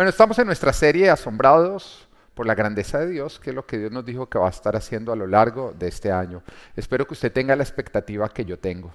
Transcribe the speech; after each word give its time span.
Bueno, 0.00 0.08
estamos 0.08 0.38
en 0.38 0.46
nuestra 0.46 0.72
serie 0.72 1.10
Asombrados 1.10 2.08
por 2.32 2.46
la 2.46 2.54
grandeza 2.54 3.00
de 3.00 3.08
Dios, 3.10 3.38
que 3.38 3.50
es 3.50 3.54
lo 3.54 3.66
que 3.66 3.76
Dios 3.76 3.92
nos 3.92 4.02
dijo 4.02 4.30
que 4.30 4.38
va 4.38 4.46
a 4.46 4.50
estar 4.50 4.74
haciendo 4.74 5.12
a 5.12 5.14
lo 5.14 5.26
largo 5.26 5.74
de 5.78 5.88
este 5.88 6.10
año. 6.10 6.42
Espero 6.74 7.06
que 7.06 7.12
usted 7.12 7.30
tenga 7.30 7.54
la 7.54 7.64
expectativa 7.64 8.26
que 8.30 8.46
yo 8.46 8.58
tengo, 8.58 8.94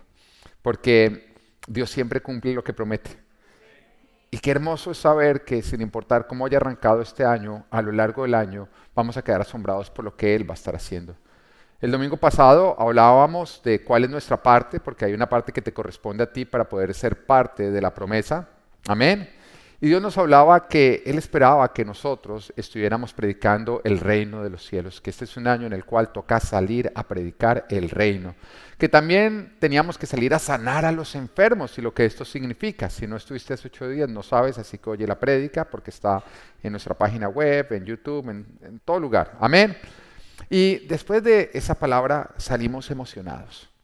porque 0.63 1.36
Dios 1.68 1.91
siempre 1.91 2.21
cumple 2.21 2.55
lo 2.55 2.63
que 2.63 2.73
promete. 2.73 3.12
Y 4.31 4.39
qué 4.39 4.49
hermoso 4.49 4.89
es 4.89 4.97
saber 4.97 5.46
que 5.46 5.62
sin 5.62 5.79
importar 5.81 6.26
cómo 6.26 6.47
haya 6.47 6.57
arrancado 6.57 7.04
este 7.04 7.24
año, 7.24 7.68
a 7.70 7.84
lo 7.84 7.92
largo 7.92 8.24
del 8.24 8.34
año 8.34 8.68
vamos 8.96 9.16
a 9.16 9.22
quedar 9.22 9.42
asombrados 9.42 9.92
por 9.92 10.06
lo 10.06 10.16
que 10.16 10.34
Él 10.34 10.50
va 10.50 10.56
a 10.56 10.58
estar 10.58 10.76
haciendo. 10.76 11.16
El 11.82 11.92
domingo 11.92 12.18
pasado 12.18 12.76
hablábamos 12.80 13.62
de 13.64 13.84
cuál 13.84 14.06
es 14.06 14.10
nuestra 14.10 14.42
parte, 14.42 14.80
porque 14.80 15.06
hay 15.06 15.14
una 15.14 15.30
parte 15.30 15.52
que 15.52 15.62
te 15.62 15.72
corresponde 15.72 16.24
a 16.24 16.34
ti 16.34 16.46
para 16.46 16.68
poder 16.68 16.96
ser 16.96 17.28
parte 17.28 17.70
de 17.70 17.80
la 17.80 17.94
promesa. 17.94 18.50
Amén. 18.88 19.34
Y 19.82 19.88
Dios 19.88 20.02
nos 20.02 20.18
hablaba 20.18 20.68
que 20.68 21.04
Él 21.05 21.18
esperaba 21.18 21.73
que 21.73 21.84
nosotros 21.84 22.54
estuviéramos 22.55 23.13
predicando 23.13 23.82
el 23.84 23.99
reino 23.99 24.41
de 24.41 24.49
los 24.49 24.66
cielos, 24.66 25.02
que 25.02 25.09
este 25.09 25.26
es 25.26 25.36
un 25.36 25.48
año 25.48 25.68
en 25.68 25.73
el 25.73 25.84
cual 25.84 26.13
toca 26.13 26.40
salir 26.40 26.91
a 26.95 27.04
predicar 27.04 27.66
el 27.70 27.90
reino, 27.90 28.35
que 28.77 28.88
también 28.88 29.58
teníamos 29.59 29.98
que 29.98 30.05
salir 30.05 30.34
a 30.34 30.40
sanar 30.40 30.85
a 30.85 30.91
los 30.91 31.13
enfermos 31.16 31.77
y 31.77 31.82
lo 31.82 31.94
que 31.94 32.05
esto 32.05 32.23
significa. 32.23 32.90
Si 32.90 33.05
no 33.05 33.18
estuviste 33.18 33.54
hace 33.54 33.68
ocho 33.68 33.90
días, 33.90 34.09
no 34.09 34.23
sabes, 34.23 34.58
así 34.58 34.77
que 34.77 34.90
oye 34.90 35.05
la 35.05 35.20
prédica 35.20 35.66
porque 35.66 35.91
está 35.91 36.23
en 36.63 36.71
nuestra 36.71 36.96
página 36.96 37.27
web, 37.27 37.68
en 37.71 37.85
YouTube, 37.85 38.30
en, 38.30 38.46
en 38.62 38.80
todo 38.80 38.99
lugar. 38.99 39.34
Amén. 39.40 39.76
Y 40.49 40.88
después 40.88 41.21
de 41.23 41.52
esa 41.54 41.76
palabra 41.76 42.32
salimos 42.38 42.90
emocionados. 42.91 43.74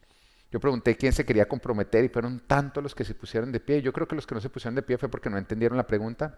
Yo 0.52 0.60
pregunté 0.60 0.98
quién 0.98 1.14
se 1.14 1.26
quería 1.26 1.48
comprometer 1.48 2.04
y 2.04 2.10
fueron 2.10 2.42
tantos 2.42 2.84
los 2.84 2.94
que 2.94 3.06
se 3.06 3.16
pusieron 3.16 3.52
de 3.54 3.62
pie. 3.62 3.82
Yo 3.82 3.94
creo 3.94 4.08
que 4.08 4.16
los 4.16 4.28
que 4.28 4.36
no 4.36 4.42
se 4.42 4.50
pusieron 4.50 4.76
de 4.76 4.82
pie 4.82 4.98
fue 4.98 5.08
porque 5.08 5.30
no 5.30 5.38
entendieron 5.38 5.78
la 5.78 5.88
pregunta. 5.88 6.38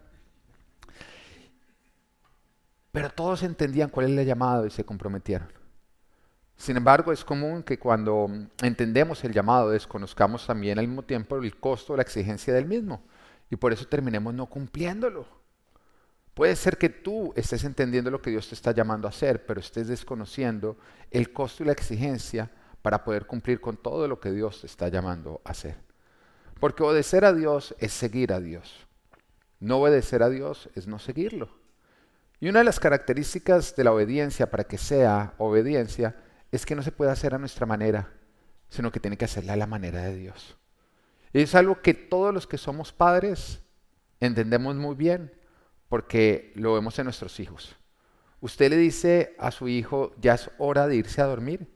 Pero 2.92 3.10
todos 3.10 3.42
entendían 3.42 3.90
cuál 3.90 4.06
es 4.12 4.20
el 4.20 4.26
llamado 4.26 4.68
y 4.68 4.70
se 4.70 4.86
comprometieron. 4.86 5.48
Sin 6.56 6.78
embargo, 6.78 7.12
es 7.12 7.26
común 7.26 7.64
que 7.64 7.80
cuando 7.80 8.30
entendemos 8.62 9.24
el 9.24 9.34
llamado 9.34 9.72
desconozcamos 9.72 10.46
también 10.46 10.78
al 10.78 10.88
mismo 10.88 11.04
tiempo 11.04 11.36
el 11.38 11.58
costo 11.58 11.94
o 11.94 11.96
la 11.98 12.04
exigencia 12.04 12.54
del 12.54 12.68
mismo. 12.68 13.04
Y 13.50 13.56
por 13.56 13.74
eso 13.74 13.88
terminemos 13.88 14.36
no 14.36 14.46
cumpliéndolo. 14.46 15.26
Puede 16.36 16.56
ser 16.56 16.78
que 16.78 16.90
tú 16.90 17.34
estés 17.36 17.64
entendiendo 17.64 18.12
lo 18.12 18.22
que 18.22 18.30
Dios 18.30 18.48
te 18.48 18.54
está 18.54 18.72
llamando 18.72 19.08
a 19.08 19.10
hacer, 19.10 19.46
pero 19.48 19.60
estés 19.60 19.88
desconociendo 19.88 20.78
el 21.10 21.34
costo 21.34 21.64
y 21.64 21.66
la 21.66 21.74
exigencia 21.74 22.52
para 22.84 23.04
poder 23.04 23.26
cumplir 23.26 23.60
con 23.60 23.78
todo 23.78 24.08
lo 24.08 24.20
que 24.20 24.32
Dios 24.32 24.62
te 24.62 24.68
está 24.68 24.90
llamando 24.90 25.42
a 25.46 25.52
hacer. 25.52 25.78
Porque 26.60 26.84
obedecer 26.84 27.26
a 27.26 27.34
Dios 27.34 27.74
es 27.80 27.94
seguir 27.94 28.32
a 28.32 28.40
Dios. 28.40 28.86
No 29.60 29.78
obedecer 29.78 30.22
a 30.22 30.30
Dios 30.30 30.70
es 30.76 30.86
no 30.86 31.00
seguirlo. 31.00 31.50
Y 32.42 32.50
una 32.50 32.60
de 32.60 32.66
las 32.66 32.82
características 32.82 33.76
de 33.76 33.86
la 33.86 33.94
obediencia 33.94 34.52
para 34.52 34.66
que 34.66 34.78
sea 34.78 35.34
obediencia 35.38 36.18
es 36.52 36.66
que 36.66 36.76
no 36.76 36.84
se 36.84 36.92
puede 36.92 37.10
hacer 37.10 37.34
a 37.34 37.40
nuestra 37.40 37.66
manera, 37.66 38.12
sino 38.68 38.92
que 38.92 39.00
tiene 39.00 39.18
que 39.18 39.26
hacerla 39.26 39.54
a 39.54 39.58
la 39.58 39.66
manera 39.66 40.02
de 40.02 40.18
Dios. 40.18 40.58
Y 41.32 41.42
es 41.42 41.56
algo 41.56 41.82
que 41.82 41.94
todos 41.94 42.34
los 42.34 42.46
que 42.46 42.58
somos 42.58 42.92
padres 42.92 43.62
entendemos 44.20 44.76
muy 44.76 44.96
bien, 44.96 45.34
porque 45.88 46.52
lo 46.56 46.74
vemos 46.74 47.00
en 47.00 47.06
nuestros 47.06 47.40
hijos. 47.40 47.78
Usted 48.42 48.70
le 48.72 48.78
dice 48.78 49.36
a 49.40 49.52
su 49.52 49.70
hijo, 49.70 50.14
ya 50.20 50.34
es 50.34 50.52
hora 50.58 50.88
de 50.88 50.98
irse 50.98 51.22
a 51.22 51.26
dormir. 51.28 51.73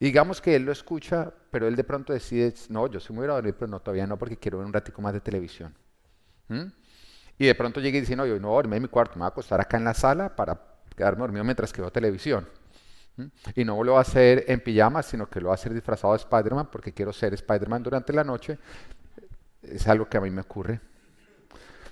Digamos 0.00 0.40
que 0.40 0.54
él 0.54 0.64
lo 0.64 0.72
escucha, 0.72 1.32
pero 1.50 1.66
él 1.66 1.74
de 1.74 1.82
pronto 1.82 2.12
decide, 2.12 2.54
no, 2.68 2.86
yo 2.86 3.00
sí 3.00 3.12
me 3.12 3.26
voy 3.26 3.52
pero 3.52 3.66
no, 3.66 3.80
todavía 3.80 4.06
no, 4.06 4.16
porque 4.16 4.36
quiero 4.36 4.58
ver 4.58 4.66
un 4.66 4.72
ratico 4.72 5.02
más 5.02 5.12
de 5.12 5.20
televisión. 5.20 5.74
¿Mm? 6.46 6.66
Y 7.38 7.46
de 7.46 7.54
pronto 7.54 7.80
llega 7.80 7.98
y 7.98 8.00
dice, 8.00 8.14
no, 8.14 8.24
yo 8.24 8.38
no 8.38 8.48
voy 8.48 8.54
a 8.54 8.62
dormir 8.62 8.76
en 8.76 8.82
mi 8.82 8.88
cuarto, 8.88 9.14
me 9.14 9.20
voy 9.20 9.26
a 9.26 9.28
acostar 9.28 9.60
acá 9.60 9.76
en 9.76 9.84
la 9.84 9.94
sala 9.94 10.34
para 10.36 10.60
quedarme 10.96 11.20
dormido 11.20 11.42
mientras 11.44 11.72
que 11.72 11.80
veo 11.80 11.90
televisión. 11.90 12.48
¿Mm? 13.16 13.26
Y 13.56 13.64
no 13.64 13.82
lo 13.82 13.94
va 13.94 13.98
a 13.98 14.02
hacer 14.02 14.44
en 14.46 14.60
pijama, 14.60 15.02
sino 15.02 15.28
que 15.28 15.40
lo 15.40 15.48
va 15.48 15.54
a 15.54 15.56
hacer 15.56 15.74
disfrazado 15.74 16.12
de 16.12 16.18
Spider-Man, 16.18 16.68
porque 16.70 16.92
quiero 16.92 17.12
ser 17.12 17.34
Spider-Man 17.34 17.82
durante 17.82 18.12
la 18.12 18.22
noche. 18.22 18.56
Es 19.62 19.88
algo 19.88 20.08
que 20.08 20.16
a 20.16 20.20
mí 20.20 20.30
me 20.30 20.42
ocurre. 20.42 20.80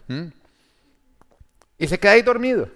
¿Mm? 0.07 0.27
Y 1.79 1.89
se 1.89 1.99
queda 1.99 2.13
ahí 2.13 2.23
dormido. 2.23 2.69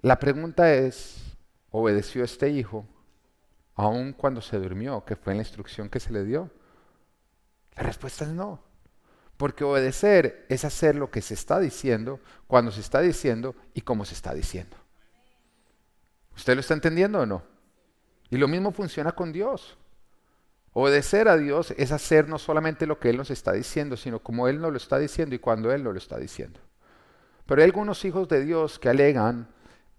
La 0.00 0.18
pregunta 0.18 0.74
es, 0.74 1.36
¿obedeció 1.70 2.24
este 2.24 2.50
hijo 2.50 2.86
aun 3.76 4.12
cuando 4.12 4.40
se 4.40 4.58
durmió, 4.58 5.04
que 5.04 5.16
fue 5.16 5.34
la 5.34 5.40
instrucción 5.40 5.88
que 5.88 6.00
se 6.00 6.12
le 6.12 6.24
dio? 6.24 6.50
La 7.76 7.82
respuesta 7.82 8.24
es 8.24 8.30
no. 8.30 8.60
Porque 9.36 9.64
obedecer 9.64 10.46
es 10.48 10.64
hacer 10.64 10.96
lo 10.96 11.10
que 11.10 11.20
se 11.20 11.34
está 11.34 11.60
diciendo, 11.60 12.20
cuando 12.46 12.72
se 12.72 12.80
está 12.80 13.00
diciendo 13.00 13.54
y 13.74 13.82
cómo 13.82 14.04
se 14.04 14.14
está 14.14 14.32
diciendo. 14.32 14.76
¿Usted 16.34 16.54
lo 16.54 16.60
está 16.60 16.74
entendiendo 16.74 17.20
o 17.20 17.26
no? 17.26 17.42
Y 18.30 18.38
lo 18.38 18.48
mismo 18.48 18.72
funciona 18.72 19.12
con 19.12 19.32
Dios. 19.32 19.76
Obedecer 20.72 21.28
a 21.28 21.36
Dios 21.36 21.72
es 21.76 21.92
hacer 21.92 22.28
no 22.28 22.38
solamente 22.38 22.86
lo 22.86 22.98
que 22.98 23.10
Él 23.10 23.16
nos 23.16 23.30
está 23.30 23.52
diciendo, 23.52 23.96
sino 23.96 24.20
como 24.20 24.48
Él 24.48 24.60
nos 24.60 24.70
lo 24.70 24.76
está 24.76 24.98
diciendo 24.98 25.34
y 25.34 25.38
cuando 25.38 25.72
Él 25.72 25.82
nos 25.84 25.92
lo 25.92 25.98
está 25.98 26.18
diciendo. 26.18 26.60
Pero 27.46 27.60
hay 27.60 27.66
algunos 27.66 28.04
hijos 28.04 28.28
de 28.28 28.44
Dios 28.44 28.78
que 28.78 28.88
alegan 28.88 29.48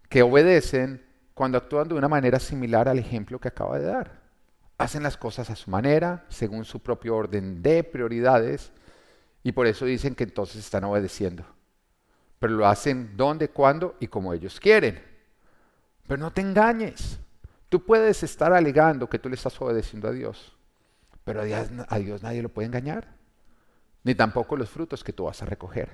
que 0.09 0.21
obedecen 0.21 1.06
cuando 1.37 1.59
actúan 1.59 1.87
de 1.87 1.93
una 1.93 2.07
manera 2.07 2.39
similar 2.39 2.89
al 2.89 2.97
ejemplo 2.97 3.39
que 3.39 3.49
acaba 3.49 3.77
de 3.77 3.85
dar. 3.85 4.21
Hacen 4.79 5.03
las 5.03 5.17
cosas 5.17 5.51
a 5.51 5.55
su 5.55 5.69
manera, 5.69 6.25
según 6.29 6.65
su 6.65 6.79
propio 6.79 7.15
orden 7.15 7.61
de 7.61 7.83
prioridades, 7.83 8.71
y 9.43 9.51
por 9.51 9.67
eso 9.67 9.85
dicen 9.85 10.15
que 10.15 10.23
entonces 10.23 10.57
están 10.57 10.83
obedeciendo. 10.85 11.45
Pero 12.39 12.53
lo 12.53 12.65
hacen 12.67 13.15
donde, 13.15 13.49
cuándo 13.49 13.95
y 13.99 14.07
como 14.07 14.33
ellos 14.33 14.59
quieren. 14.59 14.99
Pero 16.07 16.19
no 16.19 16.33
te 16.33 16.41
engañes. 16.41 17.19
Tú 17.69 17.85
puedes 17.85 18.23
estar 18.23 18.51
alegando 18.51 19.07
que 19.07 19.19
tú 19.19 19.29
le 19.29 19.35
estás 19.35 19.61
obedeciendo 19.61 20.07
a 20.07 20.13
Dios, 20.13 20.57
pero 21.23 21.41
a 21.41 21.43
Dios, 21.99 22.23
nadie 22.23 22.41
lo 22.41 22.49
puede 22.49 22.65
engañar, 22.65 23.13
ni 24.03 24.15
tampoco 24.15 24.57
los 24.57 24.71
frutos 24.71 25.03
que 25.03 25.13
tú 25.13 25.25
vas 25.25 25.43
a 25.43 25.45
recoger. 25.45 25.91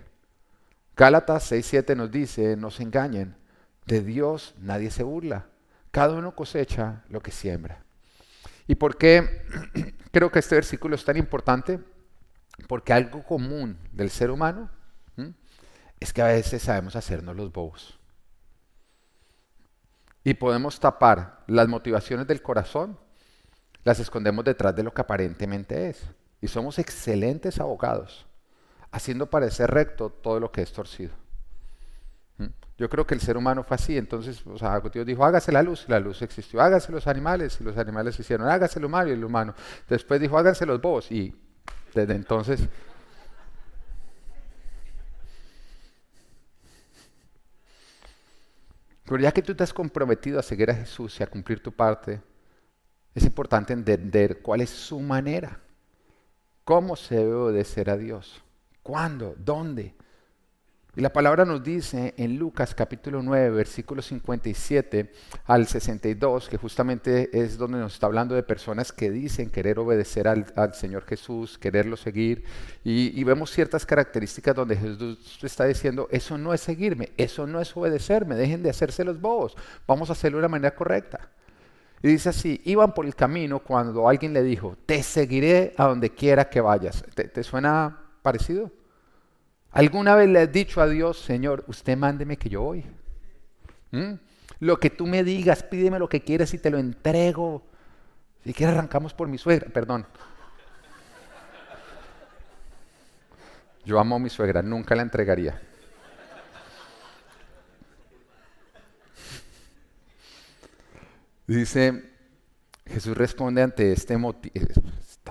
Gálatas 0.96 1.52
6.7 1.52 1.98
nos 1.98 2.09
dice, 2.09 2.56
no 2.56 2.72
se 2.72 2.84
engañen, 2.84 3.43
de 3.86 4.02
Dios 4.02 4.56
nadie 4.60 4.92
se 4.92 5.04
burla. 5.04 5.48
Cada 5.92 6.14
uno 6.16 6.36
cosecha 6.36 7.04
lo 7.10 7.22
que 7.22 7.32
siembra. 7.32 7.84
¿Y 8.68 8.76
por 8.76 8.98
qué 8.98 9.46
creo 10.12 10.32
que 10.32 10.40
este 10.40 10.56
versículo 10.56 10.96
es 10.96 11.06
tan 11.06 11.18
importante? 11.18 11.80
Porque 12.68 12.94
algo 12.94 13.24
común 13.24 13.78
del 13.92 14.10
ser 14.10 14.32
humano 14.32 14.70
es 16.04 16.12
que 16.12 16.22
a 16.22 16.28
veces 16.28 16.62
sabemos 16.62 16.98
hacernos 16.98 17.34
los 17.34 17.52
bobos. 17.52 17.98
Y 20.26 20.34
podemos 20.34 20.80
tapar 20.80 21.44
las 21.48 21.70
motivaciones 21.70 22.28
del 22.28 22.42
corazón, 22.42 23.00
las 23.86 24.00
escondemos 24.00 24.44
detrás 24.44 24.76
de 24.76 24.84
lo 24.84 24.94
que 24.94 25.02
aparentemente 25.02 25.90
es. 25.90 26.04
Y 26.42 26.50
somos 26.50 26.78
excelentes 26.78 27.58
abogados, 27.60 28.26
haciendo 28.92 29.30
parecer 29.30 29.72
recto 29.72 30.10
todo 30.10 30.42
lo 30.42 30.52
que 30.52 30.62
es 30.62 30.74
torcido. 30.74 31.22
Yo 32.84 32.90
creo 32.90 33.08
que 33.08 33.14
el 33.14 33.22
ser 33.22 33.38
humano 33.38 33.64
fue 33.64 33.76
así, 33.76 33.98
entonces, 33.98 34.46
o 34.46 34.58
sea, 34.58 34.82
Dios 34.82 35.06
dijo, 35.06 35.24
hágase 35.24 35.54
la 35.54 35.64
luz, 35.64 35.86
la 35.88 36.02
luz 36.02 36.22
existió, 36.22 36.60
hágase 36.60 36.92
los 36.92 37.08
animales, 37.08 37.58
y 37.62 37.64
los 37.64 37.78
animales 37.78 38.20
hicieron, 38.20 38.50
hágase 38.50 38.78
el 38.78 38.84
humano 38.84 39.10
y 39.10 39.14
el 39.14 39.24
humano. 39.24 39.56
Después 39.88 40.20
dijo, 40.20 40.38
háganse 40.38 40.66
los 40.66 40.82
bobos, 40.82 41.10
y 41.10 41.34
desde 41.94 42.14
entonces... 42.14 42.60
Pero 49.06 49.18
ya 49.22 49.32
que 49.32 49.42
tú 49.42 49.56
te 49.56 49.64
has 49.64 49.74
comprometido 49.74 50.38
a 50.38 50.44
seguir 50.44 50.70
a 50.70 50.76
Jesús 50.76 51.18
y 51.22 51.24
a 51.24 51.28
cumplir 51.28 51.64
tu 51.64 51.72
parte, 51.72 52.22
es 53.16 53.24
importante 53.24 53.72
entender 53.72 54.42
cuál 54.42 54.60
es 54.60 54.70
su 54.70 55.00
manera, 55.00 55.62
cómo 56.66 56.98
se 56.98 57.16
debe 57.16 57.34
obedecer 57.34 57.90
a 57.90 57.96
Dios, 57.96 58.44
cuándo, 58.82 59.36
dónde. 59.38 59.96
Y 60.96 61.02
la 61.02 61.12
palabra 61.12 61.44
nos 61.44 61.64
dice 61.64 62.14
en 62.17 62.38
Lucas 62.38 62.76
capítulo 62.76 63.23
9, 63.23 63.50
versículos 63.50 64.06
57 64.06 65.12
al 65.46 65.66
62, 65.66 66.50
que 66.50 66.58
justamente 66.58 67.32
es 67.34 67.58
donde 67.58 67.79
nos 67.79 67.96
está 67.96 68.06
hablando 68.06 68.35
de 68.35 68.44
personas 68.44 68.91
que 68.91 69.09
dicen 69.09 69.50
querer 69.50 69.79
obedecer 69.79 70.28
al, 70.28 70.76
Señor 70.76 71.03
Jesús, 71.06 71.58
quererlo 71.58 71.97
seguir. 71.97 72.44
Y, 72.84 73.23
vemos 73.23 73.50
ciertas 73.50 73.88
características 73.88 74.53
donde 74.56 74.76
Jesús 74.76 75.44
está 75.44 75.66
diciendo, 75.66 76.08
eso 76.12 76.38
no 76.38 76.53
es 76.53 76.62
seguirme, 76.62 77.12
eso 77.17 77.47
no 77.47 77.59
es 77.59 77.76
obedecerme, 77.76 78.35
dejen 78.35 78.62
de 78.62 78.70
hacerse 78.70 79.03
los 79.03 79.20
bobos, 79.20 79.56
vamos 79.88 80.12
a 80.12 80.14
hacerlo 80.14 80.38
de 80.38 80.41
una 80.41 80.50
manera 80.50 80.76
correcta. 80.76 81.32
Y 82.03 82.09
dice 82.09 82.29
así, 82.29 82.62
iban 82.66 82.94
por 82.94 83.08
el 83.08 83.16
camino 83.16 83.64
cuando 83.64 84.08
alguien 84.08 84.32
le 84.32 84.44
dijo, 84.44 84.78
te 84.85 85.02
seguiré 85.02 85.73
a 85.76 85.85
donde 85.85 86.12
quiera 86.12 86.50
que 86.50 86.62
vayas. 86.62 87.03
¿Te, 87.16 87.23
te 87.29 87.44
suena 87.44 87.97
parecido? 88.22 88.83
¿Alguna 89.73 90.16
vez 90.16 90.29
le 90.29 90.41
has 90.41 90.52
dicho 90.52 90.81
a 90.81 90.87
Dios, 90.87 91.20
Señor, 91.20 91.64
usted 91.67 91.97
mándeme 91.97 92.37
que 92.37 92.47
yo 92.47 92.61
voy? 92.61 92.85
¿Mm? 93.91 94.14
Lo 94.59 94.79
que 94.79 94.91
tú 94.91 95.08
me 95.08 95.23
digas, 95.23 95.64
pídeme 95.64 95.97
lo 95.97 96.08
que 96.08 96.22
quieras 96.22 96.53
y 96.53 96.59
te 96.59 96.70
lo 96.70 96.78
entrego. 96.78 97.64
Si 98.43 98.53
quieres 98.53 98.75
arrancamos 98.75 99.16
por 99.16 99.28
mi 99.28 99.40
suegra, 99.40 99.67
perdón. 99.70 100.05
Yo 103.84 103.99
amo 103.99 104.16
a 104.16 104.20
mi 104.20 104.29
suegra, 104.29 104.61
nunca 104.61 104.96
la 104.96 105.02
entregaría. 105.02 105.59
Dice, 111.47 112.11
Jesús 112.85 113.17
responde 113.17 113.61
ante 113.61 113.91
este 113.91 114.17
motivo, 114.17 114.53
eh, 114.55 114.67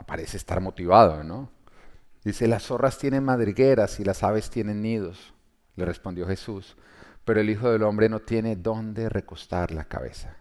parece 0.05 0.37
estar 0.37 0.61
motivado, 0.61 1.23
¿no? 1.23 1.49
Dice, 2.25 2.47
las 2.47 2.65
zorras 2.65 2.99
tienen 2.99 3.25
madrigueras 3.25 3.99
y 3.99 4.05
las 4.05 4.23
aves 4.23 4.49
tienen 4.49 4.81
nidos, 4.81 5.35
le 5.75 5.85
respondió 5.85 6.27
Jesús, 6.27 6.77
pero 7.25 7.41
el 7.41 7.51
Hijo 7.51 7.71
del 7.71 7.83
Hombre 7.83 8.09
no 8.09 8.21
tiene 8.21 8.55
dónde 8.57 9.09
recostar 9.09 9.73
la 9.73 9.85
cabeza. 9.85 10.37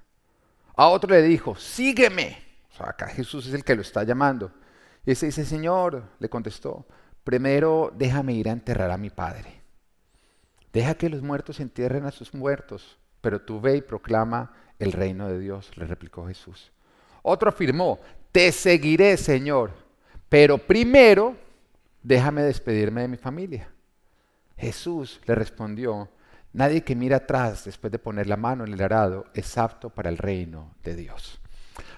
A 0.76 0.88
otro 0.88 1.12
le 1.12 1.22
dijo, 1.24 1.56
sígueme. 1.56 2.38
O 2.72 2.78
sea, 2.78 2.90
acá 2.90 3.08
Jesús 3.08 3.48
es 3.48 3.54
el 3.54 3.64
que 3.64 3.76
lo 3.76 3.82
está 3.82 4.04
llamando. 4.04 4.52
Y 5.06 5.12
ese 5.12 5.26
dice, 5.26 5.44
Señor, 5.44 6.04
le 6.20 6.30
contestó, 6.30 6.86
primero 7.24 7.92
déjame 7.96 8.34
ir 8.34 8.50
a 8.50 8.54
enterrar 8.54 8.92
a 8.92 8.98
mi 8.98 9.10
padre. 9.10 9.62
Deja 10.72 10.94
que 10.96 11.10
los 11.10 11.22
muertos 11.22 11.60
entierren 11.60 12.06
a 12.06 12.12
sus 12.12 12.34
muertos, 12.34 12.98
pero 13.20 13.42
tú 13.42 13.60
ve 13.60 13.78
y 13.78 13.82
proclama 13.82 14.54
el 14.80 14.92
reino 14.92 15.28
de 15.28 15.40
Dios, 15.40 15.72
le 15.76 15.86
replicó 15.86 16.28
Jesús. 16.28 16.72
Otro 17.24 17.50
afirmó, 17.50 18.00
te 18.32 18.52
seguiré, 18.52 19.18
Señor, 19.18 19.72
pero 20.30 20.58
primero 20.58 21.36
déjame 22.04 22.44
despedirme 22.44 23.02
de 23.02 23.08
mi 23.08 23.18
familia. 23.18 23.70
Jesús 24.58 25.22
le 25.26 25.36
respondió, 25.36 26.10
nadie 26.54 26.84
que 26.84 26.96
mira 26.96 27.18
atrás 27.18 27.66
después 27.66 27.92
de 27.92 28.00
poner 28.00 28.28
la 28.28 28.38
mano 28.38 28.66
en 28.66 28.74
el 28.74 28.82
arado 28.82 29.26
es 29.34 29.58
apto 29.58 29.90
para 29.90 30.10
el 30.10 30.18
reino 30.18 30.76
de 30.84 30.96
Dios. 30.96 31.40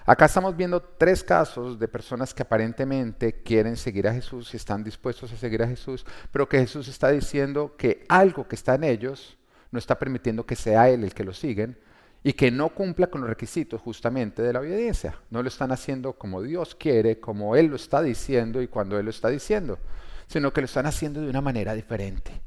Acá 0.06 0.26
estamos 0.26 0.56
viendo 0.56 0.82
tres 0.82 1.24
casos 1.24 1.78
de 1.78 1.88
personas 1.88 2.34
que 2.34 2.42
aparentemente 2.42 3.42
quieren 3.42 3.76
seguir 3.76 4.06
a 4.06 4.12
Jesús 4.12 4.52
y 4.52 4.58
están 4.58 4.84
dispuestos 4.84 5.32
a 5.32 5.36
seguir 5.36 5.62
a 5.62 5.68
Jesús, 5.68 6.04
pero 6.30 6.48
que 6.48 6.58
Jesús 6.58 6.88
está 6.88 7.08
diciendo 7.08 7.74
que 7.76 8.04
algo 8.08 8.46
que 8.46 8.54
está 8.54 8.74
en 8.74 8.84
ellos 8.84 9.38
no 9.70 9.78
está 9.78 9.98
permitiendo 9.98 10.44
que 10.44 10.56
sea 10.56 10.90
Él 10.90 11.04
el 11.04 11.14
que 11.14 11.24
lo 11.24 11.32
siguen 11.32 11.78
y 12.26 12.32
que 12.32 12.50
no 12.50 12.70
cumpla 12.70 13.08
con 13.08 13.20
los 13.20 13.28
requisitos 13.28 13.82
justamente 13.82 14.42
de 14.42 14.52
la 14.52 14.60
obediencia. 14.60 15.14
No 15.30 15.42
lo 15.42 15.48
están 15.48 15.70
haciendo 15.70 16.14
como 16.14 16.40
Dios 16.40 16.74
quiere, 16.74 17.20
como 17.20 17.54
Él 17.54 17.66
lo 17.66 17.76
está 17.76 18.00
diciendo 18.00 18.62
y 18.62 18.66
cuando 18.66 18.98
Él 18.98 19.04
lo 19.04 19.10
está 19.10 19.28
diciendo, 19.28 19.78
sino 20.26 20.50
que 20.50 20.62
lo 20.62 20.64
están 20.64 20.86
haciendo 20.86 21.20
de 21.20 21.28
una 21.28 21.42
manera 21.42 21.74
diferente. 21.74 22.40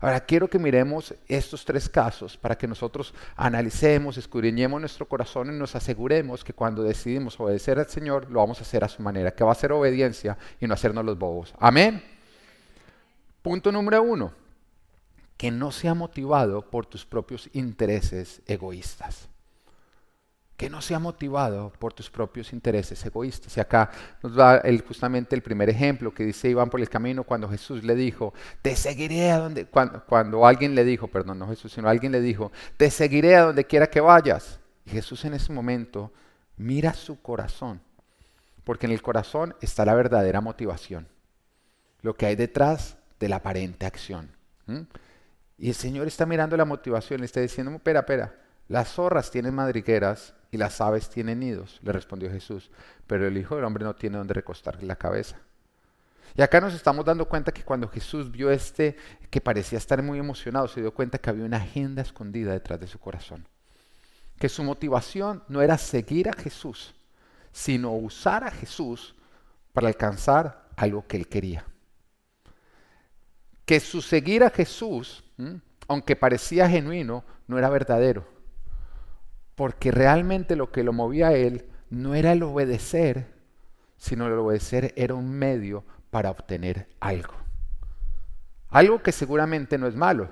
Ahora 0.00 0.20
quiero 0.20 0.48
que 0.48 0.60
miremos 0.60 1.12
estos 1.26 1.64
tres 1.64 1.88
casos 1.88 2.36
para 2.36 2.56
que 2.56 2.68
nosotros 2.68 3.12
analicemos, 3.34 4.16
escudriñemos 4.16 4.78
nuestro 4.78 5.08
corazón 5.08 5.52
y 5.52 5.58
nos 5.58 5.74
aseguremos 5.74 6.44
que 6.44 6.52
cuando 6.52 6.84
decidimos 6.84 7.40
obedecer 7.40 7.80
al 7.80 7.88
Señor 7.88 8.30
lo 8.30 8.38
vamos 8.38 8.60
a 8.60 8.62
hacer 8.62 8.84
a 8.84 8.88
su 8.88 9.02
manera, 9.02 9.32
que 9.32 9.42
va 9.42 9.50
a 9.50 9.56
ser 9.56 9.72
obediencia 9.72 10.38
y 10.60 10.68
no 10.68 10.74
hacernos 10.74 11.04
los 11.04 11.18
bobos. 11.18 11.52
Amén. 11.58 12.00
Punto 13.42 13.72
número 13.72 14.00
uno, 14.00 14.32
que 15.38 15.50
no 15.50 15.72
sea 15.72 15.94
motivado 15.94 16.68
por 16.70 16.84
tus 16.84 17.06
propios 17.06 17.48
intereses 17.54 18.42
egoístas 18.46 19.30
que 20.58 20.68
no 20.68 20.82
sea 20.82 20.98
motivado 20.98 21.72
por 21.78 21.92
tus 21.94 22.10
propios 22.10 22.52
intereses 22.52 23.06
egoístas. 23.06 23.56
Y 23.56 23.60
acá 23.60 23.92
nos 24.20 24.34
da 24.34 24.60
justamente 24.86 25.36
el 25.36 25.40
primer 25.40 25.70
ejemplo 25.70 26.12
que 26.12 26.24
dice 26.24 26.50
Iván 26.50 26.68
por 26.68 26.80
el 26.80 26.88
camino 26.88 27.22
cuando 27.22 27.48
Jesús 27.48 27.84
le 27.84 27.94
dijo, 27.94 28.34
te 28.60 28.74
seguiré 28.74 29.30
a 29.30 29.38
donde, 29.38 29.66
cuando, 29.66 30.44
alguien 30.44 30.74
le 30.74 30.84
dijo, 30.84 31.06
perdón, 31.06 31.38
no 31.38 31.46
Jesús, 31.46 31.72
sino 31.72 31.88
alguien 31.88 32.10
le 32.10 32.20
dijo, 32.20 32.50
te 32.76 32.90
seguiré 32.90 33.36
a 33.36 33.44
donde 33.44 33.66
quiera 33.66 33.86
que 33.86 34.00
vayas. 34.00 34.58
Jesús 34.84 35.24
en 35.24 35.34
ese 35.34 35.52
momento 35.52 36.12
mira 36.56 36.92
su 36.92 37.22
corazón, 37.22 37.80
porque 38.64 38.86
en 38.86 38.92
el 38.92 39.00
corazón 39.00 39.54
está 39.60 39.84
la 39.84 39.94
verdadera 39.94 40.40
motivación, 40.40 41.06
lo 42.02 42.16
que 42.16 42.26
hay 42.26 42.34
detrás 42.34 42.96
de 43.20 43.28
la 43.28 43.36
aparente 43.36 43.86
acción. 43.86 44.32
Y 45.58 45.68
el 45.68 45.74
Señor 45.74 46.06
está 46.06 46.24
mirando 46.24 46.56
la 46.56 46.64
motivación, 46.64 47.20
le 47.20 47.26
está 47.26 47.40
diciendo, 47.40 47.72
espera, 47.72 48.00
espera, 48.00 48.34
las 48.68 48.92
zorras 48.92 49.30
tienen 49.30 49.54
madrigueras 49.54 50.34
y 50.52 50.56
las 50.56 50.80
aves 50.80 51.10
tienen 51.10 51.40
nidos, 51.40 51.80
le 51.82 51.92
respondió 51.92 52.30
Jesús, 52.30 52.70
pero 53.06 53.26
el 53.26 53.36
Hijo 53.36 53.56
del 53.56 53.64
Hombre 53.64 53.84
no 53.84 53.96
tiene 53.96 54.18
donde 54.18 54.34
recostar 54.34 54.82
la 54.82 54.96
cabeza. 54.96 55.38
Y 56.36 56.42
acá 56.42 56.60
nos 56.60 56.74
estamos 56.74 57.04
dando 57.04 57.28
cuenta 57.28 57.50
que 57.52 57.64
cuando 57.64 57.88
Jesús 57.88 58.30
vio 58.30 58.50
este 58.50 58.96
que 59.30 59.40
parecía 59.40 59.78
estar 59.78 60.00
muy 60.02 60.18
emocionado, 60.18 60.68
se 60.68 60.80
dio 60.80 60.94
cuenta 60.94 61.18
que 61.18 61.30
había 61.30 61.44
una 61.44 61.56
agenda 61.56 62.02
escondida 62.02 62.52
detrás 62.52 62.78
de 62.78 62.86
su 62.86 62.98
corazón. 63.00 63.48
Que 64.38 64.48
su 64.48 64.62
motivación 64.62 65.42
no 65.48 65.62
era 65.62 65.76
seguir 65.78 66.28
a 66.28 66.32
Jesús, 66.32 66.94
sino 67.50 67.92
usar 67.92 68.44
a 68.44 68.52
Jesús 68.52 69.16
para 69.72 69.88
alcanzar 69.88 70.68
algo 70.76 71.06
que 71.08 71.16
él 71.16 71.26
quería. 71.26 71.64
Que 73.68 73.80
su 73.80 74.00
seguir 74.00 74.42
a 74.42 74.48
Jesús, 74.48 75.22
aunque 75.86 76.16
parecía 76.16 76.70
genuino, 76.70 77.22
no 77.46 77.58
era 77.58 77.68
verdadero 77.68 78.38
porque 79.58 79.90
realmente 79.90 80.54
lo 80.54 80.70
que 80.70 80.84
lo 80.84 80.92
movía 80.92 81.28
a 81.28 81.32
él 81.32 81.66
no 81.90 82.14
era 82.14 82.30
el 82.30 82.44
obedecer, 82.44 83.34
sino 83.96 84.28
el 84.28 84.34
obedecer 84.34 84.94
era 84.94 85.16
un 85.16 85.28
medio 85.32 85.84
para 86.10 86.30
obtener 86.30 86.88
algo. 87.00 87.34
Algo 88.68 89.02
que 89.02 89.10
seguramente 89.10 89.76
no 89.76 89.88
es 89.88 89.96
malo, 89.96 90.30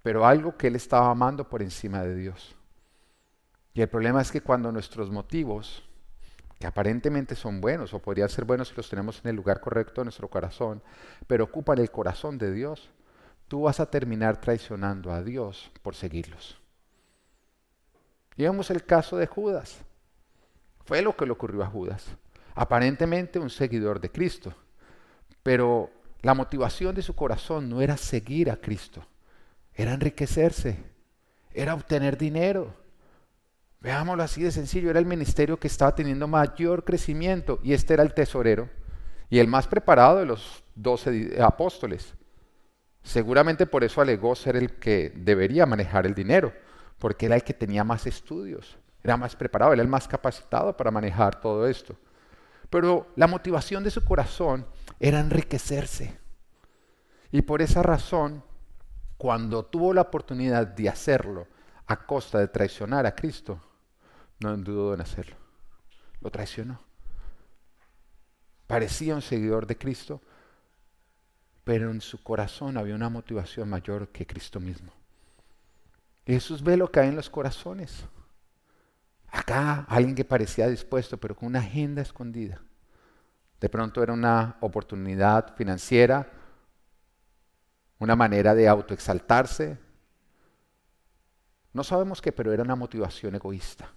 pero 0.00 0.24
algo 0.24 0.56
que 0.56 0.68
él 0.68 0.76
estaba 0.76 1.10
amando 1.10 1.48
por 1.48 1.60
encima 1.60 2.04
de 2.04 2.14
Dios. 2.14 2.54
Y 3.74 3.82
el 3.82 3.88
problema 3.88 4.20
es 4.22 4.30
que 4.30 4.42
cuando 4.42 4.70
nuestros 4.70 5.10
motivos, 5.10 5.82
que 6.58 6.66
aparentemente 6.66 7.34
son 7.34 7.60
buenos 7.60 7.92
o 7.92 8.00
podrían 8.00 8.28
ser 8.28 8.44
buenos 8.44 8.68
si 8.68 8.74
los 8.74 8.88
tenemos 8.88 9.20
en 9.22 9.30
el 9.30 9.36
lugar 9.36 9.60
correcto 9.60 10.00
de 10.00 10.06
nuestro 10.06 10.28
corazón, 10.28 10.82
pero 11.26 11.44
ocupan 11.44 11.78
el 11.78 11.90
corazón 11.90 12.38
de 12.38 12.52
Dios, 12.52 12.90
tú 13.48 13.62
vas 13.62 13.80
a 13.80 13.90
terminar 13.90 14.40
traicionando 14.40 15.12
a 15.12 15.22
Dios 15.22 15.70
por 15.82 15.94
seguirlos. 15.94 16.58
Y 18.36 18.42
vemos 18.42 18.70
el 18.70 18.84
caso 18.84 19.16
de 19.16 19.26
Judas. 19.26 19.78
Fue 20.84 21.02
lo 21.02 21.16
que 21.16 21.26
le 21.26 21.32
ocurrió 21.32 21.62
a 21.62 21.66
Judas. 21.66 22.06
Aparentemente 22.54 23.38
un 23.38 23.50
seguidor 23.50 24.00
de 24.00 24.10
Cristo. 24.10 24.54
Pero 25.42 25.90
la 26.22 26.34
motivación 26.34 26.94
de 26.94 27.02
su 27.02 27.14
corazón 27.14 27.68
no 27.68 27.80
era 27.80 27.96
seguir 27.96 28.50
a 28.50 28.56
Cristo. 28.56 29.06
Era 29.74 29.94
enriquecerse. 29.94 30.78
Era 31.52 31.74
obtener 31.74 32.18
dinero. 32.18 32.74
Veámoslo 33.80 34.22
así 34.22 34.42
de 34.42 34.50
sencillo. 34.50 34.90
Era 34.90 34.98
el 34.98 35.06
ministerio 35.06 35.58
que 35.58 35.68
estaba 35.68 35.94
teniendo 35.94 36.26
mayor 36.26 36.84
crecimiento. 36.84 37.60
Y 37.62 37.72
este 37.72 37.94
era 37.94 38.02
el 38.02 38.14
tesorero. 38.14 38.68
Y 39.30 39.38
el 39.38 39.48
más 39.48 39.66
preparado 39.66 40.18
de 40.18 40.26
los 40.26 40.64
doce 40.74 41.36
apóstoles. 41.42 42.14
Seguramente 43.02 43.66
por 43.66 43.84
eso 43.84 44.00
alegó 44.00 44.34
ser 44.34 44.56
el 44.56 44.78
que 44.78 45.12
debería 45.14 45.64
manejar 45.66 46.06
el 46.06 46.14
dinero 46.14 46.52
porque 46.98 47.26
era 47.26 47.36
el 47.36 47.44
que 47.44 47.54
tenía 47.54 47.84
más 47.84 48.06
estudios, 48.06 48.76
era 49.02 49.16
más 49.16 49.36
preparado, 49.36 49.72
era 49.72 49.82
el 49.82 49.88
más 49.88 50.08
capacitado 50.08 50.76
para 50.76 50.90
manejar 50.90 51.40
todo 51.40 51.66
esto. 51.66 51.96
Pero 52.70 53.08
la 53.16 53.26
motivación 53.26 53.84
de 53.84 53.90
su 53.90 54.04
corazón 54.04 54.66
era 54.98 55.20
enriquecerse. 55.20 56.18
Y 57.30 57.42
por 57.42 57.62
esa 57.62 57.82
razón, 57.82 58.42
cuando 59.16 59.64
tuvo 59.64 59.92
la 59.94 60.02
oportunidad 60.02 60.66
de 60.66 60.88
hacerlo 60.88 61.46
a 61.86 62.04
costa 62.04 62.38
de 62.38 62.48
traicionar 62.48 63.06
a 63.06 63.14
Cristo, 63.14 63.60
no 64.40 64.56
dudó 64.56 64.94
en 64.94 65.00
hacerlo. 65.00 65.36
Lo 66.20 66.30
traicionó. 66.30 66.80
Parecía 68.66 69.14
un 69.14 69.22
seguidor 69.22 69.66
de 69.66 69.78
Cristo, 69.78 70.20
pero 71.64 71.90
en 71.90 72.00
su 72.00 72.22
corazón 72.22 72.76
había 72.76 72.94
una 72.94 73.08
motivación 73.08 73.68
mayor 73.68 74.08
que 74.08 74.26
Cristo 74.26 74.60
mismo. 74.60 74.92
Jesús 76.26 76.62
ve 76.62 76.76
lo 76.76 76.90
que 76.90 77.00
hay 77.00 77.08
en 77.08 77.16
los 77.16 77.30
corazones. 77.30 78.04
Acá 79.28 79.86
alguien 79.88 80.14
que 80.14 80.24
parecía 80.24 80.68
dispuesto, 80.68 81.18
pero 81.18 81.36
con 81.36 81.48
una 81.48 81.60
agenda 81.60 82.02
escondida. 82.02 82.60
De 83.60 83.68
pronto 83.68 84.02
era 84.02 84.12
una 84.12 84.56
oportunidad 84.60 85.54
financiera, 85.56 86.30
una 87.98 88.16
manera 88.16 88.54
de 88.54 88.68
autoexaltarse. 88.68 89.78
No 91.72 91.84
sabemos 91.84 92.20
qué, 92.20 92.32
pero 92.32 92.52
era 92.52 92.62
una 92.62 92.76
motivación 92.76 93.34
egoísta. 93.34 93.90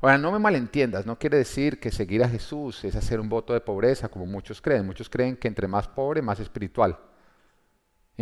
Ahora, 0.00 0.18
no 0.18 0.32
me 0.32 0.38
malentiendas, 0.38 1.04
no 1.06 1.18
quiere 1.18 1.36
decir 1.36 1.78
que 1.78 1.90
seguir 1.90 2.24
a 2.24 2.28
Jesús 2.28 2.84
es 2.84 2.96
hacer 2.96 3.20
un 3.20 3.28
voto 3.28 3.52
de 3.52 3.60
pobreza, 3.60 4.08
como 4.08 4.26
muchos 4.26 4.60
creen. 4.60 4.86
Muchos 4.86 5.10
creen 5.10 5.36
que 5.36 5.48
entre 5.48 5.68
más 5.68 5.88
pobre, 5.88 6.22
más 6.22 6.40
espiritual 6.40 6.98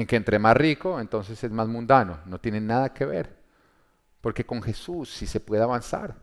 en 0.00 0.06
que 0.06 0.14
entre 0.14 0.38
más 0.38 0.56
rico, 0.56 1.00
entonces 1.00 1.42
es 1.42 1.50
más 1.50 1.66
mundano. 1.66 2.20
No 2.24 2.38
tiene 2.38 2.60
nada 2.60 2.94
que 2.94 3.04
ver. 3.04 3.36
Porque 4.20 4.46
con 4.46 4.62
Jesús 4.62 5.12
sí 5.12 5.26
se 5.26 5.40
puede 5.40 5.64
avanzar. 5.64 6.14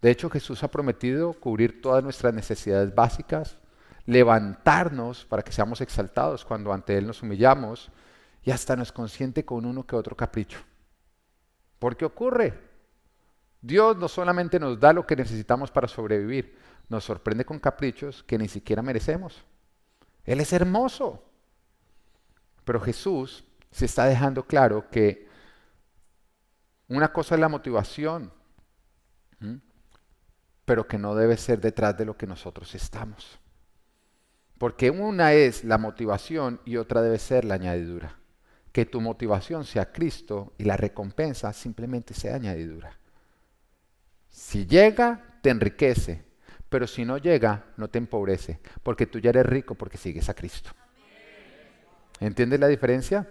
De 0.00 0.10
hecho, 0.10 0.30
Jesús 0.30 0.62
ha 0.62 0.68
prometido 0.68 1.34
cubrir 1.34 1.82
todas 1.82 2.02
nuestras 2.02 2.32
necesidades 2.32 2.94
básicas, 2.94 3.58
levantarnos 4.06 5.26
para 5.26 5.42
que 5.42 5.52
seamos 5.52 5.82
exaltados 5.82 6.46
cuando 6.46 6.72
ante 6.72 6.96
Él 6.96 7.06
nos 7.06 7.22
humillamos 7.22 7.90
y 8.42 8.50
hasta 8.50 8.76
nos 8.76 8.92
consiente 8.92 9.44
con 9.44 9.66
uno 9.66 9.86
que 9.86 9.94
otro 9.94 10.16
capricho. 10.16 10.60
¿Por 11.78 11.98
qué 11.98 12.06
ocurre? 12.06 12.58
Dios 13.66 13.96
no 13.96 14.08
solamente 14.08 14.60
nos 14.60 14.78
da 14.78 14.92
lo 14.92 15.06
que 15.06 15.16
necesitamos 15.16 15.70
para 15.70 15.88
sobrevivir, 15.88 16.56
nos 16.88 17.04
sorprende 17.04 17.44
con 17.44 17.58
caprichos 17.58 18.22
que 18.22 18.38
ni 18.38 18.48
siquiera 18.48 18.82
merecemos. 18.82 19.44
Él 20.24 20.40
es 20.40 20.52
hermoso. 20.52 21.22
Pero 22.64 22.80
Jesús 22.80 23.44
se 23.70 23.86
está 23.86 24.06
dejando 24.06 24.44
claro 24.44 24.88
que 24.90 25.28
una 26.88 27.12
cosa 27.12 27.34
es 27.34 27.40
la 27.40 27.48
motivación 27.48 28.32
pero 30.66 30.86
que 30.88 30.98
no 30.98 31.14
debe 31.14 31.38
ser 31.38 31.60
detrás 31.60 31.96
de 31.96 32.04
lo 32.04 32.16
que 32.16 32.26
nosotros 32.26 32.74
estamos. 32.74 33.38
Porque 34.58 34.90
una 34.90 35.32
es 35.32 35.64
la 35.64 35.78
motivación 35.78 36.60
y 36.64 36.76
otra 36.76 37.00
debe 37.02 37.18
ser 37.18 37.44
la 37.44 37.54
añadidura. 37.54 38.18
Que 38.72 38.84
tu 38.84 39.00
motivación 39.00 39.64
sea 39.64 39.92
Cristo 39.92 40.54
y 40.58 40.64
la 40.64 40.76
recompensa 40.76 41.52
simplemente 41.52 42.14
sea 42.14 42.34
añadidura. 42.34 42.98
Si 44.36 44.66
llega, 44.66 45.38
te 45.40 45.48
enriquece, 45.48 46.22
pero 46.68 46.86
si 46.86 47.06
no 47.06 47.16
llega, 47.16 47.72
no 47.78 47.88
te 47.88 47.96
empobrece, 47.96 48.60
porque 48.82 49.06
tú 49.06 49.18
ya 49.18 49.30
eres 49.30 49.46
rico 49.46 49.74
porque 49.74 49.96
sigues 49.96 50.28
a 50.28 50.34
Cristo. 50.34 50.72
¿Entiendes 52.20 52.60
la 52.60 52.68
diferencia? 52.68 53.26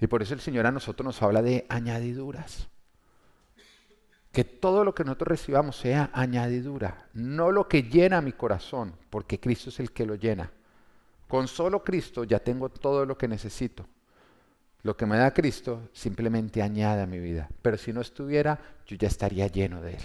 Y 0.00 0.06
por 0.06 0.22
eso 0.22 0.32
el 0.32 0.40
Señor 0.40 0.64
a 0.64 0.72
nosotros 0.72 1.04
nos 1.04 1.22
habla 1.22 1.42
de 1.42 1.66
añadiduras. 1.68 2.70
Que 4.32 4.44
todo 4.44 4.82
lo 4.82 4.94
que 4.94 5.04
nosotros 5.04 5.28
recibamos 5.28 5.76
sea 5.76 6.08
añadidura, 6.14 7.10
no 7.12 7.52
lo 7.52 7.68
que 7.68 7.82
llena 7.82 8.22
mi 8.22 8.32
corazón, 8.32 8.96
porque 9.10 9.40
Cristo 9.40 9.68
es 9.68 9.78
el 9.78 9.92
que 9.92 10.06
lo 10.06 10.14
llena. 10.14 10.50
Con 11.28 11.48
solo 11.48 11.84
Cristo 11.84 12.24
ya 12.24 12.38
tengo 12.38 12.70
todo 12.70 13.04
lo 13.04 13.18
que 13.18 13.28
necesito. 13.28 13.86
Lo 14.84 14.96
que 14.98 15.06
me 15.06 15.16
da 15.16 15.32
Cristo 15.32 15.88
simplemente 15.94 16.62
añade 16.62 17.02
a 17.02 17.06
mi 17.06 17.18
vida. 17.18 17.48
Pero 17.62 17.78
si 17.78 17.90
no 17.92 18.02
estuviera, 18.02 18.60
yo 18.86 18.96
ya 18.96 19.08
estaría 19.08 19.46
lleno 19.46 19.80
de 19.80 19.94
Él. 19.94 20.02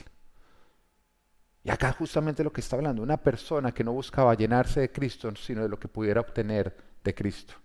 Y 1.66 1.70
acá 1.70 1.92
justamente 1.92 2.46
lo 2.46 2.54
que 2.54 2.62
está 2.62 2.78
hablando, 2.78 3.04
una 3.04 3.18
persona 3.18 3.74
que 3.74 3.84
no 3.84 3.92
buscaba 3.92 4.34
llenarse 4.36 4.80
de 4.80 4.92
Cristo, 4.92 5.36
sino 5.36 5.64
de 5.64 5.70
lo 5.70 5.78
que 5.78 5.90
pudiera 5.90 6.22
obtener 6.22 6.76
de 7.04 7.14
Cristo. 7.14 7.56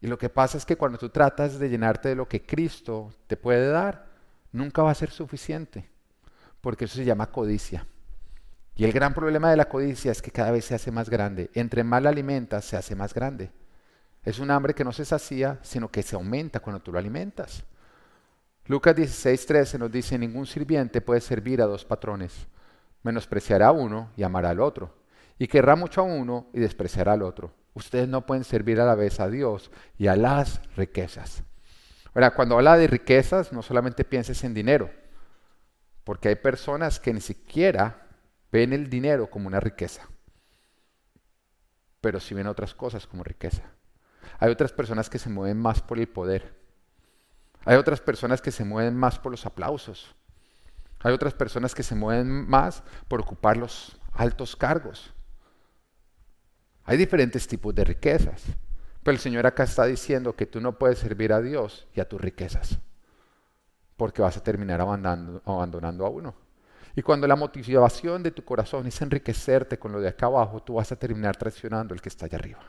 Y 0.00 0.08
lo 0.08 0.18
que 0.18 0.28
pasa 0.28 0.58
es 0.58 0.66
que 0.66 0.74
cuando 0.74 0.98
tú 0.98 1.08
tratas 1.08 1.56
de 1.56 1.70
llenarte 1.70 2.08
de 2.08 2.16
lo 2.16 2.28
que 2.28 2.44
Cristo 2.44 3.14
te 3.28 3.36
puede 3.36 3.68
dar, 3.68 4.06
nunca 4.50 4.82
va 4.82 4.90
a 4.90 4.96
ser 4.96 5.10
suficiente, 5.10 5.88
porque 6.60 6.86
eso 6.86 6.96
se 6.96 7.04
llama 7.04 7.30
codicia. 7.30 7.86
Y 8.74 8.84
el 8.84 8.92
gran 8.92 9.14
problema 9.14 9.50
de 9.50 9.56
la 9.56 9.68
codicia 9.68 10.10
es 10.10 10.20
que 10.20 10.32
cada 10.32 10.50
vez 10.50 10.64
se 10.64 10.74
hace 10.74 10.90
más 10.90 11.08
grande. 11.08 11.48
Entre 11.54 11.84
más 11.84 12.02
la 12.02 12.10
alimentas, 12.10 12.64
se 12.64 12.76
hace 12.76 12.96
más 12.96 13.14
grande. 13.14 13.52
Es 14.24 14.38
un 14.38 14.50
hambre 14.50 14.74
que 14.74 14.84
no 14.84 14.92
se 14.92 15.04
sacía, 15.04 15.58
sino 15.62 15.90
que 15.90 16.02
se 16.02 16.16
aumenta 16.16 16.60
cuando 16.60 16.80
tú 16.80 16.92
lo 16.92 16.98
alimentas. 16.98 17.64
Lucas 18.66 18.94
16:13 18.94 19.78
nos 19.78 19.90
dice, 19.90 20.18
ningún 20.18 20.46
sirviente 20.46 21.00
puede 21.00 21.20
servir 21.20 21.62
a 21.62 21.66
dos 21.66 21.84
patrones. 21.84 22.46
Menospreciará 23.02 23.68
a 23.68 23.72
uno 23.72 24.10
y 24.16 24.22
amará 24.22 24.50
al 24.50 24.60
otro. 24.60 24.94
Y 25.38 25.48
querrá 25.48 25.76
mucho 25.76 26.02
a 26.02 26.04
uno 26.04 26.48
y 26.52 26.60
despreciará 26.60 27.12
al 27.12 27.22
otro. 27.22 27.54
Ustedes 27.74 28.08
no 28.08 28.26
pueden 28.26 28.44
servir 28.44 28.80
a 28.80 28.84
la 28.84 28.94
vez 28.94 29.20
a 29.20 29.28
Dios 29.28 29.70
y 29.96 30.08
a 30.08 30.16
las 30.16 30.60
riquezas. 30.76 31.44
Ahora, 32.12 32.34
cuando 32.34 32.56
habla 32.56 32.76
de 32.76 32.88
riquezas, 32.88 33.52
no 33.52 33.62
solamente 33.62 34.04
pienses 34.04 34.42
en 34.42 34.52
dinero, 34.52 34.90
porque 36.04 36.28
hay 36.28 36.36
personas 36.36 36.98
que 36.98 37.12
ni 37.12 37.20
siquiera 37.20 38.08
ven 38.50 38.72
el 38.72 38.90
dinero 38.90 39.30
como 39.30 39.46
una 39.46 39.60
riqueza, 39.60 40.08
pero 42.00 42.18
sí 42.18 42.34
ven 42.34 42.46
otras 42.48 42.74
cosas 42.74 43.06
como 43.06 43.22
riqueza. 43.22 43.62
Hay 44.38 44.50
otras 44.50 44.72
personas 44.72 45.10
que 45.10 45.18
se 45.18 45.28
mueven 45.28 45.58
más 45.58 45.80
por 45.82 45.98
el 45.98 46.08
poder. 46.08 46.54
Hay 47.64 47.76
otras 47.76 48.00
personas 48.00 48.40
que 48.40 48.50
se 48.50 48.64
mueven 48.64 48.96
más 48.96 49.18
por 49.18 49.32
los 49.32 49.44
aplausos. 49.44 50.14
Hay 51.00 51.12
otras 51.12 51.34
personas 51.34 51.74
que 51.74 51.82
se 51.82 51.94
mueven 51.94 52.48
más 52.48 52.82
por 53.08 53.20
ocupar 53.20 53.56
los 53.56 53.98
altos 54.12 54.56
cargos. 54.56 55.12
Hay 56.84 56.96
diferentes 56.96 57.46
tipos 57.46 57.74
de 57.74 57.84
riquezas. 57.84 58.44
Pero 59.02 59.14
el 59.14 59.20
Señor 59.20 59.46
acá 59.46 59.62
está 59.62 59.84
diciendo 59.86 60.34
que 60.34 60.46
tú 60.46 60.60
no 60.60 60.78
puedes 60.78 60.98
servir 60.98 61.32
a 61.32 61.40
Dios 61.40 61.86
y 61.94 62.00
a 62.00 62.08
tus 62.08 62.20
riquezas. 62.20 62.78
Porque 63.96 64.22
vas 64.22 64.36
a 64.36 64.42
terminar 64.42 64.80
abandonando, 64.80 66.06
a 66.06 66.08
uno. 66.08 66.34
Y 66.94 67.02
cuando 67.02 67.26
la 67.26 67.36
motivación 67.36 68.22
de 68.22 68.30
tu 68.32 68.44
corazón 68.44 68.86
es 68.86 69.00
enriquecerte 69.00 69.78
con 69.78 69.92
lo 69.92 70.00
de 70.00 70.08
acá 70.08 70.26
abajo, 70.26 70.62
tú 70.62 70.74
vas 70.74 70.90
a 70.92 70.96
terminar 70.96 71.36
traicionando 71.36 71.94
el 71.94 72.00
que 72.00 72.08
está 72.08 72.26
allá 72.26 72.38
arriba. 72.38 72.60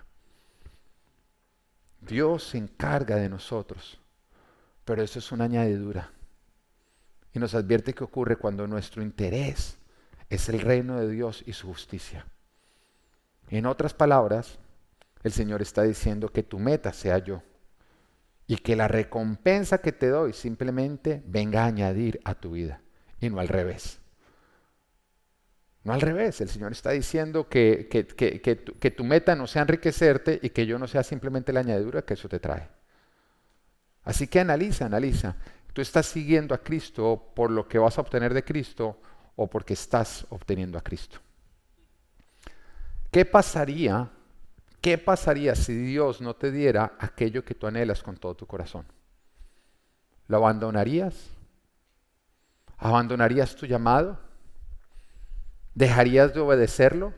Dios 2.01 2.43
se 2.43 2.57
encarga 2.57 3.15
de 3.15 3.29
nosotros, 3.29 3.99
pero 4.85 5.01
eso 5.01 5.19
es 5.19 5.31
una 5.31 5.45
añadidura. 5.45 6.11
Y 7.33 7.39
nos 7.39 7.53
advierte 7.53 7.93
que 7.93 8.03
ocurre 8.03 8.37
cuando 8.37 8.67
nuestro 8.67 9.01
interés 9.01 9.77
es 10.29 10.49
el 10.49 10.61
reino 10.61 10.99
de 10.99 11.09
Dios 11.09 11.43
y 11.45 11.53
su 11.53 11.67
justicia. 11.67 12.25
En 13.49 13.65
otras 13.65 13.93
palabras, 13.93 14.59
el 15.23 15.31
Señor 15.31 15.61
está 15.61 15.83
diciendo 15.83 16.29
que 16.29 16.43
tu 16.43 16.59
meta 16.59 16.93
sea 16.93 17.17
yo 17.19 17.41
y 18.47 18.57
que 18.57 18.75
la 18.75 18.87
recompensa 18.87 19.79
que 19.79 19.91
te 19.91 20.07
doy 20.07 20.33
simplemente 20.33 21.21
venga 21.25 21.63
a 21.63 21.67
añadir 21.67 22.19
a 22.23 22.35
tu 22.35 22.51
vida 22.51 22.81
y 23.19 23.29
no 23.29 23.39
al 23.39 23.47
revés. 23.47 23.98
No 25.83 25.93
al 25.93 26.01
revés, 26.01 26.41
el 26.41 26.49
Señor 26.49 26.73
está 26.73 26.91
diciendo 26.91 27.47
que, 27.47 27.87
que, 27.87 28.91
tu, 28.91 29.03
meta 29.03 29.35
no 29.35 29.47
sea 29.47 29.61
enriquecerte 29.61 30.39
y 30.41 30.49
que 30.49 30.65
yo 30.65 30.77
no 30.77 30.87
sea 30.87 31.03
simplemente 31.03 31.53
la 31.53 31.61
añadidura 31.61 32.01
que 32.01 32.15
eso 32.15 32.27
te 32.27 32.39
trae. 32.39 32.67
Así 34.03 34.27
que 34.27 34.41
analiza, 34.41 34.85
analiza. 34.85 35.37
¿Tú 35.71 35.81
estás 35.81 36.05
siguiendo 36.07 36.53
a 36.53 36.57
Cristo 36.57 37.31
por 37.33 37.49
lo 37.49 37.67
que 37.67 37.79
vas 37.79 37.97
a 37.97 38.01
obtener 38.01 38.33
de 38.33 38.43
Cristo 38.43 38.99
o 39.35 39.47
porque 39.47 39.73
estás 39.73 40.25
obteniendo 40.29 40.77
a 40.77 40.81
Cristo? 40.81 41.19
¿Qué 43.09 43.23
pasaría? 43.23 44.09
¿Qué 44.81 44.97
pasaría 44.97 45.55
si 45.55 45.73
Dios 45.73 46.19
no 46.19 46.35
te 46.35 46.51
diera 46.51 46.93
aquello 46.99 47.45
que 47.45 47.55
tú 47.55 47.67
anhelas 47.67 48.03
con 48.03 48.17
todo 48.17 48.35
tu 48.35 48.45
corazón? 48.45 48.85
¿Lo 50.27 50.37
abandonarías? 50.37 51.29
¿Abandonarías 52.77 53.55
tu 53.55 53.65
llamado? 53.65 54.28
¿Dejarías 55.79 56.33
de 56.33 56.41
obedecerlo? 56.41 57.13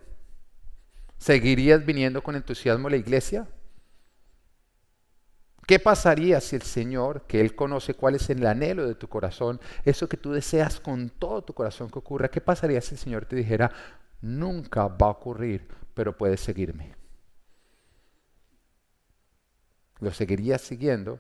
¿Seguirías 1.18 1.84
viniendo 1.84 2.22
con 2.22 2.36
entusiasmo 2.36 2.90
a 2.90 2.92
la 2.92 2.98
iglesia? 2.98 3.48
¿Qué 5.66 5.80
pasaría 5.80 6.40
si 6.42 6.58
el 6.58 6.62
Señor, 6.62 7.24
que 7.24 7.42
Él 7.42 7.56
conoce 7.56 7.96
cuál 7.96 8.14
es 8.14 8.30
el 8.30 8.46
anhelo 8.46 8.88
de 8.88 8.94
tu 8.94 9.08
corazón, 9.08 9.60
eso 9.84 10.08
que 10.08 10.16
tú 10.16 10.32
deseas 10.32 10.80
con 10.80 11.10
todo 11.10 11.44
tu 11.44 11.56
corazón 11.56 11.90
que 11.90 11.98
ocurra, 11.98 12.30
qué 12.30 12.40
pasaría 12.40 12.82
si 12.82 12.94
el 12.94 13.00
Señor 13.00 13.26
te 13.26 13.36
dijera, 13.36 13.72
nunca 14.22 14.86
va 14.86 15.08
a 15.08 15.18
ocurrir, 15.18 15.68
pero 15.96 16.16
puedes 16.16 16.40
seguirme? 16.40 16.94
¿Lo 20.00 20.12
seguirías 20.12 20.62
siguiendo 20.62 21.20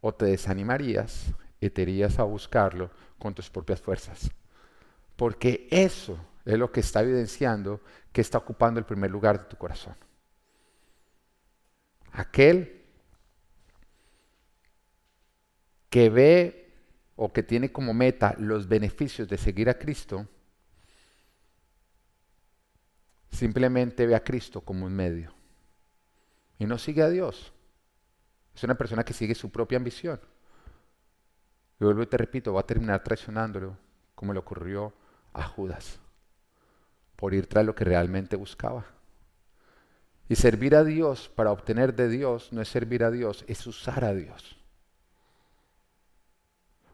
o 0.00 0.14
te 0.14 0.24
desanimarías 0.24 1.26
y 1.60 1.68
te 1.68 1.82
irías 1.82 2.18
a 2.18 2.22
buscarlo 2.22 2.90
con 3.18 3.34
tus 3.34 3.50
propias 3.50 3.82
fuerzas? 3.82 4.30
Porque 5.14 5.68
eso 5.70 6.18
es 6.44 6.58
lo 6.58 6.70
que 6.70 6.80
está 6.80 7.00
evidenciando 7.00 7.80
que 8.12 8.20
está 8.20 8.38
ocupando 8.38 8.78
el 8.78 8.86
primer 8.86 9.10
lugar 9.10 9.38
de 9.38 9.44
tu 9.46 9.56
corazón. 9.56 9.96
Aquel 12.12 12.82
que 15.90 16.10
ve 16.10 16.72
o 17.16 17.32
que 17.32 17.42
tiene 17.42 17.72
como 17.72 17.94
meta 17.94 18.34
los 18.38 18.68
beneficios 18.68 19.28
de 19.28 19.38
seguir 19.38 19.68
a 19.68 19.78
Cristo, 19.78 20.26
simplemente 23.30 24.06
ve 24.06 24.14
a 24.14 24.22
Cristo 24.22 24.60
como 24.60 24.86
un 24.86 24.94
medio 24.94 25.34
y 26.58 26.66
no 26.66 26.78
sigue 26.78 27.02
a 27.02 27.08
Dios. 27.08 27.52
Es 28.54 28.62
una 28.62 28.76
persona 28.76 29.04
que 29.04 29.12
sigue 29.12 29.34
su 29.34 29.50
propia 29.50 29.78
ambición. 29.78 30.20
Y 31.80 31.84
vuelvo 31.84 32.02
y 32.02 32.06
te 32.06 32.16
repito, 32.16 32.54
va 32.54 32.60
a 32.60 32.66
terminar 32.66 33.02
traicionándolo 33.02 33.76
como 34.14 34.32
le 34.32 34.38
ocurrió 34.38 34.94
a 35.32 35.42
Judas, 35.42 35.98
por 37.24 37.32
ir 37.32 37.46
tras 37.46 37.64
lo 37.64 37.74
que 37.74 37.84
realmente 37.84 38.36
buscaba. 38.36 38.84
Y 40.28 40.36
servir 40.36 40.76
a 40.76 40.84
Dios 40.84 41.30
para 41.34 41.52
obtener 41.52 41.94
de 41.94 42.10
Dios 42.10 42.52
no 42.52 42.60
es 42.60 42.68
servir 42.68 43.02
a 43.02 43.10
Dios, 43.10 43.46
es 43.48 43.66
usar 43.66 44.04
a 44.04 44.12
Dios. 44.12 44.58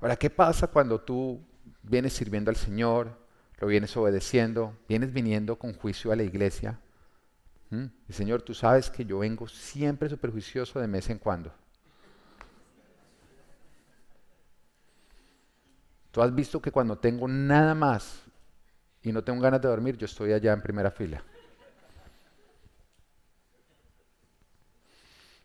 Ahora, 0.01 0.15
¿qué 0.15 0.31
pasa 0.31 0.69
cuando 0.69 1.01
tú 1.01 1.45
vienes 1.83 2.13
sirviendo 2.13 2.49
al 2.49 2.55
Señor, 2.55 3.19
lo 3.59 3.67
vienes 3.67 3.97
obedeciendo, 3.97 4.79
vienes 4.89 5.13
viniendo 5.13 5.59
con 5.59 5.75
juicio 5.75 6.13
a 6.13 6.17
la 6.17 6.23
iglesia? 6.23 6.79
¿Mm? 7.71 7.87
Y 8.09 8.13
Señor, 8.13 8.43
tú 8.43 8.55
sabes 8.55 8.89
que 8.89 9.05
yo 9.05 9.19
vengo 9.19 9.49
siempre 9.49 10.09
superjuicioso 10.09 10.79
de 10.79 10.87
mes 10.87 11.11
en 11.11 11.19
cuando. 11.19 11.53
Tú 16.13 16.23
has 16.23 16.33
visto 16.33 16.63
que 16.63 16.71
cuando 16.71 16.97
tengo 16.99 17.27
nada 17.27 17.75
más 17.75 18.30
y 19.03 19.13
no 19.13 19.25
tengo 19.25 19.41
ganas 19.41 19.61
de 19.61 19.69
dormir, 19.69 19.97
yo 19.97 20.05
estoy 20.05 20.33
allá 20.33 20.53
en 20.53 20.63
primera 20.63 20.91
fila. 20.91 21.23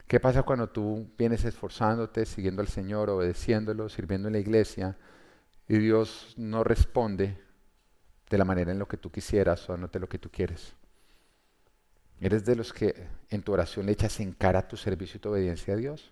¿Qué 0.08 0.20
pasa 0.20 0.44
cuando 0.44 0.70
tú 0.70 1.10
vienes 1.18 1.46
esforzándote, 1.46 2.26
siguiendo 2.26 2.62
al 2.62 2.68
Señor, 2.68 3.10
obedeciéndolo, 3.10 3.90
sirviendo 3.90 4.28
en 4.28 4.34
la 4.34 4.40
iglesia 4.40 4.96
y 5.68 5.80
Dios 5.80 6.36
no 6.38 6.64
responde 6.64 7.40
de 8.30 8.38
la 8.38 8.46
manera 8.46 8.72
en 8.72 8.78
lo 8.78 8.88
que 8.88 8.98
tú 8.98 9.12
quisieras 9.12 9.68
o 9.70 9.78
de 9.78 10.00
lo 10.00 10.08
que 10.08 10.20
tú 10.20 10.30
quieres? 10.30 10.74
¿Eres 12.22 12.46
de 12.46 12.56
los 12.56 12.72
que 12.72 13.08
en 13.30 13.42
tu 13.42 13.54
oración 13.54 13.88
le 13.88 13.94
echas 13.94 14.20
en 14.20 14.34
cara 14.34 14.68
tu 14.68 14.78
servicio 14.78 15.18
y 15.18 15.22
tu 15.22 15.30
obediencia 15.30 15.74
a 15.74 15.78
Dios? 15.78 16.12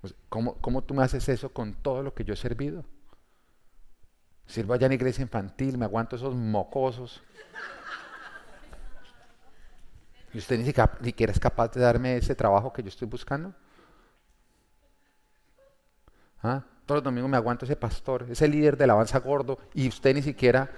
Pues, 0.00 0.14
¿Cómo, 0.28 0.54
¿Cómo 0.60 0.84
tú 0.84 0.94
me 0.94 1.02
haces 1.02 1.28
eso 1.28 1.52
con 1.52 1.74
todo 1.74 2.02
lo 2.04 2.14
que 2.14 2.24
yo 2.24 2.34
he 2.34 2.36
servido? 2.36 2.84
Sirvo 4.48 4.72
allá 4.72 4.86
en 4.86 4.94
iglesia 4.94 5.22
infantil, 5.22 5.76
me 5.76 5.84
aguanto 5.84 6.16
esos 6.16 6.34
mocosos. 6.34 7.22
¿Y 10.32 10.38
usted 10.38 10.58
ni 10.58 10.64
siquiera 10.64 11.32
es 11.32 11.38
capaz 11.38 11.72
de 11.72 11.80
darme 11.80 12.16
ese 12.16 12.34
trabajo 12.34 12.72
que 12.72 12.82
yo 12.82 12.88
estoy 12.88 13.06
buscando? 13.06 13.54
¿Ah? 16.42 16.64
Todos 16.86 16.98
los 16.98 17.04
domingos 17.04 17.30
me 17.30 17.36
aguanto 17.36 17.66
ese 17.66 17.76
pastor, 17.76 18.26
ese 18.30 18.48
líder 18.48 18.78
de 18.78 18.84
alabanza 18.84 19.18
gordo, 19.20 19.58
y 19.74 19.86
usted 19.86 20.14
ni 20.14 20.22
siquiera... 20.22 20.70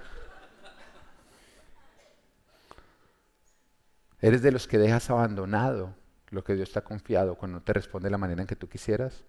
Eres 4.21 4.43
de 4.43 4.51
los 4.51 4.67
que 4.67 4.79
dejas 4.79 5.09
abandonado 5.11 5.95
lo 6.31 6.43
que 6.43 6.55
Dios 6.55 6.73
te 6.73 6.79
ha 6.81 6.85
confiado 6.85 7.37
cuando 7.37 7.59
no 7.59 7.65
te 7.65 7.73
responde 7.73 8.07
de 8.07 8.11
la 8.11 8.19
manera 8.19 8.43
en 8.43 8.49
que 8.49 8.57
tú 8.57 8.69
quisieras. 8.69 9.23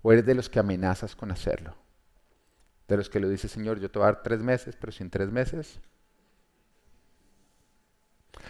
O 0.00 0.12
eres 0.12 0.24
de 0.24 0.34
los 0.34 0.48
que 0.48 0.60
amenazas 0.60 1.14
con 1.14 1.30
hacerlo. 1.30 1.74
De 2.88 2.96
los 2.96 3.08
que 3.08 3.20
lo 3.20 3.28
dice, 3.28 3.48
Señor, 3.48 3.78
yo 3.80 3.90
te 3.90 3.98
voy 3.98 4.08
a 4.08 4.12
dar 4.12 4.22
tres 4.22 4.40
meses, 4.40 4.76
pero 4.78 4.92
sin 4.92 5.08
tres 5.10 5.30
meses. 5.30 5.80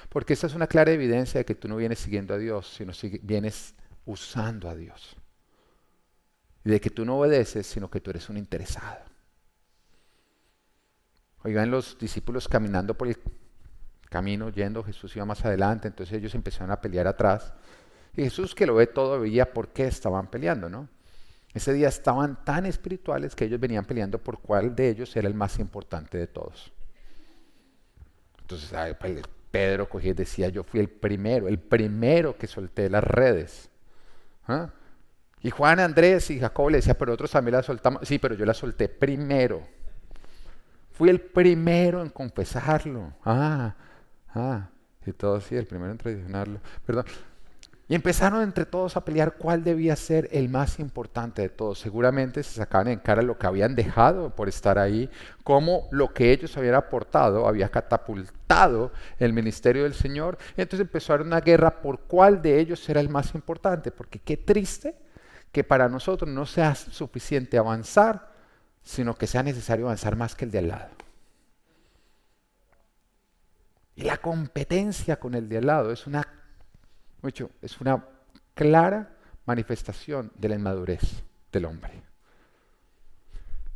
Porque 0.09 0.33
esta 0.33 0.47
es 0.47 0.55
una 0.55 0.67
clara 0.67 0.91
evidencia 0.91 1.39
de 1.39 1.45
que 1.45 1.55
tú 1.55 1.69
no 1.69 1.77
vienes 1.77 1.99
siguiendo 1.99 2.35
a 2.35 2.39
Dios, 2.39 2.75
sino 2.75 2.93
vienes 3.23 3.75
usando 4.05 4.69
a 4.69 4.75
Dios. 4.75 5.17
Y 6.65 6.71
de 6.71 6.81
que 6.81 6.91
tú 6.91 7.05
no 7.05 7.19
obedeces, 7.19 7.67
sino 7.67 7.91
que 7.91 8.01
tú 8.01 8.11
eres 8.11 8.29
un 8.29 8.37
interesado. 8.37 9.05
Oigan 11.45 11.71
los 11.71 11.99
discípulos 11.99 12.49
caminando 12.49 12.95
por 12.95 13.09
el 13.09 13.19
camino, 14.09 14.51
yendo, 14.51 14.85
Jesús 14.85 15.17
iba 15.17 15.25
más 15.25 15.45
adelante, 15.45 15.89
entonces 15.89 16.17
ellos 16.17 16.35
empezaron 16.35 16.71
a 16.71 16.81
pelear 16.81 17.09
atrás. 17.09 17.53
Y 18.15 18.23
Jesús 18.23 18.55
que 18.55 18.67
lo 18.67 18.75
ve 18.75 18.87
todo 18.87 19.21
veía 19.21 19.53
por 19.53 19.69
qué 19.69 19.87
estaban 19.87 20.31
peleando, 20.31 20.69
¿no? 20.69 20.89
Ese 21.55 21.73
día 21.73 21.89
estaban 21.89 22.45
tan 22.45 22.65
espirituales 22.67 23.35
que 23.35 23.45
ellos 23.45 23.61
venían 23.61 23.85
peleando 23.85 24.19
por 24.19 24.41
cuál 24.41 24.75
de 24.75 24.89
ellos 24.89 25.15
era 25.17 25.29
el 25.29 25.35
más 25.35 25.59
importante 25.59 26.17
de 26.17 26.27
todos. 26.27 26.73
Entonces 28.41 28.97
pues, 28.99 29.23
Pedro 29.51 29.89
cogía 29.89 30.13
y 30.13 30.15
decía, 30.15 30.49
yo 30.49 30.65
fui 30.65 30.81
el 30.81 30.89
primero, 30.89 31.49
el 31.49 31.59
primero 31.59 32.37
que 32.37 32.47
solté 32.47 32.89
las 32.89 33.05
redes. 33.05 33.71
¿Ah? 34.47 34.71
Y 35.43 35.51
Juan, 35.51 35.81
Andrés 35.81 36.31
y 36.31 36.39
Jacob 36.39 36.71
le 36.71 36.79
decía, 36.79 36.97
pero 36.97 37.13
otros 37.13 37.31
también 37.31 37.57
la 37.57 37.63
soltamos. 37.63 38.07
Sí, 38.07 38.19
pero 38.19 38.35
yo 38.35 38.47
la 38.47 38.55
solté 38.55 38.89
primero. 38.89 39.63
Fui 40.93 41.11
el 41.11 41.21
primero 41.21 42.01
en 42.01 42.11
confesarlo. 42.11 43.13
Ah, 43.25 43.75
ah. 44.35 44.69
Y 45.05 45.13
todo 45.13 45.37
así, 45.37 45.57
el 45.57 45.67
primero 45.67 45.91
en 45.91 45.99
traicionarlo. 45.99 46.61
Perdón. 46.87 47.07
Y 47.93 47.95
empezaron 47.95 48.41
entre 48.41 48.65
todos 48.65 48.97
a 48.97 49.05
pelear 49.05 49.35
cuál 49.35 49.65
debía 49.65 49.97
ser 49.97 50.27
el 50.33 50.49
más 50.49 50.79
importante 50.79 51.43
de 51.43 51.51
todos. 51.51 51.79
Seguramente 51.79 52.43
se 52.43 52.55
sacaban 52.55 52.89
en 52.89 52.99
cara 53.01 53.21
lo 53.21 53.37
que 53.39 53.47
habían 53.47 53.75
dejado 53.75 54.35
por 54.35 54.49
estar 54.49 54.79
ahí, 54.79 55.11
cómo 55.45 55.89
lo 55.91 56.15
que 56.15 56.33
ellos 56.33 56.57
habían 56.57 56.77
aportado 56.77 57.47
había 57.47 57.69
catapultado 57.69 58.93
el 59.19 59.35
ministerio 59.35 59.83
del 59.83 59.93
Señor. 59.93 60.39
Y 60.57 60.63
entonces 60.63 61.11
haber 61.11 61.27
una 61.27 61.43
guerra 61.43 61.83
por 61.83 62.01
cuál 62.05 62.41
de 62.41 62.61
ellos 62.61 62.89
era 62.89 62.99
el 62.99 63.11
más 63.11 63.35
importante, 63.35 63.91
porque 63.91 64.21
qué 64.21 64.39
triste 64.39 64.97
que 65.53 65.63
para 65.63 65.87
nosotros 65.91 66.31
no 66.31 66.47
sea 66.47 66.75
suficiente 66.75 67.59
avanzar, 67.59 68.33
sino 68.83 69.17
que 69.17 69.27
sea 69.27 69.43
necesario 69.43 69.85
avanzar 69.85 70.17
más 70.17 70.35
que 70.35 70.47
el 70.47 70.51
de 70.51 70.59
al 70.61 70.69
lado. 70.69 70.95
Y 73.97 74.05
la 74.05 74.17
competencia 74.17 75.21
con 75.21 75.35
el 75.35 75.51
de 75.51 75.59
al 75.59 75.67
lado 75.67 75.93
es 75.93 76.07
una, 76.07 76.42
mucho, 77.23 77.51
es 77.61 77.81
una 77.81 78.05
clara 78.55 79.17
manifestación 79.47 80.31
de 80.37 80.49
la 80.49 80.55
inmadurez 80.57 81.23
del 81.51 81.65
hombre. 81.65 82.03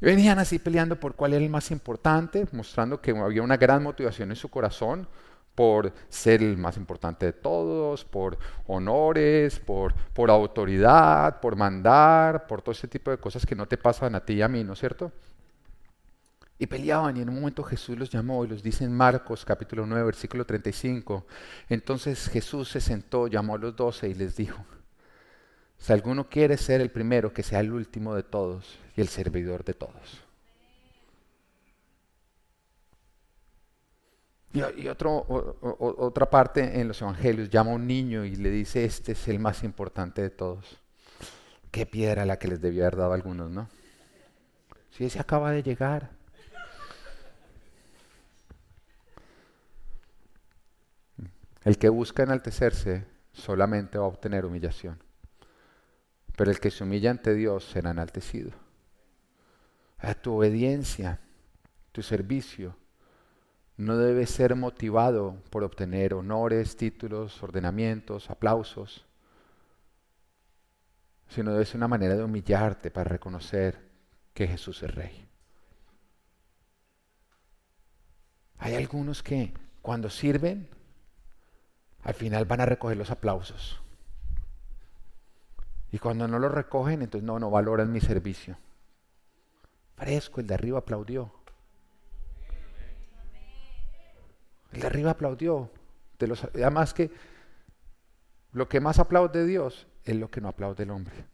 Y 0.00 0.04
venían 0.04 0.38
así 0.38 0.58
peleando 0.58 1.00
por 1.00 1.14
cuál 1.14 1.32
era 1.32 1.44
el 1.44 1.50
más 1.50 1.70
importante, 1.70 2.46
mostrando 2.52 3.00
que 3.00 3.12
había 3.12 3.42
una 3.42 3.56
gran 3.56 3.82
motivación 3.82 4.30
en 4.30 4.36
su 4.36 4.48
corazón 4.50 5.08
por 5.54 5.90
ser 6.10 6.42
el 6.42 6.58
más 6.58 6.76
importante 6.76 7.24
de 7.24 7.32
todos, 7.32 8.04
por 8.04 8.36
honores, 8.66 9.58
por, 9.58 9.94
por 10.12 10.30
autoridad, 10.30 11.40
por 11.40 11.56
mandar, 11.56 12.46
por 12.46 12.60
todo 12.60 12.72
ese 12.72 12.88
tipo 12.88 13.10
de 13.10 13.16
cosas 13.16 13.46
que 13.46 13.54
no 13.54 13.66
te 13.66 13.78
pasan 13.78 14.14
a 14.14 14.20
ti 14.20 14.34
y 14.34 14.42
a 14.42 14.48
mí, 14.48 14.62
¿no 14.62 14.74
es 14.74 14.78
cierto? 14.78 15.10
Y 16.58 16.66
peleaban 16.66 17.16
y 17.16 17.20
en 17.20 17.28
un 17.28 17.34
momento 17.36 17.62
Jesús 17.62 17.98
los 17.98 18.10
llamó 18.10 18.44
y 18.44 18.48
los 18.48 18.62
dice 18.62 18.84
en 18.84 18.92
Marcos 18.92 19.44
capítulo 19.44 19.84
9 19.84 20.04
versículo 20.04 20.46
35. 20.46 21.26
Entonces 21.68 22.28
Jesús 22.28 22.70
se 22.70 22.80
sentó, 22.80 23.26
llamó 23.26 23.56
a 23.56 23.58
los 23.58 23.76
doce 23.76 24.08
y 24.08 24.14
les 24.14 24.36
dijo, 24.36 24.64
si 25.78 25.92
alguno 25.92 26.28
quiere 26.28 26.56
ser 26.56 26.80
el 26.80 26.90
primero, 26.90 27.32
que 27.32 27.42
sea 27.42 27.60
el 27.60 27.72
último 27.72 28.14
de 28.14 28.22
todos 28.22 28.78
y 28.96 29.02
el 29.02 29.08
servidor 29.08 29.64
de 29.64 29.74
todos. 29.74 30.26
Y, 34.54 34.88
otra 34.88 36.30
parte 36.30 36.80
en 36.80 36.88
los 36.88 37.02
evangelios 37.02 37.50
llama 37.50 37.72
a 37.72 37.74
un 37.74 37.86
niño 37.86 38.24
y 38.24 38.36
le 38.36 38.48
dice, 38.48 38.86
este 38.86 39.12
es 39.12 39.28
el 39.28 39.38
más 39.38 39.62
importante 39.62 40.22
de 40.22 40.30
todos. 40.30 40.78
Qué 41.70 41.84
piedra 41.84 42.24
la 42.24 42.38
que 42.38 42.48
les 42.48 42.62
debió 42.62 42.84
haber 42.84 42.96
dado 42.96 43.12
a 43.12 43.14
algunos, 43.16 43.50
¿no? 43.50 43.68
Si 44.92 45.04
ese 45.04 45.20
acaba 45.20 45.50
de 45.50 45.62
llegar. 45.62 46.15
El 51.66 51.78
que 51.78 51.88
busca 51.88 52.22
enaltecerse 52.22 53.08
solamente 53.32 53.98
va 53.98 54.04
a 54.04 54.08
obtener 54.08 54.46
humillación. 54.46 55.02
Pero 56.36 56.52
el 56.52 56.60
que 56.60 56.70
se 56.70 56.84
humilla 56.84 57.10
ante 57.10 57.34
Dios 57.34 57.64
será 57.64 57.90
enaltecido. 57.90 58.52
A 59.98 60.14
tu 60.14 60.36
obediencia, 60.36 61.18
tu 61.90 62.02
servicio, 62.02 62.76
no 63.76 63.96
debe 63.96 64.26
ser 64.26 64.54
motivado 64.54 65.42
por 65.50 65.64
obtener 65.64 66.14
honores, 66.14 66.76
títulos, 66.76 67.42
ordenamientos, 67.42 68.30
aplausos, 68.30 69.04
sino 71.26 71.50
debe 71.50 71.64
ser 71.64 71.78
una 71.78 71.88
manera 71.88 72.14
de 72.14 72.22
humillarte 72.22 72.92
para 72.92 73.10
reconocer 73.10 73.76
que 74.34 74.46
Jesús 74.46 74.84
es 74.84 74.94
Rey. 74.94 75.28
Hay 78.58 78.76
algunos 78.76 79.20
que 79.24 79.52
cuando 79.82 80.08
sirven, 80.10 80.75
al 82.06 82.14
final 82.14 82.44
van 82.44 82.60
a 82.60 82.66
recoger 82.66 82.96
los 82.96 83.10
aplausos. 83.10 83.80
Y 85.90 85.98
cuando 85.98 86.28
no 86.28 86.38
los 86.38 86.52
recogen, 86.52 87.02
entonces 87.02 87.26
no, 87.26 87.40
no 87.40 87.50
valoran 87.50 87.90
mi 87.90 88.00
servicio. 88.00 88.56
Fresco, 89.96 90.40
el 90.40 90.46
de 90.46 90.54
arriba 90.54 90.78
aplaudió. 90.78 91.32
El 94.72 94.82
de 94.82 94.86
arriba 94.86 95.10
aplaudió. 95.10 95.68
De 96.16 96.28
los, 96.28 96.44
además 96.44 96.94
que 96.94 97.10
lo 98.52 98.68
que 98.68 98.78
más 98.78 99.00
aplaude 99.00 99.44
Dios 99.44 99.88
es 100.04 100.14
lo 100.14 100.30
que 100.30 100.40
no 100.40 100.46
aplaude 100.46 100.84
el 100.84 100.92
hombre. 100.92 101.24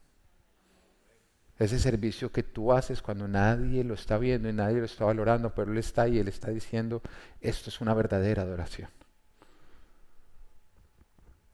Ese 1.58 1.78
servicio 1.78 2.32
que 2.32 2.44
tú 2.44 2.72
haces 2.72 3.02
cuando 3.02 3.28
nadie 3.28 3.84
lo 3.84 3.92
está 3.92 4.16
viendo 4.16 4.48
y 4.48 4.54
nadie 4.54 4.78
lo 4.78 4.86
está 4.86 5.04
valorando, 5.04 5.54
pero 5.54 5.70
Él 5.70 5.76
está 5.76 6.02
ahí, 6.02 6.18
Él 6.18 6.28
está 6.28 6.50
diciendo, 6.50 7.02
esto 7.42 7.68
es 7.68 7.82
una 7.82 7.92
verdadera 7.92 8.40
adoración. 8.40 8.88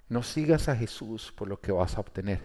No 0.09 0.23
sigas 0.23 0.69
a 0.69 0.77
Jesús 0.77 1.33
por 1.33 1.49
lo 1.49 1.61
que 1.61 1.73
vas 1.73 1.97
a 1.97 2.01
obtener, 2.01 2.41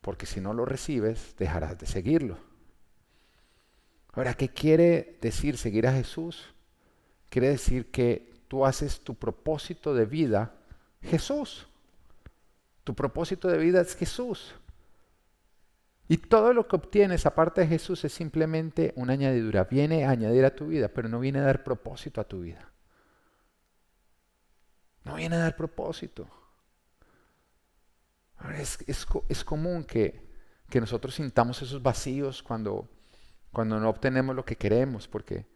porque 0.00 0.26
si 0.26 0.40
no 0.40 0.52
lo 0.52 0.64
recibes, 0.64 1.36
dejarás 1.38 1.78
de 1.78 1.86
seguirlo. 1.86 2.38
Ahora, 4.12 4.34
¿qué 4.34 4.48
quiere 4.48 5.18
decir 5.20 5.56
seguir 5.56 5.86
a 5.86 5.92
Jesús? 5.92 6.54
quiere 7.28 7.50
decir 7.50 7.90
que 7.90 8.32
tú 8.48 8.64
haces 8.64 9.00
tu 9.00 9.14
propósito 9.14 9.94
de 9.94 10.06
vida 10.06 10.54
Jesús. 11.02 11.66
Tu 12.84 12.94
propósito 12.94 13.48
de 13.48 13.58
vida 13.58 13.80
es 13.80 13.94
Jesús. 13.94 14.54
Y 16.08 16.16
todo 16.16 16.54
lo 16.54 16.66
que 16.66 16.76
obtienes 16.76 17.26
aparte 17.26 17.60
de 17.60 17.66
Jesús 17.66 18.04
es 18.04 18.12
simplemente 18.12 18.94
una 18.96 19.12
añadidura. 19.12 19.64
Viene 19.64 20.06
a 20.06 20.10
añadir 20.10 20.44
a 20.44 20.54
tu 20.54 20.68
vida, 20.68 20.88
pero 20.88 21.08
no 21.08 21.20
viene 21.20 21.38
a 21.40 21.42
dar 21.42 21.64
propósito 21.64 22.20
a 22.20 22.24
tu 22.24 22.40
vida. 22.40 22.70
No 25.08 25.14
viene 25.14 25.36
a 25.36 25.38
dar 25.38 25.56
propósito. 25.56 26.28
es, 28.58 28.78
es, 28.86 29.42
común 29.42 29.82
que, 29.82 30.20
que, 30.68 30.82
nosotros 30.82 31.14
sintamos 31.14 31.62
esos 31.62 31.82
vacíos 31.82 32.42
cuando, 32.42 32.86
cuando 33.50 33.80
no 33.80 33.88
obtenemos 33.88 34.36
lo 34.36 34.44
que 34.44 34.56
queremos, 34.56 35.08
porque 35.08 35.46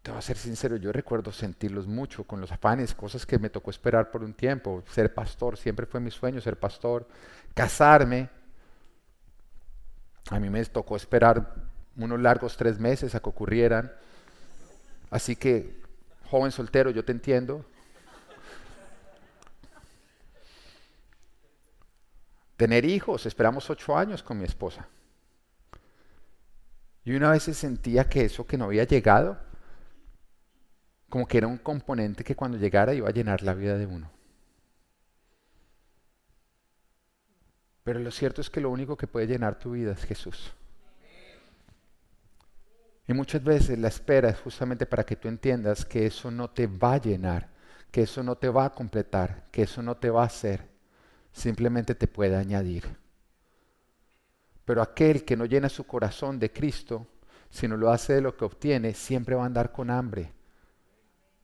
te 0.00 0.10
voy 0.10 0.18
a 0.18 0.22
ser 0.22 0.38
sincero, 0.38 0.76
yo 0.76 0.92
recuerdo 0.92 1.30
sentirlos 1.30 1.86
mucho 1.86 2.24
con 2.24 2.40
los 2.40 2.50
afanes, 2.50 2.94
cosas 2.94 3.26
que 3.26 3.38
me 3.38 3.50
tocó 3.50 3.68
esperar 3.68 4.10
por 4.10 4.24
un 4.24 4.32
tiempo. 4.32 4.82
Ser 4.90 5.12
pastor, 5.12 5.58
siempre 5.58 5.84
fue 5.84 6.00
mi 6.00 6.10
sueño 6.10 6.40
ser 6.40 6.58
pastor. 6.58 7.06
Casarme, 7.52 8.30
a 10.30 10.40
mí 10.40 10.48
me 10.48 10.64
tocó 10.64 10.96
esperar 10.96 11.54
unos 11.96 12.18
largos 12.18 12.56
tres 12.56 12.78
meses 12.78 13.14
a 13.14 13.20
que 13.20 13.28
ocurrieran. 13.28 13.92
Así 15.10 15.36
que, 15.36 15.82
joven 16.30 16.50
soltero, 16.50 16.88
yo 16.88 17.04
te 17.04 17.12
entiendo. 17.12 17.62
Tener 22.56 22.84
hijos. 22.84 23.26
Esperamos 23.26 23.68
ocho 23.70 23.96
años 23.96 24.22
con 24.22 24.38
mi 24.38 24.44
esposa. 24.44 24.86
Y 27.04 27.14
una 27.14 27.30
vez 27.30 27.44
sentía 27.44 28.08
que 28.08 28.24
eso 28.24 28.46
que 28.46 28.58
no 28.58 28.64
había 28.64 28.84
llegado, 28.84 29.38
como 31.08 31.26
que 31.26 31.38
era 31.38 31.46
un 31.46 31.58
componente 31.58 32.24
que 32.24 32.34
cuando 32.34 32.58
llegara 32.58 32.94
iba 32.94 33.08
a 33.08 33.12
llenar 33.12 33.42
la 33.42 33.54
vida 33.54 33.78
de 33.78 33.86
uno. 33.86 34.10
Pero 37.84 38.00
lo 38.00 38.10
cierto 38.10 38.40
es 38.40 38.50
que 38.50 38.60
lo 38.60 38.70
único 38.70 38.96
que 38.96 39.06
puede 39.06 39.28
llenar 39.28 39.56
tu 39.56 39.70
vida 39.70 39.92
es 39.92 40.02
Jesús. 40.02 40.52
Y 43.06 43.12
muchas 43.12 43.44
veces 43.44 43.78
la 43.78 43.86
espera 43.86 44.30
es 44.30 44.40
justamente 44.40 44.86
para 44.86 45.04
que 45.04 45.14
tú 45.14 45.28
entiendas 45.28 45.84
que 45.84 46.06
eso 46.06 46.32
no 46.32 46.50
te 46.50 46.66
va 46.66 46.94
a 46.94 47.00
llenar, 47.00 47.50
que 47.92 48.02
eso 48.02 48.24
no 48.24 48.34
te 48.34 48.48
va 48.48 48.64
a 48.64 48.72
completar, 48.72 49.44
que 49.52 49.62
eso 49.62 49.80
no 49.80 49.96
te 49.96 50.10
va 50.10 50.24
a 50.24 50.26
hacer, 50.26 50.66
simplemente 51.36 51.94
te 51.94 52.08
puede 52.08 52.34
añadir. 52.34 52.96
Pero 54.64 54.80
aquel 54.80 55.24
que 55.24 55.36
no 55.36 55.44
llena 55.44 55.68
su 55.68 55.84
corazón 55.84 56.38
de 56.38 56.50
Cristo, 56.50 57.06
sino 57.50 57.76
lo 57.76 57.90
hace 57.90 58.14
de 58.14 58.22
lo 58.22 58.36
que 58.36 58.46
obtiene, 58.46 58.94
siempre 58.94 59.34
va 59.34 59.42
a 59.42 59.46
andar 59.46 59.70
con 59.70 59.90
hambre, 59.90 60.32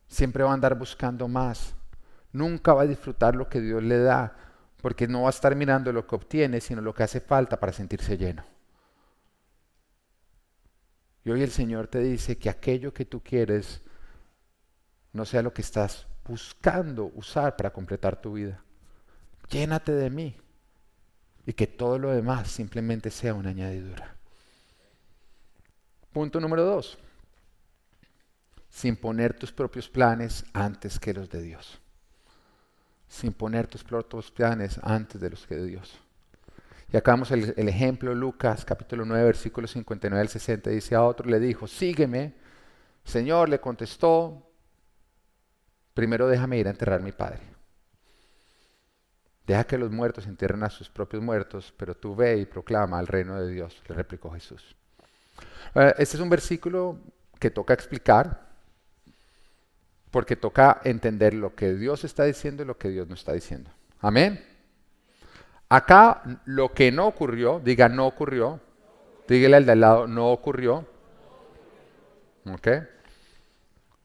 siempre 0.08 0.42
va 0.42 0.50
a 0.50 0.54
andar 0.54 0.78
buscando 0.78 1.28
más, 1.28 1.74
nunca 2.32 2.72
va 2.72 2.82
a 2.82 2.86
disfrutar 2.86 3.36
lo 3.36 3.48
que 3.50 3.60
Dios 3.60 3.82
le 3.82 3.98
da, 3.98 4.34
porque 4.80 5.06
no 5.06 5.22
va 5.22 5.28
a 5.28 5.30
estar 5.30 5.54
mirando 5.54 5.92
lo 5.92 6.06
que 6.06 6.16
obtiene, 6.16 6.60
sino 6.60 6.80
lo 6.80 6.94
que 6.94 7.02
hace 7.02 7.20
falta 7.20 7.60
para 7.60 7.72
sentirse 7.72 8.16
lleno. 8.16 8.44
Y 11.22 11.30
hoy 11.30 11.42
el 11.42 11.50
Señor 11.50 11.86
te 11.86 12.00
dice 12.00 12.38
que 12.38 12.48
aquello 12.48 12.94
que 12.94 13.04
tú 13.04 13.22
quieres 13.22 13.82
no 15.12 15.26
sea 15.26 15.42
lo 15.42 15.52
que 15.52 15.62
estás 15.62 16.06
buscando 16.24 17.12
usar 17.14 17.56
para 17.56 17.72
completar 17.72 18.20
tu 18.20 18.32
vida. 18.32 18.64
Llénate 19.52 19.92
de 19.92 20.10
mí 20.10 20.36
y 21.46 21.52
que 21.52 21.68
todo 21.68 21.98
lo 21.98 22.10
demás 22.10 22.50
simplemente 22.50 23.10
sea 23.10 23.34
una 23.34 23.50
añadidura. 23.50 24.16
Punto 26.12 26.40
número 26.40 26.64
dos. 26.64 26.98
Sin 28.68 28.96
poner 28.96 29.34
tus 29.34 29.52
propios 29.52 29.88
planes 29.88 30.44
antes 30.52 30.98
que 30.98 31.14
los 31.14 31.30
de 31.30 31.42
Dios 31.42 31.82
sin 33.12 33.34
poner 33.34 33.66
tus 33.66 33.84
propios 33.84 34.30
planes 34.30 34.80
antes 34.82 35.20
de 35.20 35.28
los 35.28 35.46
que 35.46 35.54
de 35.54 35.66
Dios. 35.66 35.98
Y 36.90 36.96
acá 36.96 37.12
vemos 37.12 37.30
el, 37.30 37.68
ejemplo, 37.68 38.14
Lucas 38.14 38.64
capítulo 38.64 39.04
9, 39.04 39.24
versículo 39.24 39.66
59 39.66 40.18
al 40.18 40.28
60, 40.30 40.70
dice 40.70 40.94
a 40.94 41.02
otro, 41.02 41.28
le 41.28 41.38
dijo, 41.38 41.66
sígueme. 41.66 42.32
Señor, 43.04 43.50
le 43.50 43.60
contestó, 43.60 44.50
primero 45.92 46.26
déjame 46.26 46.56
ir 46.56 46.68
a 46.68 46.70
enterrar 46.70 47.02
mi 47.02 47.12
padre. 47.12 47.40
Deja 49.46 49.64
que 49.64 49.76
los 49.76 49.90
muertos 49.90 50.26
entierren 50.26 50.62
a 50.62 50.70
sus 50.70 50.88
propios 50.88 51.22
muertos, 51.22 51.74
pero 51.76 51.96
tú 51.96 52.14
ve 52.14 52.38
y 52.38 52.46
proclama 52.46 52.98
al 52.98 53.08
reino 53.08 53.40
de 53.40 53.52
Dios, 53.52 53.82
le 53.88 53.94
replicó 53.94 54.30
Jesús. 54.30 54.76
Eh, 55.74 55.94
este 55.98 56.16
es 56.16 56.22
un 56.22 56.30
versículo 56.30 56.98
que 57.38 57.50
toca 57.50 57.74
explicar, 57.74 58.52
porque 60.10 60.36
toca 60.36 60.80
entender 60.84 61.34
lo 61.34 61.54
que 61.54 61.74
Dios 61.74 62.04
está 62.04 62.24
diciendo 62.24 62.62
y 62.62 62.66
lo 62.66 62.78
que 62.78 62.90
Dios 62.90 63.08
no 63.08 63.14
está 63.14 63.32
diciendo. 63.32 63.70
Amén. 64.00 64.44
Acá 65.68 66.22
lo 66.44 66.72
que 66.72 66.92
no 66.92 67.06
ocurrió, 67.06 67.58
diga 67.58 67.88
no 67.88 68.06
ocurrió, 68.06 68.60
dígale 69.26 69.56
al 69.56 69.66
de 69.66 69.72
al 69.72 69.80
lado, 69.80 70.06
no 70.06 70.30
ocurrió. 70.30 70.86
¿Ok? 72.44 72.68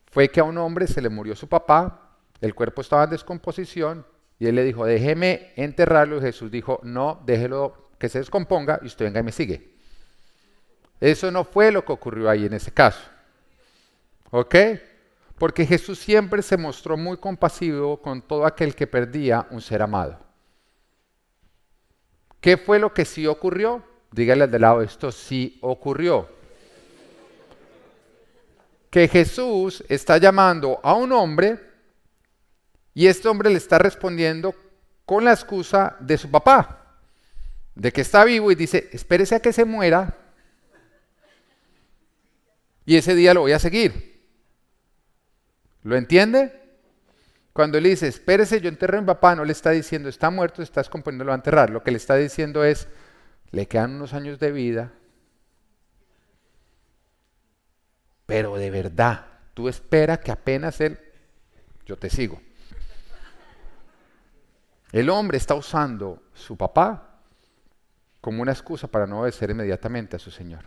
Fue 0.09 0.29
que 0.29 0.39
a 0.39 0.45
un 0.45 0.57
hombre 0.57 0.87
se 0.87 1.01
le 1.01 1.09
murió 1.09 1.35
su 1.35 1.47
papá, 1.47 2.09
el 2.39 2.55
cuerpo 2.55 2.81
estaba 2.81 3.03
en 3.03 3.09
descomposición 3.11 4.05
y 4.39 4.47
él 4.47 4.55
le 4.55 4.63
dijo, 4.63 4.85
déjeme 4.85 5.53
enterrarlo 5.55 6.17
y 6.17 6.21
Jesús 6.21 6.51
dijo, 6.51 6.79
no, 6.83 7.21
déjelo 7.25 7.89
que 7.97 8.09
se 8.09 8.19
descomponga 8.19 8.79
y 8.83 8.87
usted 8.87 9.05
venga 9.05 9.19
y 9.19 9.23
me 9.23 9.31
sigue. 9.31 9.73
Eso 10.99 11.31
no 11.31 11.43
fue 11.43 11.71
lo 11.71 11.83
que 11.83 11.91
ocurrió 11.91 12.29
ahí 12.29 12.45
en 12.45 12.53
ese 12.53 12.71
caso. 12.71 13.01
¿Ok? 14.31 14.55
porque 15.37 15.65
Jesús 15.65 15.99
siempre 15.99 16.41
se 16.41 16.57
mostró 16.57 16.97
muy 16.97 17.17
compasivo 17.17 18.01
con 18.01 18.21
todo 18.21 18.45
aquel 18.45 18.75
que 18.75 18.87
perdía 18.87 19.47
un 19.51 19.61
ser 19.61 19.81
amado. 19.81 20.19
¿Qué 22.41 22.57
fue 22.57 22.79
lo 22.79 22.93
que 22.93 23.05
sí 23.05 23.27
ocurrió? 23.27 23.83
Dígale 24.11 24.45
al 24.45 24.51
de 24.51 24.59
lado, 24.59 24.81
esto 24.81 25.11
sí 25.11 25.59
ocurrió. 25.61 26.27
Que 28.89 29.07
Jesús 29.07 29.83
está 29.89 30.17
llamando 30.17 30.79
a 30.81 30.93
un 30.93 31.11
hombre 31.11 31.59
y 32.97 33.05
este 33.05 33.27
hombre 33.27 33.51
le 33.51 33.57
está 33.57 33.77
respondiendo 33.77 34.55
con 35.05 35.23
la 35.23 35.31
excusa 35.31 35.95
de 35.99 36.17
su 36.17 36.31
papá, 36.31 36.97
de 37.75 37.93
que 37.93 38.01
está 38.01 38.23
vivo 38.23 38.51
y 38.51 38.55
dice, 38.55 38.89
espérese 38.91 39.35
a 39.35 39.39
que 39.39 39.53
se 39.53 39.65
muera 39.65 40.17
y 42.87 42.95
ese 42.95 43.13
día 43.13 43.35
lo 43.35 43.41
voy 43.41 43.51
a 43.51 43.59
seguir. 43.59 44.25
¿Lo 45.83 45.95
entiende? 45.95 46.59
Cuando 47.53 47.79
le 47.79 47.89
dice, 47.89 48.07
espérese, 48.07 48.61
yo 48.61 48.67
enterré 48.67 48.97
a 48.97 49.01
mi 49.01 49.05
papá, 49.05 49.35
no 49.35 49.45
le 49.45 49.51
está 49.51 49.69
diciendo, 49.69 50.09
está 50.09 50.31
muerto, 50.31 50.63
estás 50.63 50.89
componiéndolo 50.89 51.33
a 51.33 51.35
enterrar. 51.35 51.69
Lo 51.69 51.83
que 51.83 51.91
le 51.91 51.97
está 51.97 52.15
diciendo 52.15 52.63
es, 52.63 52.87
le 53.51 53.67
quedan 53.67 53.97
unos 53.97 54.13
años 54.13 54.39
de 54.39 54.51
vida, 54.51 54.91
pero 58.25 58.55
de 58.55 58.71
verdad, 58.71 59.27
tú 59.53 59.69
espera 59.69 60.19
que 60.19 60.31
apenas 60.31 60.81
él, 60.81 60.97
yo 61.85 61.95
te 61.95 62.09
sigo. 62.09 62.41
El 64.97 65.09
hombre 65.09 65.37
está 65.37 65.55
usando 65.55 66.23
su 66.33 66.57
papá 66.57 67.19
como 68.21 68.41
una 68.41 68.51
excusa 68.51 68.87
para 68.87 69.05
no 69.05 69.21
obedecer 69.21 69.51
inmediatamente 69.51 70.15
a 70.15 70.19
su 70.19 70.31
Señor. 70.31 70.65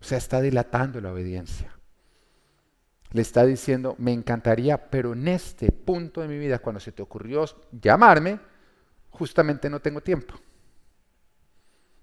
O 0.00 0.04
sea, 0.04 0.18
está 0.18 0.40
dilatando 0.40 1.00
la 1.00 1.12
obediencia 1.12 1.74
le 3.14 3.22
está 3.22 3.46
diciendo, 3.46 3.94
me 3.98 4.12
encantaría, 4.12 4.90
pero 4.90 5.12
en 5.12 5.28
este 5.28 5.70
punto 5.70 6.20
de 6.20 6.26
mi 6.26 6.36
vida, 6.36 6.58
cuando 6.58 6.80
se 6.80 6.90
te 6.90 7.00
ocurrió 7.00 7.44
llamarme, 7.70 8.40
justamente 9.10 9.70
no 9.70 9.78
tengo 9.78 10.00
tiempo. 10.00 10.34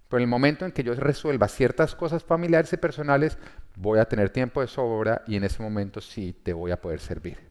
Pero 0.08 0.20
en 0.20 0.24
el 0.24 0.30
momento 0.30 0.64
en 0.64 0.72
que 0.72 0.84
yo 0.84 0.96
resuelva 0.96 1.50
ciertas 1.50 1.96
cosas 1.96 2.24
familiares 2.24 2.72
y 2.72 2.78
personales, 2.78 3.38
voy 3.76 4.00
a 4.00 4.06
tener 4.06 4.30
tiempo 4.30 4.62
de 4.62 4.68
sobra 4.68 5.22
y 5.28 5.36
en 5.36 5.44
ese 5.44 5.62
momento 5.62 6.00
sí 6.00 6.32
te 6.32 6.54
voy 6.54 6.72
a 6.72 6.80
poder 6.80 7.02
servir. 7.02 7.51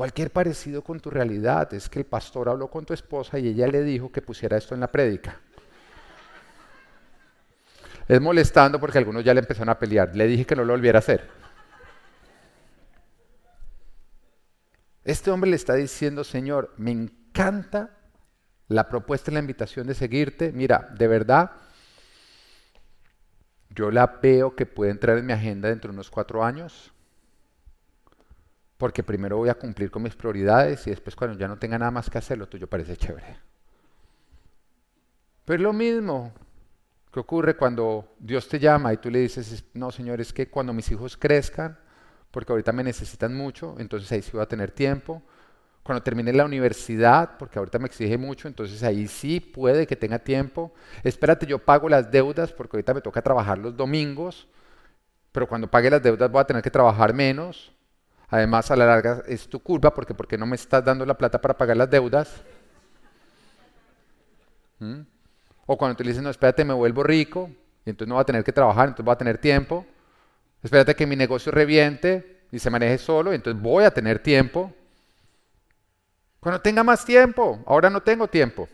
Cualquier 0.00 0.30
parecido 0.30 0.80
con 0.82 0.98
tu 0.98 1.10
realidad 1.10 1.74
es 1.74 1.90
que 1.90 1.98
el 1.98 2.06
pastor 2.06 2.48
habló 2.48 2.68
con 2.68 2.86
tu 2.86 2.94
esposa 2.94 3.38
y 3.38 3.48
ella 3.48 3.66
le 3.66 3.82
dijo 3.82 4.10
que 4.10 4.22
pusiera 4.22 4.56
esto 4.56 4.72
en 4.72 4.80
la 4.80 4.90
prédica 4.90 5.38
es 8.08 8.18
molestando 8.18 8.80
porque 8.80 8.96
algunos 8.96 9.22
ya 9.22 9.34
le 9.34 9.40
empezaron 9.40 9.68
a 9.68 9.78
pelear. 9.78 10.16
Le 10.16 10.26
dije 10.26 10.46
que 10.46 10.56
no 10.56 10.64
lo 10.64 10.72
volviera 10.72 10.96
a 10.96 11.00
hacer. 11.00 11.28
Este 15.04 15.30
hombre 15.30 15.50
le 15.50 15.56
está 15.56 15.74
diciendo, 15.74 16.24
Señor, 16.24 16.72
me 16.78 16.92
encanta 16.92 17.98
la 18.68 18.88
propuesta 18.88 19.30
y 19.30 19.34
la 19.34 19.40
invitación 19.40 19.86
de 19.86 19.92
seguirte. 19.92 20.50
Mira, 20.50 20.88
de 20.96 21.08
verdad, 21.08 21.50
yo 23.68 23.90
la 23.90 24.06
veo 24.06 24.56
que 24.56 24.64
puede 24.64 24.92
entrar 24.92 25.18
en 25.18 25.26
mi 25.26 25.34
agenda 25.34 25.68
dentro 25.68 25.90
de 25.90 25.96
unos 25.96 26.10
cuatro 26.10 26.42
años, 26.42 26.90
porque 28.80 29.04
primero 29.04 29.36
voy 29.36 29.50
a 29.50 29.54
cumplir 29.54 29.92
con 29.92 30.02
mis 30.02 30.16
prioridades 30.16 30.84
y 30.88 30.90
después 30.90 31.14
cuando 31.14 31.38
ya 31.38 31.46
no 31.46 31.56
tenga 31.56 31.78
nada 31.78 31.92
más 31.92 32.10
que 32.10 32.18
hacer, 32.18 32.36
lo 32.38 32.48
tuyo 32.48 32.66
parece 32.66 32.96
chévere. 32.96 33.36
Pero 35.44 35.56
es 35.56 35.62
lo 35.62 35.72
mismo, 35.72 36.32
¿Qué 37.12 37.18
ocurre 37.18 37.56
cuando 37.56 38.14
Dios 38.20 38.48
te 38.48 38.60
llama 38.60 38.92
y 38.92 38.98
tú 38.98 39.10
le 39.10 39.18
dices, 39.18 39.64
no, 39.74 39.90
Señor, 39.90 40.20
es 40.20 40.32
que 40.32 40.48
cuando 40.48 40.72
mis 40.72 40.90
hijos 40.92 41.16
crezcan, 41.16 41.76
porque 42.30 42.52
ahorita 42.52 42.70
me 42.70 42.84
necesitan 42.84 43.34
mucho, 43.34 43.74
entonces 43.78 44.12
ahí 44.12 44.22
sí 44.22 44.30
voy 44.32 44.42
a 44.42 44.46
tener 44.46 44.70
tiempo. 44.70 45.20
Cuando 45.82 46.04
termine 46.04 46.32
la 46.32 46.44
universidad, 46.44 47.36
porque 47.36 47.58
ahorita 47.58 47.80
me 47.80 47.86
exige 47.86 48.16
mucho, 48.16 48.46
entonces 48.46 48.84
ahí 48.84 49.08
sí 49.08 49.40
puede 49.40 49.88
que 49.88 49.96
tenga 49.96 50.20
tiempo. 50.20 50.72
Espérate, 51.02 51.46
yo 51.46 51.58
pago 51.58 51.88
las 51.88 52.12
deudas, 52.12 52.52
porque 52.52 52.76
ahorita 52.76 52.94
me 52.94 53.00
toca 53.00 53.20
trabajar 53.20 53.58
los 53.58 53.76
domingos, 53.76 54.46
pero 55.32 55.48
cuando 55.48 55.68
pague 55.68 55.90
las 55.90 56.02
deudas 56.02 56.30
voy 56.30 56.40
a 56.40 56.44
tener 56.44 56.62
que 56.62 56.70
trabajar 56.70 57.12
menos. 57.12 57.72
Además, 58.30 58.70
a 58.70 58.76
la 58.76 58.86
larga 58.86 59.22
es 59.26 59.48
tu 59.48 59.60
culpa, 59.60 59.92
porque 59.92 60.14
¿por 60.14 60.28
qué 60.28 60.38
no 60.38 60.46
me 60.46 60.54
estás 60.54 60.84
dando 60.84 61.04
la 61.04 61.14
plata 61.14 61.40
para 61.40 61.58
pagar 61.58 61.76
las 61.76 61.90
deudas? 61.90 62.42
¿Mm? 64.78 65.00
O 65.66 65.76
cuando 65.76 65.96
te 65.96 66.04
dicen, 66.04 66.22
no, 66.22 66.30
espérate, 66.30 66.64
me 66.64 66.72
vuelvo 66.72 67.02
rico, 67.02 67.50
y 67.84 67.90
entonces 67.90 68.08
no 68.08 68.14
voy 68.14 68.22
a 68.22 68.24
tener 68.24 68.44
que 68.44 68.52
trabajar, 68.52 68.88
entonces 68.88 69.04
voy 69.04 69.12
a 69.12 69.18
tener 69.18 69.38
tiempo. 69.38 69.84
Espérate 70.62 70.94
que 70.94 71.06
mi 71.06 71.16
negocio 71.16 71.50
reviente 71.50 72.42
y 72.52 72.58
se 72.58 72.70
maneje 72.70 72.98
solo, 72.98 73.32
y 73.32 73.36
entonces 73.36 73.60
voy 73.60 73.84
a 73.84 73.90
tener 73.90 74.20
tiempo. 74.20 74.72
Cuando 76.38 76.60
tenga 76.60 76.84
más 76.84 77.04
tiempo, 77.04 77.62
ahora 77.66 77.90
no 77.90 78.00
tengo 78.00 78.28
tiempo. 78.28 78.68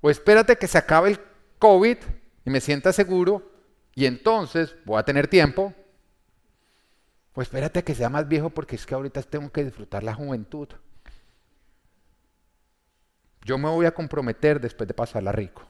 O 0.00 0.10
espérate 0.10 0.56
que 0.56 0.68
se 0.68 0.78
acabe 0.78 1.10
el 1.10 1.20
COVID 1.58 1.96
y 2.44 2.50
me 2.50 2.60
sienta 2.60 2.92
seguro, 2.92 3.50
y 3.94 4.04
entonces 4.04 4.76
voy 4.84 4.98
a 4.98 5.02
tener 5.02 5.28
tiempo. 5.28 5.72
Pues 7.36 7.48
espérate 7.48 7.84
que 7.84 7.94
sea 7.94 8.08
más 8.08 8.26
viejo 8.26 8.48
porque 8.48 8.76
es 8.76 8.86
que 8.86 8.94
ahorita 8.94 9.20
tengo 9.20 9.52
que 9.52 9.62
disfrutar 9.62 10.02
la 10.02 10.14
juventud. 10.14 10.68
Yo 13.42 13.58
me 13.58 13.68
voy 13.68 13.84
a 13.84 13.92
comprometer 13.92 14.58
después 14.58 14.88
de 14.88 14.94
pasarla 14.94 15.32
rico. 15.32 15.62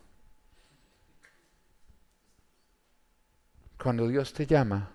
Cuando 3.83 4.07
Dios 4.07 4.33
te 4.33 4.46
llama, 4.46 4.92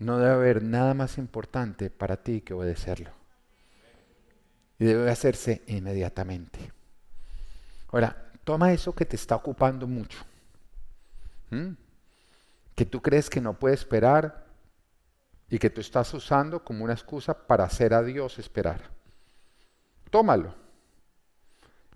no 0.00 0.18
debe 0.18 0.32
haber 0.32 0.64
nada 0.64 0.92
más 0.92 1.18
importante 1.18 1.88
para 1.88 2.16
ti 2.16 2.40
que 2.40 2.52
obedecerlo. 2.52 3.12
Y 4.80 4.86
debe 4.86 5.08
hacerse 5.08 5.62
inmediatamente. 5.68 6.72
Ahora, 7.92 8.32
toma 8.42 8.72
eso 8.72 8.92
que 8.92 9.04
te 9.04 9.14
está 9.14 9.36
ocupando 9.36 9.86
mucho. 9.86 10.18
Que 12.74 12.86
tú 12.86 13.00
crees 13.00 13.30
que 13.30 13.40
no 13.40 13.56
puede 13.56 13.76
esperar 13.76 14.49
y 15.50 15.58
que 15.58 15.68
tú 15.68 15.80
estás 15.80 16.14
usando 16.14 16.64
como 16.64 16.84
una 16.84 16.94
excusa 16.94 17.34
para 17.46 17.64
hacer 17.64 17.92
a 17.92 18.02
Dios 18.02 18.38
esperar. 18.38 18.82
Tómalo. 20.08 20.54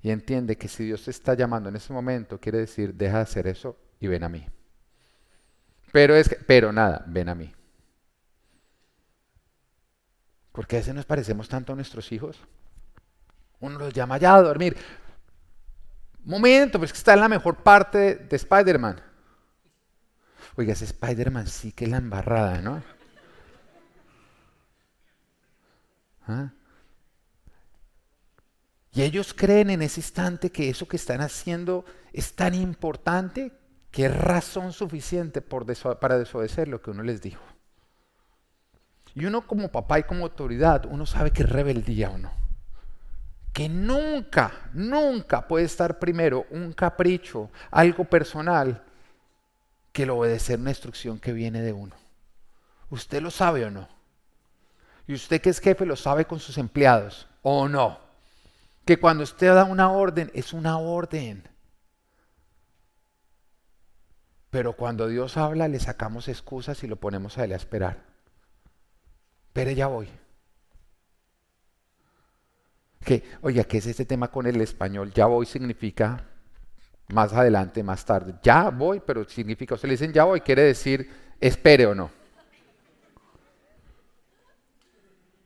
Y 0.02 0.10
entiende 0.10 0.56
que 0.58 0.68
si 0.68 0.84
Dios 0.84 1.04
te 1.04 1.12
está 1.12 1.34
llamando 1.34 1.68
en 1.68 1.76
ese 1.76 1.92
momento, 1.92 2.38
quiere 2.38 2.58
decir, 2.58 2.92
deja 2.92 3.16
de 3.18 3.22
hacer 3.22 3.46
eso 3.46 3.76
y 4.00 4.08
ven 4.08 4.24
a 4.24 4.28
mí. 4.28 4.46
Pero 5.92 6.14
es 6.16 6.28
que, 6.28 6.36
pero 6.36 6.72
nada, 6.72 7.04
ven 7.06 7.28
a 7.28 7.34
mí. 7.34 7.54
Porque 10.52 10.76
a 10.76 10.80
veces 10.80 10.94
nos 10.94 11.06
parecemos 11.06 11.48
tanto 11.48 11.72
a 11.72 11.76
nuestros 11.76 12.12
hijos. 12.12 12.38
Uno 13.60 13.78
los 13.78 13.94
llama 13.94 14.18
ya 14.18 14.34
a 14.34 14.42
dormir. 14.42 14.76
Momento, 16.24 16.78
pues 16.78 16.92
que 16.92 16.98
está 16.98 17.14
en 17.14 17.20
la 17.20 17.28
mejor 17.28 17.62
parte 17.62 18.16
de, 18.16 18.36
Spider-Man. 18.36 19.00
Oiga, 20.56 20.72
ese 20.72 20.84
Spider-Man 20.84 21.46
sí 21.46 21.72
que 21.72 21.84
es 21.84 21.90
la 21.90 21.98
embarrada, 21.98 22.60
¿no? 22.60 22.82
¿Ah? 26.26 26.52
Y 28.92 29.02
ellos 29.02 29.34
creen 29.34 29.70
en 29.70 29.82
ese 29.82 30.00
instante 30.00 30.50
que 30.50 30.70
eso 30.70 30.86
que 30.86 30.96
están 30.96 31.20
haciendo 31.20 31.84
es 32.12 32.34
tan 32.34 32.54
importante 32.54 33.52
que 33.90 34.06
es 34.06 34.16
razón 34.16 34.72
suficiente 34.72 35.40
para 35.40 36.18
desobedecer 36.18 36.68
lo 36.68 36.80
que 36.80 36.90
uno 36.90 37.02
les 37.02 37.20
dijo. 37.20 37.44
Y 39.14 39.26
uno 39.26 39.46
como 39.46 39.70
papá 39.70 40.00
y 40.00 40.04
como 40.04 40.24
autoridad, 40.24 40.86
uno 40.86 41.06
sabe 41.06 41.30
que 41.30 41.42
es 41.42 41.48
rebeldía 41.48 42.10
o 42.10 42.18
no. 42.18 42.32
Que 43.52 43.68
nunca, 43.68 44.52
nunca 44.72 45.46
puede 45.46 45.64
estar 45.64 45.98
primero 45.98 46.46
un 46.50 46.72
capricho, 46.72 47.50
algo 47.70 48.04
personal, 48.04 48.82
que 49.92 50.02
el 50.04 50.10
obedecer 50.10 50.58
una 50.58 50.70
instrucción 50.70 51.20
que 51.20 51.32
viene 51.32 51.62
de 51.62 51.72
uno. 51.72 51.94
¿Usted 52.90 53.22
lo 53.22 53.30
sabe 53.30 53.64
o 53.64 53.70
no? 53.70 53.88
Y 55.06 55.14
usted 55.14 55.40
que 55.40 55.50
es 55.50 55.60
jefe 55.60 55.84
lo 55.84 55.96
sabe 55.96 56.24
con 56.24 56.40
sus 56.40 56.58
empleados, 56.58 57.28
¿o 57.42 57.68
no? 57.68 57.98
Que 58.84 58.98
cuando 58.98 59.24
usted 59.24 59.54
da 59.54 59.64
una 59.64 59.90
orden, 59.90 60.30
es 60.34 60.52
una 60.52 60.78
orden. 60.78 61.48
Pero 64.50 64.74
cuando 64.74 65.08
Dios 65.08 65.36
habla, 65.36 65.68
le 65.68 65.80
sacamos 65.80 66.28
excusas 66.28 66.82
y 66.84 66.86
lo 66.86 66.96
ponemos 66.96 67.36
a 67.38 67.44
él 67.44 67.52
a 67.52 67.56
esperar. 67.56 68.04
Pero 69.52 69.70
ya 69.72 69.88
voy. 69.88 70.08
Que, 73.04 73.22
oye, 73.42 73.64
¿qué 73.66 73.78
es 73.78 73.86
este 73.86 74.06
tema 74.06 74.28
con 74.28 74.46
el 74.46 74.60
español? 74.60 75.12
Ya 75.12 75.26
voy 75.26 75.44
significa 75.44 76.24
más 77.08 77.32
adelante, 77.32 77.82
más 77.82 78.04
tarde. 78.04 78.34
Ya 78.42 78.70
voy, 78.70 79.00
pero 79.00 79.28
significa, 79.28 79.74
usted 79.74 79.88
le 79.88 79.94
dicen 79.94 80.12
ya 80.12 80.24
voy, 80.24 80.40
quiere 80.40 80.62
decir 80.62 81.10
espere 81.40 81.86
o 81.86 81.94
no. 81.94 82.10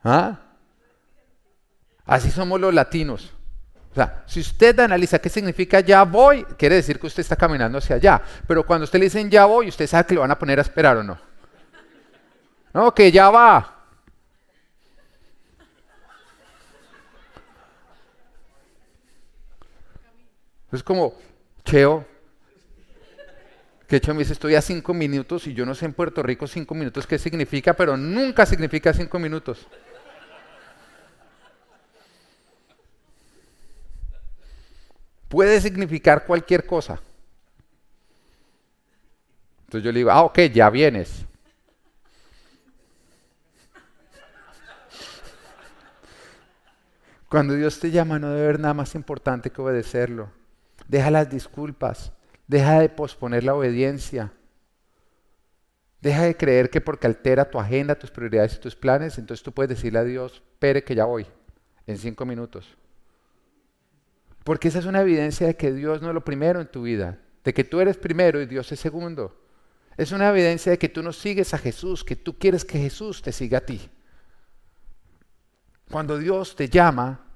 ¿Ah? 0.03 0.39
Así 2.05 2.31
somos 2.31 2.61
los 2.61 2.73
latinos. 2.73 3.33
O 3.91 3.95
sea, 3.95 4.23
si 4.27 4.41
usted 4.41 4.79
analiza 4.81 5.19
qué 5.19 5.29
significa 5.29 5.81
ya 5.81 6.05
voy, 6.05 6.45
quiere 6.57 6.77
decir 6.77 6.99
que 7.01 7.07
usted 7.07 7.21
está 7.21 7.37
caminando 7.37 7.79
hacia 7.79 7.97
allá. 7.97 8.23
Pero 8.47 8.65
cuando 8.65 8.85
usted 8.85 8.99
le 8.99 9.07
dicen 9.07 9.31
ya 9.31 9.45
voy, 9.45 9.69
usted 9.69 9.87
sabe 9.87 10.07
que 10.07 10.15
lo 10.15 10.21
van 10.21 10.31
a 10.31 10.39
poner 10.39 10.59
a 10.59 10.63
esperar 10.63 10.97
o 10.99 11.03
no. 11.03 11.19
No, 12.73 12.95
que 12.95 13.11
ya 13.11 13.31
va. 13.31 13.75
Es 20.71 20.83
como, 20.83 21.15
Cheo, 21.65 22.05
que 23.87 24.01
Cheo 24.01 24.15
me 24.15 24.21
dice, 24.21 24.35
estoy 24.35 24.55
a 24.55 24.61
cinco 24.61 24.93
minutos 24.93 25.47
y 25.47 25.55
yo 25.55 25.65
no 25.65 25.75
sé 25.75 25.87
en 25.87 25.95
Puerto 25.95 26.23
Rico 26.23 26.47
cinco 26.47 26.75
minutos 26.75 27.07
qué 27.07 27.19
significa, 27.19 27.73
pero 27.73 27.97
nunca 27.97 28.45
significa 28.45 28.93
cinco 28.93 29.19
minutos. 29.19 29.67
Puede 35.29 35.61
significar 35.61 36.27
cualquier 36.27 36.67
cosa. 36.67 37.01
Entonces 39.61 39.85
yo 39.85 39.93
le 39.93 39.99
digo, 39.99 40.11
ah, 40.11 40.23
ok, 40.23 40.39
ya 40.53 40.71
vienes. 40.71 41.27
Cuando 47.29 47.55
Dios 47.55 47.79
te 47.79 47.91
llama 47.91 48.19
no 48.19 48.31
debe 48.31 48.45
haber 48.45 48.61
nada 48.61 48.73
más 48.73 48.95
importante 48.95 49.51
que 49.51 49.61
obedecerlo. 49.61 50.31
Deja 50.87 51.11
las 51.11 51.29
disculpas, 51.29 52.13
deja 52.47 52.81
de 52.81 52.89
posponer 52.89 53.45
la 53.45 53.55
obediencia. 53.55 54.33
Deja 56.01 56.23
de 56.23 56.37
creer 56.37 56.71
que 56.71 56.81
porque 56.81 57.07
altera 57.07 57.51
tu 57.51 57.59
agenda, 57.59 57.99
tus 57.99 58.11
prioridades 58.11 58.55
y 58.55 58.61
tus 58.61 58.75
planes, 58.75 59.19
entonces 59.19 59.45
tú 59.45 59.53
puedes 59.53 59.69
decirle 59.69 59.99
a 59.99 60.05
Dios, 60.05 60.43
espere 60.53 60.85
que 60.85 60.95
ya 60.95 61.05
voy, 61.05 61.27
en 61.87 61.99
cinco 61.99 62.25
minutos. 62.25 62.79
Porque 64.49 64.69
esa 64.69 64.79
es 64.79 64.87
una 64.87 65.03
evidencia 65.03 65.47
de 65.47 65.57
que 65.57 65.75
Dios 65.75 66.01
no 66.01 66.09
es 66.09 66.15
lo 66.15 66.25
primero 66.25 66.59
en 66.63 66.69
tu 66.69 66.81
vida, 66.81 67.19
de 67.45 67.53
que 67.53 67.65
tú 67.65 67.81
eres 67.81 67.99
primero 67.99 68.41
y 68.41 68.47
Dios 68.47 68.73
es 68.73 68.81
segundo. 68.81 69.39
Es 69.99 70.11
una 70.11 70.31
evidencia 70.31 70.73
de 70.73 70.79
que 70.79 70.89
tú 70.89 71.03
no 71.03 71.13
sigues 71.13 71.53
a 71.53 71.59
Jesús, 71.59 72.03
que 72.03 72.17
tú 72.17 72.39
quieres 72.39 72.65
que 72.65 72.79
Jesús 72.79 73.21
te 73.21 73.31
siga 73.31 73.59
a 73.59 73.67
ti. 73.67 73.91
Cuando 75.91 76.17
Dios 76.17 76.57
te 76.57 76.71
llama, 76.71 77.27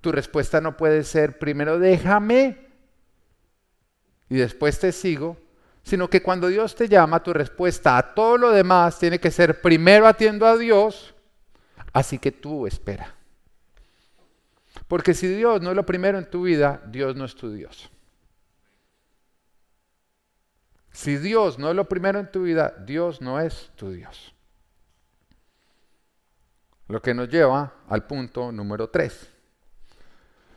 tu 0.00 0.12
respuesta 0.12 0.60
no 0.60 0.76
puede 0.76 1.02
ser 1.02 1.36
primero 1.36 1.80
déjame 1.80 2.68
y 4.28 4.36
después 4.36 4.78
te 4.78 4.92
sigo, 4.92 5.36
sino 5.82 6.08
que 6.08 6.22
cuando 6.22 6.46
Dios 6.46 6.76
te 6.76 6.88
llama, 6.88 7.24
tu 7.24 7.32
respuesta 7.32 7.98
a 7.98 8.14
todo 8.14 8.38
lo 8.38 8.52
demás 8.52 9.00
tiene 9.00 9.18
que 9.18 9.32
ser 9.32 9.60
primero 9.60 10.06
atiendo 10.06 10.46
a 10.46 10.56
Dios, 10.56 11.12
así 11.92 12.20
que 12.20 12.30
tú 12.30 12.68
espera. 12.68 13.16
Porque 14.88 15.14
si 15.14 15.26
Dios 15.26 15.60
no 15.62 15.70
es 15.70 15.76
lo 15.76 15.86
primero 15.86 16.18
en 16.18 16.28
tu 16.28 16.42
vida, 16.42 16.82
Dios 16.86 17.16
no 17.16 17.24
es 17.24 17.34
tu 17.34 17.50
Dios. 17.50 17.90
Si 20.90 21.16
Dios 21.16 21.58
no 21.58 21.70
es 21.70 21.76
lo 21.76 21.88
primero 21.88 22.18
en 22.18 22.30
tu 22.30 22.42
vida, 22.42 22.74
Dios 22.84 23.20
no 23.20 23.40
es 23.40 23.70
tu 23.76 23.90
Dios. 23.90 24.34
Lo 26.88 27.00
que 27.00 27.14
nos 27.14 27.28
lleva 27.28 27.72
al 27.88 28.06
punto 28.06 28.52
número 28.52 28.90
3. 28.90 29.30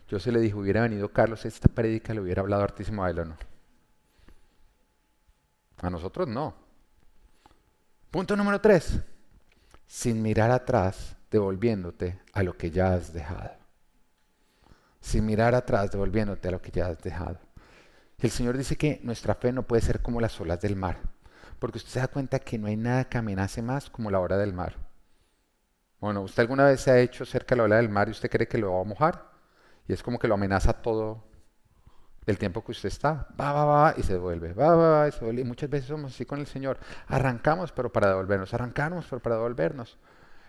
Yo 0.10 0.20
se 0.20 0.32
le 0.32 0.40
dije, 0.40 0.56
hubiera 0.56 0.82
venido 0.82 1.10
Carlos, 1.10 1.46
esta 1.46 1.70
prédica 1.70 2.14
le 2.14 2.20
hubiera 2.20 2.42
hablado 2.42 2.64
hartísimo 2.64 3.04
a 3.04 3.10
él 3.10 3.20
o 3.20 3.26
no. 3.26 3.38
A 5.78 5.90
nosotros 5.90 6.28
no. 6.28 6.54
Punto 8.12 8.36
número 8.36 8.60
3. 8.60 9.00
Sin 9.88 10.22
mirar 10.22 10.52
atrás, 10.52 11.16
devolviéndote 11.32 12.20
a 12.34 12.44
lo 12.44 12.58
que 12.58 12.70
ya 12.70 12.94
has 12.94 13.14
dejado 13.14 13.65
sin 15.06 15.24
mirar 15.24 15.54
atrás, 15.54 15.92
devolviéndote 15.92 16.48
a 16.48 16.52
lo 16.52 16.62
que 16.62 16.72
ya 16.72 16.88
has 16.88 17.00
dejado. 17.00 17.40
el 18.18 18.32
Señor 18.32 18.58
dice 18.58 18.76
que 18.76 19.00
nuestra 19.04 19.36
fe 19.36 19.52
no 19.52 19.62
puede 19.62 19.84
ser 19.84 20.02
como 20.02 20.20
las 20.20 20.42
olas 20.42 20.60
del 20.62 20.76
mar, 20.76 20.98
porque 21.60 21.78
usted 21.78 21.92
se 21.92 22.00
da 22.00 22.08
cuenta 22.08 22.40
que 22.40 22.58
no 22.58 22.68
hay 22.68 22.76
nada 22.76 23.06
que 23.06 23.20
amenace 23.20 23.62
más 23.62 23.90
como 23.92 24.10
la 24.10 24.20
hora 24.20 24.38
del 24.38 24.54
mar. 24.54 24.78
Bueno, 26.00 26.22
¿usted 26.22 26.42
alguna 26.42 26.66
vez 26.66 26.82
se 26.82 26.90
ha 26.90 27.00
hecho 27.00 27.24
cerca 27.24 27.54
de 27.54 27.58
la 27.58 27.64
ola 27.66 27.76
del 27.78 27.90
mar 27.90 28.08
y 28.08 28.12
usted 28.12 28.32
cree 28.32 28.48
que 28.48 28.58
lo 28.58 28.74
va 28.74 28.82
a 28.82 28.84
mojar? 28.84 29.30
Y 29.88 29.94
es 29.94 30.02
como 30.02 30.18
que 30.18 30.28
lo 30.28 30.34
amenaza 30.34 30.74
todo 30.74 31.24
el 32.26 32.40
tiempo 32.40 32.64
que 32.64 32.72
usted 32.72 32.90
está. 32.90 33.28
Va, 33.40 33.54
va, 33.54 33.66
va, 33.66 33.94
y 33.96 34.02
se 34.02 34.14
devuelve. 34.14 34.54
Va, 34.54 34.76
va, 34.76 34.90
va, 34.90 35.08
y 35.08 35.12
se 35.12 35.20
devuelve. 35.20 35.42
Y 35.42 35.46
muchas 35.46 35.70
veces 35.70 35.88
somos 35.88 36.14
así 36.14 36.26
con 36.26 36.40
el 36.40 36.48
Señor. 36.48 36.80
Arrancamos, 37.08 37.72
pero 37.72 37.92
para 37.92 38.10
devolvernos. 38.10 38.54
Arrancamos, 38.56 39.06
pero 39.08 39.22
para 39.22 39.36
devolvernos. 39.36 40.00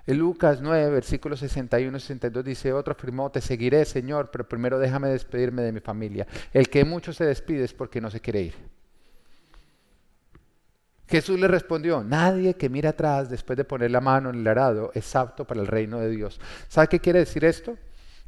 En 0.07 0.19
Lucas 0.19 0.61
9, 0.61 0.91
versículos 0.91 1.41
61 1.41 1.97
y 1.97 2.01
62 2.01 2.45
dice, 2.45 2.73
otro 2.73 2.93
afirmó, 2.93 3.31
te 3.31 3.41
seguiré, 3.41 3.85
Señor, 3.85 4.31
pero 4.31 4.49
primero 4.49 4.79
déjame 4.79 5.09
despedirme 5.09 5.63
de 5.63 5.73
mi 5.73 5.81
familia. 5.81 6.27
El 6.53 6.69
que 6.69 6.85
mucho 6.85 7.13
se 7.13 7.25
despide 7.25 7.65
es 7.65 7.75
porque 7.75 8.01
no 8.01 8.11
se 8.11 8.21
quiere 8.21 8.43
ir. 8.43 8.55
Jesús 11.09 11.39
le 11.39 11.49
respondió, 11.49 12.05
nadie 12.05 12.55
que 12.55 12.69
mira 12.69 12.91
atrás 12.91 13.29
después 13.31 13.57
de 13.57 13.65
poner 13.65 13.91
la 13.91 14.01
mano 14.01 14.31
en 14.31 14.37
el 14.37 14.47
arado 14.47 14.91
es 14.95 15.15
apto 15.15 15.45
para 15.45 15.61
el 15.61 15.67
reino 15.67 15.99
de 16.01 16.11
Dios. 16.11 16.41
¿Sabe 16.69 16.89
qué 16.89 17.01
quiere 17.01 17.21
decir 17.21 17.45
esto? 17.45 17.77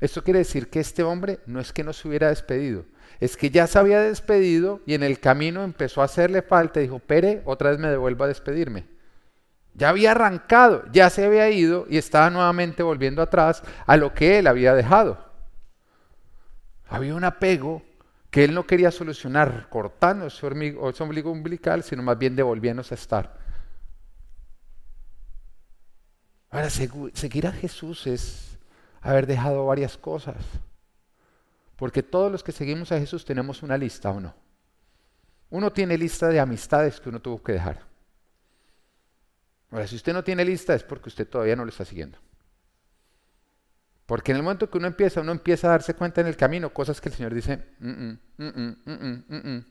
Esto 0.00 0.22
quiere 0.22 0.40
decir 0.40 0.68
que 0.68 0.80
este 0.80 1.02
hombre 1.02 1.40
no 1.46 1.60
es 1.60 1.72
que 1.72 1.82
no 1.82 1.92
se 1.92 2.06
hubiera 2.06 2.28
despedido, 2.28 2.84
es 3.18 3.36
que 3.36 3.50
ya 3.50 3.66
se 3.66 3.78
había 3.78 4.00
despedido 4.00 4.80
y 4.86 4.94
en 4.94 5.02
el 5.02 5.18
camino 5.18 5.64
empezó 5.64 6.02
a 6.02 6.04
hacerle 6.04 6.42
falta 6.42 6.78
y 6.78 6.84
dijo, 6.84 7.00
Pere, 7.00 7.42
otra 7.44 7.70
vez 7.70 7.80
me 7.80 7.88
devuelvo 7.88 8.24
a 8.24 8.28
despedirme. 8.28 8.97
Ya 9.78 9.90
había 9.90 10.10
arrancado, 10.10 10.82
ya 10.90 11.08
se 11.08 11.24
había 11.24 11.48
ido 11.50 11.86
y 11.88 11.98
estaba 11.98 12.30
nuevamente 12.30 12.82
volviendo 12.82 13.22
atrás 13.22 13.62
a 13.86 13.96
lo 13.96 14.12
que 14.12 14.40
él 14.40 14.48
había 14.48 14.74
dejado. 14.74 15.24
Había 16.88 17.14
un 17.14 17.22
apego 17.22 17.84
que 18.28 18.42
él 18.42 18.54
no 18.54 18.66
quería 18.66 18.90
solucionar 18.90 19.68
cortando 19.70 20.28
su, 20.30 20.48
ombligo 20.48 21.30
umbilical, 21.30 21.84
sino 21.84 22.02
más 22.02 22.18
bien 22.18 22.34
devolviéndose 22.34 22.94
a 22.94 22.96
estar. 22.96 23.38
Ahora, 26.50 26.70
seguir 26.70 27.46
a 27.46 27.52
Jesús 27.52 28.08
es 28.08 28.58
haber 29.00 29.28
dejado 29.28 29.64
varias 29.64 29.96
cosas. 29.96 30.44
Porque 31.76 32.02
todos 32.02 32.32
los 32.32 32.42
que 32.42 32.50
seguimos 32.50 32.90
a 32.90 32.98
Jesús 32.98 33.24
tenemos 33.24 33.62
una 33.62 33.78
lista 33.78 34.10
o 34.10 34.18
no. 34.18 34.34
Uno 35.50 35.72
tiene 35.72 35.96
lista 35.96 36.26
de 36.26 36.40
amistades 36.40 36.98
que 36.98 37.10
uno 37.10 37.20
tuvo 37.20 37.40
que 37.40 37.52
dejar. 37.52 37.87
Ahora, 39.70 39.86
si 39.86 39.96
usted 39.96 40.12
no 40.12 40.24
tiene 40.24 40.44
lista 40.44 40.74
es 40.74 40.82
porque 40.82 41.08
usted 41.08 41.28
todavía 41.28 41.56
no 41.56 41.64
lo 41.64 41.70
está 41.70 41.84
siguiendo. 41.84 42.18
Porque 44.06 44.32
en 44.32 44.38
el 44.38 44.42
momento 44.42 44.70
que 44.70 44.78
uno 44.78 44.86
empieza, 44.86 45.20
uno 45.20 45.32
empieza 45.32 45.66
a 45.66 45.72
darse 45.72 45.94
cuenta 45.94 46.22
en 46.22 46.28
el 46.28 46.36
camino 46.36 46.72
cosas 46.72 46.98
que 47.00 47.10
el 47.10 47.14
Señor 47.14 47.34
dice, 47.34 47.62
mm, 47.78 48.12
mm, 48.38 48.76
mm, 48.86 49.64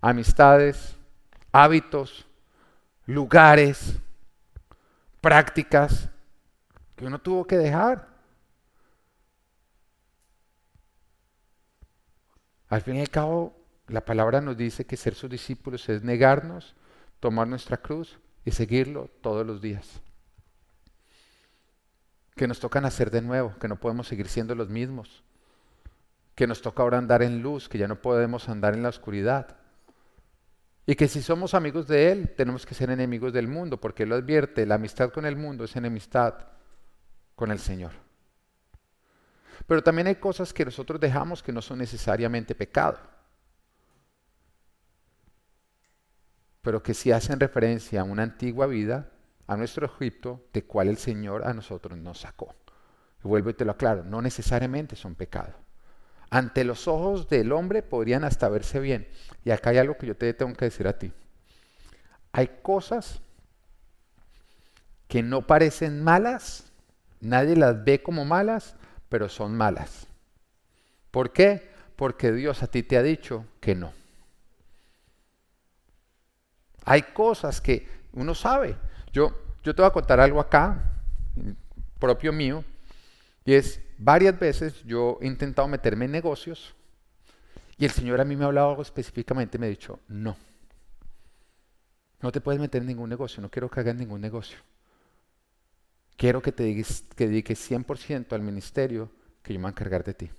amistades, 0.00 0.96
hábitos, 1.52 2.26
lugares, 3.04 3.98
prácticas 5.20 6.08
que 6.96 7.04
uno 7.04 7.18
tuvo 7.18 7.46
que 7.46 7.58
dejar. 7.58 8.08
Al 12.68 12.80
fin 12.80 12.96
y 12.96 13.00
al 13.02 13.10
cabo, 13.10 13.54
la 13.88 14.02
palabra 14.02 14.40
nos 14.40 14.56
dice 14.56 14.86
que 14.86 14.96
ser 14.96 15.14
sus 15.14 15.28
discípulos 15.28 15.86
es 15.90 16.02
negarnos, 16.02 16.74
tomar 17.20 17.46
nuestra 17.46 17.76
cruz 17.76 18.18
y 18.44 18.50
seguirlo 18.50 19.10
todos 19.20 19.46
los 19.46 19.60
días 19.60 20.02
que 22.34 22.48
nos 22.48 22.60
tocan 22.60 22.84
hacer 22.84 23.10
de 23.10 23.22
nuevo, 23.22 23.54
que 23.58 23.68
no 23.68 23.76
podemos 23.76 24.08
seguir 24.08 24.28
siendo 24.28 24.54
los 24.54 24.68
mismos, 24.68 25.22
que 26.34 26.46
nos 26.46 26.62
toca 26.62 26.82
ahora 26.82 26.98
andar 26.98 27.22
en 27.22 27.42
luz, 27.42 27.68
que 27.68 27.78
ya 27.78 27.88
no 27.88 28.00
podemos 28.00 28.48
andar 28.48 28.74
en 28.74 28.82
la 28.82 28.88
oscuridad. 28.88 29.56
Y 30.86 30.94
que 30.94 31.08
si 31.08 31.22
somos 31.22 31.54
amigos 31.54 31.86
de 31.86 32.10
Él, 32.10 32.34
tenemos 32.36 32.66
que 32.66 32.74
ser 32.74 32.90
enemigos 32.90 33.32
del 33.32 33.48
mundo, 33.48 33.78
porque 33.80 34.02
Él 34.02 34.08
lo 34.08 34.16
advierte, 34.16 34.66
la 34.66 34.76
amistad 34.76 35.10
con 35.10 35.26
el 35.26 35.36
mundo 35.36 35.64
es 35.64 35.76
enemistad 35.76 36.34
con 37.34 37.50
el 37.50 37.58
Señor. 37.58 37.92
Pero 39.66 39.82
también 39.82 40.08
hay 40.08 40.16
cosas 40.16 40.52
que 40.52 40.64
nosotros 40.64 40.98
dejamos 40.98 41.42
que 41.42 41.52
no 41.52 41.62
son 41.62 41.78
necesariamente 41.78 42.54
pecado, 42.54 42.98
pero 46.62 46.82
que 46.82 46.94
sí 46.94 47.12
hacen 47.12 47.40
referencia 47.40 48.00
a 48.00 48.04
una 48.04 48.22
antigua 48.22 48.66
vida 48.66 49.08
a 49.46 49.56
nuestro 49.56 49.86
Egipto, 49.86 50.46
de 50.52 50.64
cual 50.64 50.88
el 50.88 50.96
Señor 50.96 51.46
a 51.46 51.52
nosotros 51.52 51.98
nos 51.98 52.20
sacó. 52.20 52.54
Y 53.24 53.28
vuelvo 53.28 53.50
y 53.50 53.54
te 53.54 53.64
lo 53.64 53.72
aclaro, 53.72 54.04
no 54.04 54.22
necesariamente 54.22 54.96
son 54.96 55.14
pecado. 55.14 55.54
Ante 56.30 56.64
los 56.64 56.88
ojos 56.88 57.28
del 57.28 57.52
hombre 57.52 57.82
podrían 57.82 58.24
hasta 58.24 58.48
verse 58.48 58.80
bien. 58.80 59.06
Y 59.44 59.50
acá 59.50 59.70
hay 59.70 59.78
algo 59.78 59.98
que 59.98 60.06
yo 60.06 60.16
te 60.16 60.32
tengo 60.32 60.54
que 60.54 60.64
decir 60.64 60.88
a 60.88 60.98
ti. 60.98 61.12
Hay 62.32 62.48
cosas 62.62 63.20
que 65.08 65.22
no 65.22 65.46
parecen 65.46 66.02
malas, 66.02 66.72
nadie 67.20 67.54
las 67.56 67.84
ve 67.84 68.02
como 68.02 68.24
malas, 68.24 68.76
pero 69.10 69.28
son 69.28 69.54
malas. 69.54 70.06
¿Por 71.10 71.32
qué? 71.32 71.70
Porque 71.96 72.32
Dios 72.32 72.62
a 72.62 72.68
ti 72.68 72.82
te 72.82 72.96
ha 72.96 73.02
dicho 73.02 73.44
que 73.60 73.74
no. 73.74 73.92
Hay 76.84 77.02
cosas 77.02 77.60
que 77.60 77.88
uno 78.12 78.34
sabe, 78.34 78.76
yo, 79.12 79.36
yo 79.62 79.74
te 79.74 79.82
voy 79.82 79.88
a 79.88 79.92
contar 79.92 80.20
algo 80.20 80.40
acá, 80.40 81.00
propio 81.98 82.32
mío, 82.32 82.64
y 83.44 83.54
es, 83.54 83.80
varias 83.98 84.38
veces 84.38 84.82
yo 84.84 85.18
he 85.20 85.26
intentado 85.26 85.68
meterme 85.68 86.04
en 86.04 86.12
negocios 86.12 86.74
y 87.78 87.84
el 87.84 87.90
Señor 87.90 88.20
a 88.20 88.24
mí 88.24 88.36
me 88.36 88.44
ha 88.44 88.46
hablado 88.46 88.70
algo 88.70 88.82
específicamente, 88.82 89.58
me 89.58 89.66
ha 89.66 89.70
dicho, 89.70 89.98
no, 90.08 90.36
no 92.20 92.30
te 92.30 92.40
puedes 92.40 92.60
meter 92.60 92.82
en 92.82 92.88
ningún 92.88 93.08
negocio, 93.08 93.42
no 93.42 93.50
quiero 93.50 93.68
que 93.68 93.80
hagas 93.80 93.96
ningún 93.96 94.20
negocio. 94.20 94.58
Quiero 96.16 96.40
que 96.40 96.52
te 96.52 96.62
dediques, 96.62 97.04
que 97.16 97.26
dediques 97.26 97.70
100% 97.70 98.32
al 98.32 98.42
ministerio 98.42 99.10
que 99.42 99.52
yo 99.52 99.58
me 99.58 99.64
voy 99.64 99.70
a 99.70 99.72
encargar 99.72 100.04
de 100.04 100.14
ti. 100.14 100.30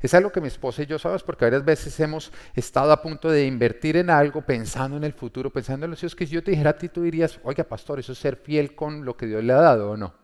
Es 0.00 0.14
algo 0.14 0.30
que 0.30 0.40
mi 0.40 0.48
esposa 0.48 0.82
y 0.82 0.86
yo 0.86 0.98
sabemos 0.98 1.22
porque 1.22 1.44
varias 1.44 1.64
veces 1.64 1.98
hemos 2.00 2.32
estado 2.54 2.92
a 2.92 3.02
punto 3.02 3.30
de 3.30 3.46
invertir 3.46 3.96
en 3.96 4.10
algo 4.10 4.42
pensando 4.42 4.96
en 4.96 5.04
el 5.04 5.12
futuro, 5.12 5.50
pensando 5.50 5.84
en 5.84 5.90
los 5.90 6.02
hijos, 6.02 6.14
que 6.14 6.26
si 6.26 6.34
yo 6.34 6.42
te 6.42 6.50
dijera 6.50 6.70
a 6.70 6.78
ti, 6.78 6.88
tú 6.88 7.02
dirías, 7.02 7.38
oiga, 7.42 7.64
pastor, 7.64 7.98
eso 7.98 8.12
es 8.12 8.18
ser 8.18 8.36
fiel 8.36 8.74
con 8.74 9.04
lo 9.04 9.16
que 9.16 9.26
Dios 9.26 9.42
le 9.42 9.52
ha 9.52 9.60
dado 9.60 9.90
o 9.90 9.96
no. 9.96 10.14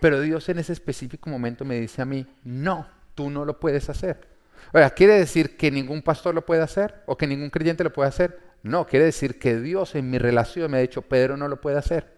Pero 0.00 0.20
Dios 0.20 0.48
en 0.48 0.58
ese 0.58 0.72
específico 0.72 1.30
momento 1.30 1.64
me 1.64 1.78
dice 1.78 2.02
a 2.02 2.04
mí, 2.04 2.26
no, 2.44 2.86
tú 3.14 3.30
no 3.30 3.44
lo 3.44 3.60
puedes 3.60 3.88
hacer. 3.90 4.28
Ahora, 4.72 4.90
¿quiere 4.90 5.14
decir 5.14 5.56
que 5.56 5.70
ningún 5.70 6.02
pastor 6.02 6.34
lo 6.34 6.44
puede 6.44 6.62
hacer 6.62 7.02
o 7.06 7.16
que 7.16 7.26
ningún 7.26 7.50
creyente 7.50 7.84
lo 7.84 7.92
puede 7.92 8.08
hacer? 8.08 8.40
No, 8.62 8.86
quiere 8.86 9.04
decir 9.06 9.38
que 9.38 9.60
Dios 9.60 9.94
en 9.94 10.10
mi 10.10 10.18
relación 10.18 10.70
me 10.70 10.78
ha 10.78 10.80
dicho, 10.80 11.02
Pedro 11.02 11.36
no 11.36 11.48
lo 11.48 11.60
puede 11.60 11.76
hacer. 11.76 12.14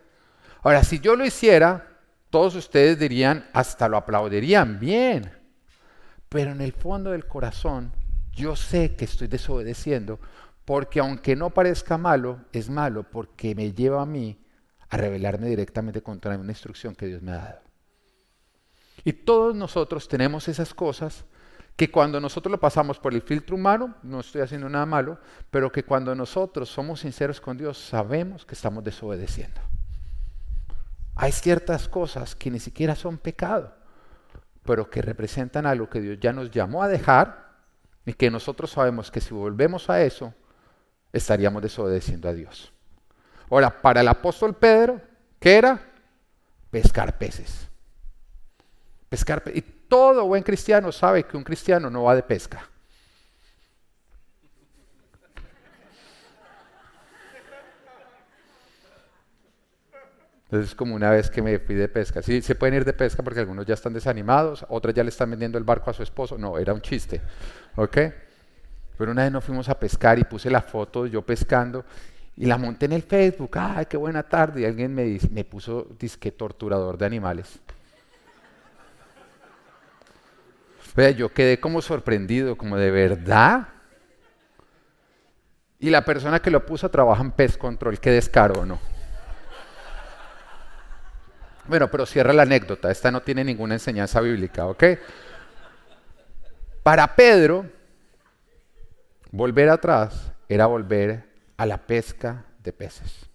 Ahora, 0.62 0.84
si 0.84 1.00
yo 1.00 1.16
lo 1.16 1.24
hiciera, 1.26 1.88
todos 2.30 2.54
ustedes 2.54 2.98
dirían, 2.98 3.48
hasta 3.52 3.88
lo 3.88 3.96
aplaudirían, 3.96 4.78
bien. 4.78 5.35
Pero 6.28 6.52
en 6.52 6.60
el 6.60 6.72
fondo 6.72 7.10
del 7.10 7.26
corazón 7.26 7.92
yo 8.32 8.56
sé 8.56 8.96
que 8.96 9.04
estoy 9.04 9.28
desobedeciendo 9.28 10.20
porque 10.64 11.00
aunque 11.00 11.36
no 11.36 11.50
parezca 11.50 11.96
malo, 11.96 12.40
es 12.52 12.68
malo 12.68 13.04
porque 13.04 13.54
me 13.54 13.72
lleva 13.72 14.02
a 14.02 14.06
mí 14.06 14.38
a 14.88 14.96
rebelarme 14.96 15.48
directamente 15.48 16.02
contra 16.02 16.36
una 16.36 16.52
instrucción 16.52 16.94
que 16.94 17.06
Dios 17.06 17.22
me 17.22 17.32
ha 17.32 17.36
dado. 17.36 17.60
Y 19.04 19.12
todos 19.12 19.54
nosotros 19.54 20.08
tenemos 20.08 20.48
esas 20.48 20.74
cosas 20.74 21.24
que 21.76 21.90
cuando 21.90 22.20
nosotros 22.20 22.50
lo 22.50 22.58
pasamos 22.58 22.98
por 22.98 23.14
el 23.14 23.22
filtro 23.22 23.54
humano, 23.54 23.94
no 24.02 24.20
estoy 24.20 24.40
haciendo 24.40 24.68
nada 24.68 24.86
malo, 24.86 25.20
pero 25.50 25.70
que 25.70 25.84
cuando 25.84 26.14
nosotros 26.14 26.68
somos 26.68 27.00
sinceros 27.00 27.40
con 27.40 27.56
Dios, 27.56 27.78
sabemos 27.78 28.44
que 28.44 28.54
estamos 28.54 28.82
desobedeciendo. 28.82 29.60
Hay 31.14 31.32
ciertas 31.32 31.88
cosas 31.88 32.34
que 32.34 32.50
ni 32.50 32.58
siquiera 32.58 32.96
son 32.96 33.18
pecado, 33.18 33.75
pero 34.66 34.90
que 34.90 35.00
representan 35.00 35.64
algo 35.64 35.88
que 35.88 36.00
Dios 36.00 36.18
ya 36.20 36.32
nos 36.32 36.50
llamó 36.50 36.82
a 36.82 36.88
dejar 36.88 37.46
y 38.04 38.12
que 38.12 38.30
nosotros 38.30 38.70
sabemos 38.70 39.10
que 39.10 39.20
si 39.20 39.32
volvemos 39.32 39.88
a 39.88 40.02
eso, 40.02 40.34
estaríamos 41.12 41.62
desobedeciendo 41.62 42.28
a 42.28 42.34
Dios. 42.34 42.72
Ahora, 43.50 43.80
para 43.80 44.00
el 44.00 44.08
apóstol 44.08 44.54
Pedro, 44.54 45.00
¿qué 45.40 45.56
era? 45.56 45.80
Pescar 46.70 47.16
peces. 47.16 47.68
Pescar 49.08 49.42
Y 49.54 49.62
todo 49.62 50.26
buen 50.26 50.42
cristiano 50.42 50.92
sabe 50.92 51.24
que 51.24 51.36
un 51.36 51.44
cristiano 51.44 51.88
no 51.88 52.02
va 52.02 52.14
de 52.14 52.22
pesca. 52.22 52.68
Entonces 60.56 60.70
es 60.70 60.74
como 60.74 60.94
una 60.94 61.10
vez 61.10 61.28
que 61.28 61.42
me 61.42 61.58
fui 61.58 61.74
de 61.74 61.86
pesca. 61.86 62.22
Sí, 62.22 62.40
se 62.40 62.54
pueden 62.54 62.76
ir 62.76 62.84
de 62.86 62.94
pesca 62.94 63.22
porque 63.22 63.40
algunos 63.40 63.66
ya 63.66 63.74
están 63.74 63.92
desanimados, 63.92 64.64
otros 64.70 64.94
ya 64.94 65.02
le 65.02 65.10
están 65.10 65.28
vendiendo 65.28 65.58
el 65.58 65.64
barco 65.64 65.90
a 65.90 65.92
su 65.92 66.02
esposo. 66.02 66.38
No, 66.38 66.56
era 66.56 66.72
un 66.72 66.80
chiste. 66.80 67.20
¿Ok? 67.74 67.98
Pero 68.96 69.12
una 69.12 69.24
vez 69.24 69.32
nos 69.32 69.44
fuimos 69.44 69.68
a 69.68 69.78
pescar 69.78 70.18
y 70.18 70.24
puse 70.24 70.48
la 70.48 70.62
foto 70.62 71.04
de 71.04 71.10
yo 71.10 71.20
pescando 71.20 71.84
y 72.36 72.46
la 72.46 72.56
monté 72.56 72.86
en 72.86 72.92
el 72.92 73.02
Facebook. 73.02 73.50
¡Ay, 73.52 73.84
qué 73.84 73.98
buena 73.98 74.22
tarde! 74.22 74.62
Y 74.62 74.64
alguien 74.64 74.94
me, 74.94 75.18
me 75.30 75.44
puso 75.44 75.88
disque 75.98 76.32
torturador 76.32 76.96
de 76.96 77.04
animales. 77.04 77.58
Vea, 80.94 81.10
yo 81.10 81.28
quedé 81.34 81.60
como 81.60 81.82
sorprendido, 81.82 82.56
como 82.56 82.78
de 82.78 82.90
verdad. 82.90 83.68
Y 85.78 85.90
la 85.90 86.02
persona 86.02 86.40
que 86.40 86.50
lo 86.50 86.64
puso 86.64 86.90
trabaja 86.90 87.22
en 87.22 87.32
Pest 87.32 87.58
Control, 87.58 88.00
qué 88.00 88.10
descaro, 88.10 88.64
¿no? 88.64 88.95
Bueno, 91.68 91.90
pero 91.90 92.06
cierra 92.06 92.32
la 92.32 92.42
anécdota, 92.42 92.90
esta 92.90 93.10
no 93.10 93.22
tiene 93.22 93.42
ninguna 93.42 93.74
enseñanza 93.74 94.20
bíblica, 94.20 94.66
¿ok? 94.66 94.84
Para 96.82 97.16
Pedro, 97.16 97.66
volver 99.32 99.68
atrás 99.68 100.32
era 100.48 100.66
volver 100.66 101.28
a 101.56 101.66
la 101.66 101.84
pesca 101.84 102.44
de 102.62 102.72
peces. 102.72 103.28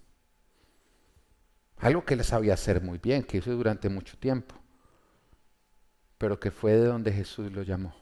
Algo 1.80 2.06
que 2.06 2.14
él 2.14 2.24
sabía 2.24 2.54
hacer 2.54 2.82
muy 2.82 3.00
bien, 3.00 3.24
que 3.24 3.38
hizo 3.38 3.52
durante 3.52 3.90
mucho 3.90 4.18
tiempo, 4.18 4.56
pero 6.18 6.40
que 6.40 6.52
fue 6.52 6.74
de 6.74 6.86
donde 6.86 7.12
Jesús 7.12 7.52
lo 7.52 7.64
llamó. 7.64 7.94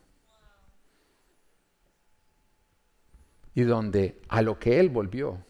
Y 3.55 3.63
donde 3.63 4.21
a 4.27 4.41
lo 4.41 4.59
que 4.59 4.79
él 4.79 4.89
volvió 4.89 5.43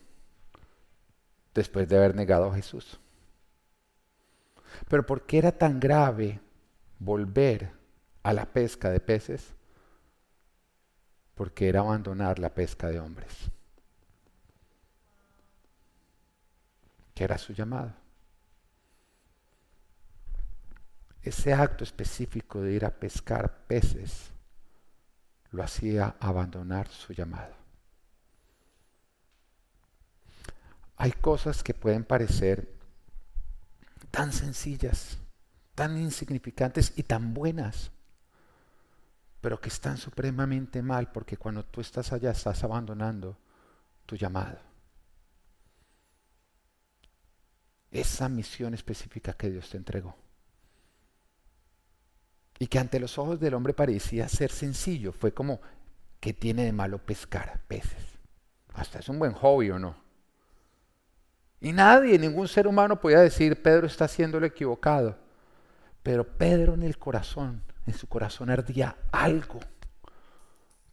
después 1.53 1.89
de 1.89 1.97
haber 1.97 2.15
negado 2.15 2.51
a 2.51 2.55
Jesús. 2.55 2.99
Pero 4.87 5.05
¿por 5.05 5.25
qué 5.25 5.37
era 5.37 5.51
tan 5.51 5.79
grave 5.79 6.39
volver 6.99 7.71
a 8.23 8.33
la 8.33 8.45
pesca 8.45 8.89
de 8.89 8.99
peces? 8.99 9.53
Porque 11.35 11.69
era 11.69 11.79
abandonar 11.81 12.39
la 12.39 12.53
pesca 12.53 12.87
de 12.87 12.99
hombres. 12.99 13.51
que 17.19 17.25
era 17.25 17.37
su 17.37 17.51
llamado. 17.51 17.91
Ese 21.21 21.51
acto 21.51 21.83
específico 21.83 22.61
de 22.61 22.71
ir 22.71 22.85
a 22.85 22.91
pescar 22.91 23.65
peces 23.67 24.31
lo 25.51 25.61
hacía 25.61 26.15
abandonar 26.21 26.87
su 26.87 27.11
llamado. 27.11 27.53
Hay 30.95 31.11
cosas 31.11 31.61
que 31.61 31.73
pueden 31.73 32.05
parecer 32.05 32.69
tan 34.11 34.33
sencillas, 34.33 35.17
tan 35.75 35.97
insignificantes 35.97 36.93
y 36.95 37.03
tan 37.03 37.33
buenas, 37.33 37.91
pero 39.41 39.59
que 39.61 39.69
están 39.69 39.97
supremamente 39.97 40.81
mal 40.81 41.11
porque 41.11 41.37
cuando 41.37 41.63
tú 41.63 41.81
estás 41.81 42.11
allá 42.11 42.31
estás 42.31 42.63
abandonando 42.63 43.37
tu 44.05 44.15
llamado. 44.15 44.59
Esa 47.91 48.29
misión 48.29 48.73
específica 48.73 49.33
que 49.33 49.49
Dios 49.49 49.69
te 49.69 49.77
entregó. 49.77 50.15
Y 52.59 52.67
que 52.67 52.77
ante 52.77 52.99
los 52.99 53.17
ojos 53.17 53.39
del 53.39 53.53
hombre 53.53 53.73
parecía 53.73 54.27
ser 54.27 54.51
sencillo. 54.51 55.13
Fue 55.13 55.33
como, 55.33 55.61
¿qué 56.19 56.33
tiene 56.33 56.65
de 56.65 56.73
malo 56.73 57.03
pescar 57.03 57.61
peces? 57.67 58.19
Hasta 58.73 58.99
es 58.99 59.09
un 59.09 59.17
buen 59.17 59.33
hobby 59.33 59.71
o 59.71 59.79
no. 59.79 60.08
Y 61.61 61.73
nadie, 61.73 62.17
ningún 62.17 62.47
ser 62.47 62.67
humano 62.67 62.99
podía 62.99 63.19
decir, 63.19 63.61
Pedro 63.61 63.87
está 63.87 64.05
haciendo 64.05 64.39
lo 64.39 64.45
equivocado. 64.45 65.17
Pero 66.03 66.25
Pedro 66.25 66.73
en 66.73 66.83
el 66.83 66.97
corazón, 66.97 67.61
en 67.85 67.93
su 67.93 68.07
corazón 68.07 68.49
ardía 68.49 68.95
algo. 69.11 69.59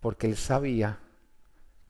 Porque 0.00 0.26
él 0.26 0.36
sabía 0.36 0.98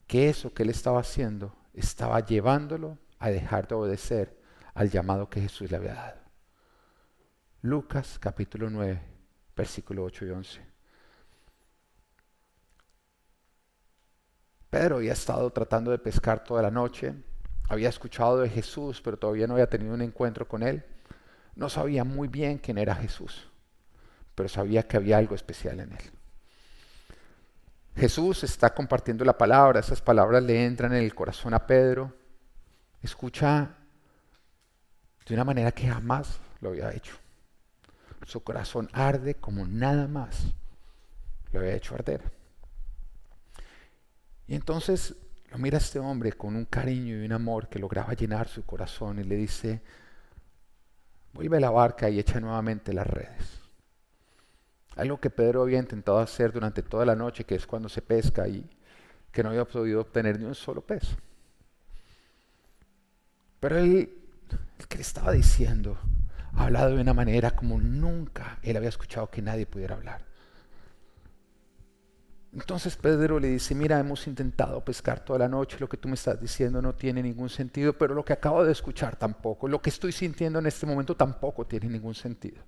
que 0.07 0.29
eso 0.29 0.53
que 0.53 0.63
él 0.63 0.71
estaba 0.71 1.01
haciendo 1.01 1.57
estaba 1.73 2.21
llevándolo 2.21 2.99
a 3.19 3.31
dejar 3.31 3.67
de 3.67 3.75
obedecer 3.75 4.37
al 4.75 4.91
llamado 4.91 5.29
que 5.31 5.41
Jesús 5.41 5.71
le 5.71 5.77
había 5.77 5.95
dado. 5.95 6.21
Lucas 7.63 8.19
capítulo 8.21 8.69
9, 8.71 9.01
versículo 9.57 10.05
8 10.05 10.27
y 10.27 10.31
11. 10.31 10.67
Pedro 14.69 14.97
había 14.97 15.15
estado 15.15 15.51
tratando 15.51 15.91
de 15.91 15.99
pescar 15.99 16.45
toda 16.45 16.63
la 16.63 16.71
noche, 16.71 17.15
había 17.69 17.89
escuchado 17.89 18.39
de 18.39 18.49
Jesús, 18.49 19.01
pero 19.03 19.19
todavía 19.19 19.47
no 19.47 19.55
había 19.55 19.69
tenido 19.69 19.95
un 19.95 20.03
encuentro 20.03 20.47
con 20.47 20.63
él. 20.63 20.85
No 21.55 21.69
sabía 21.69 22.05
muy 22.05 22.29
bien 22.29 22.59
quién 22.59 22.79
era 22.79 22.95
Jesús, 22.95 23.49
pero 24.35 24.49
sabía 24.49 24.87
que 24.87 24.97
había 24.97 25.19
algo 25.19 25.35
especial 25.35 25.81
en 25.81 25.93
él. 25.93 26.11
Jesús 27.97 28.45
está 28.45 28.75
compartiendo 28.75 29.25
la 29.25 29.39
palabra, 29.39 29.81
esas 29.81 30.03
palabras 30.03 30.43
le 30.43 30.67
entran 30.67 30.93
en 30.93 31.03
el 31.03 31.15
corazón 31.15 31.55
a 31.55 31.67
Pedro. 31.67 32.13
Escucha 33.03 33.71
de 35.27 35.35
una 35.35 35.45
manera 35.45 35.73
que 35.73 35.89
jamás 35.89 36.39
lo 36.61 36.69
había 36.69 36.93
hecho. 36.93 37.17
Su 38.27 38.43
corazón 38.43 38.91
arde 38.93 39.35
como 39.35 39.67
nada 39.67 40.09
más 40.09 40.47
lo 41.53 41.61
había 41.61 41.75
hecho 41.75 41.95
arder. 41.95 42.21
Y 44.47 44.55
entonces 44.55 45.15
lo 45.51 45.59
mira 45.59 45.79
este 45.79 45.99
hombre 45.99 46.33
con 46.33 46.57
un 46.57 46.65
cariño 46.65 47.17
y 47.17 47.25
un 47.25 47.33
amor 47.33 47.69
que 47.69 47.79
lograba 47.79 48.15
llenar 48.15 48.49
su 48.49 48.65
corazón 48.65 49.19
y 49.19 49.25
le 49.25 49.37
dice, 49.37 49.81
vuelve 51.33 51.59
a 51.59 51.61
la 51.61 51.71
barca 51.71 52.11
y 52.11 52.19
echa 52.19 52.41
nuevamente 52.41 52.93
las 52.93 53.07
redes. 53.07 53.61
Algo 54.97 55.21
que 55.21 55.31
Pedro 55.31 55.63
había 55.63 55.79
intentado 55.79 56.19
hacer 56.19 56.53
durante 56.53 56.83
toda 56.83 57.05
la 57.05 57.15
noche, 57.15 57.45
que 57.45 57.55
es 57.55 57.67
cuando 57.67 57.89
se 57.89 58.03
pesca 58.03 58.49
y 58.49 58.69
que 59.31 59.43
no 59.43 59.51
había 59.51 59.67
podido 59.67 60.01
obtener 60.01 60.39
ni 60.39 60.47
un 60.47 60.55
solo 60.55 60.81
pez. 60.81 61.17
Pero 63.61 63.79
él, 63.79 64.11
¿qué 64.89 64.97
le 64.97 65.03
estaba 65.03 65.33
diciendo? 65.33 65.99
ha 66.57 66.65
hablado 66.65 66.97
de 66.97 67.03
una 67.03 67.15
manera 67.15 67.51
como 67.51 67.79
nunca 67.79 68.59
él 68.63 68.77
había 68.77 68.89
escuchado 68.89 69.31
que 69.31 69.43
nadie 69.43 69.67
pudiera 69.67 69.95
hablar. 69.95 70.25
Entonces 72.57 72.97
Pedro 72.97 73.39
le 73.39 73.49
dice, 73.49 73.75
mira, 73.75 74.01
hemos 74.01 74.27
intentado 74.27 74.83
pescar 74.83 75.21
toda 75.21 75.41
la 75.41 75.49
noche, 75.49 75.77
lo 75.79 75.91
que 75.91 75.99
tú 75.99 76.09
me 76.09 76.15
estás 76.15 76.41
diciendo 76.41 76.81
no 76.81 76.95
tiene 76.95 77.23
ningún 77.23 77.51
sentido, 77.51 77.93
pero 77.93 78.15
lo 78.15 78.25
que 78.25 78.33
acabo 78.33 78.65
de 78.65 78.73
escuchar 78.73 79.15
tampoco, 79.15 79.69
lo 79.69 79.83
que 79.83 79.91
estoy 79.91 80.11
sintiendo 80.11 80.59
en 80.59 80.65
este 80.65 80.87
momento 80.87 81.15
tampoco 81.15 81.67
tiene 81.67 81.91
ningún 81.91 82.15
sentido. 82.15 82.63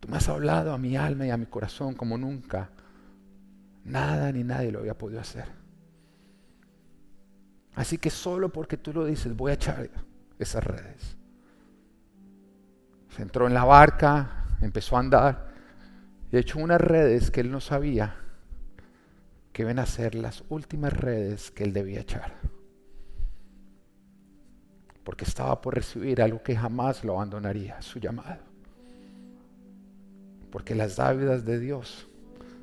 Tú 0.00 0.08
me 0.08 0.16
has 0.16 0.26
hablado 0.30 0.72
a 0.72 0.78
mi 0.78 0.96
alma 0.96 1.26
y 1.26 1.30
a 1.30 1.36
mi 1.36 1.44
corazón 1.44 1.94
como 1.94 2.16
nunca. 2.16 2.70
Nada 3.84 4.32
ni 4.32 4.42
nadie 4.42 4.72
lo 4.72 4.78
había 4.78 4.96
podido 4.96 5.20
hacer. 5.20 5.44
Así 7.74 7.98
que 7.98 8.08
solo 8.08 8.50
porque 8.50 8.78
tú 8.78 8.94
lo 8.94 9.04
dices, 9.04 9.36
voy 9.36 9.50
a 9.50 9.54
echar 9.54 9.90
esas 10.38 10.64
redes. 10.64 11.18
Se 13.10 13.20
entró 13.20 13.46
en 13.46 13.52
la 13.52 13.64
barca, 13.64 14.46
empezó 14.62 14.96
a 14.96 15.00
andar 15.00 15.45
y 16.32 16.36
echó 16.36 16.58
unas 16.58 16.80
redes 16.80 17.30
que 17.30 17.40
él 17.40 17.50
no 17.50 17.60
sabía 17.60 18.16
que 19.52 19.62
iban 19.62 19.78
a 19.78 19.86
ser 19.86 20.14
las 20.14 20.44
últimas 20.48 20.92
redes 20.92 21.50
que 21.50 21.64
él 21.64 21.72
debía 21.72 22.00
echar. 22.00 22.34
Porque 25.02 25.24
estaba 25.24 25.60
por 25.60 25.74
recibir 25.74 26.20
algo 26.20 26.42
que 26.42 26.56
jamás 26.56 27.04
lo 27.04 27.14
abandonaría, 27.14 27.80
su 27.80 27.98
llamado. 27.98 28.42
Porque 30.50 30.74
las 30.74 30.96
dávidas 30.96 31.44
de 31.44 31.58
Dios 31.58 32.08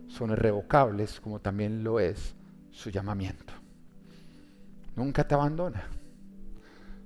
son 0.08 0.32
irrevocables 0.32 1.20
como 1.20 1.40
también 1.40 1.84
lo 1.84 2.00
es 2.00 2.36
su 2.72 2.90
llamamiento. 2.90 3.54
Nunca 4.96 5.28
te 5.28 5.34
abandona 5.34 5.88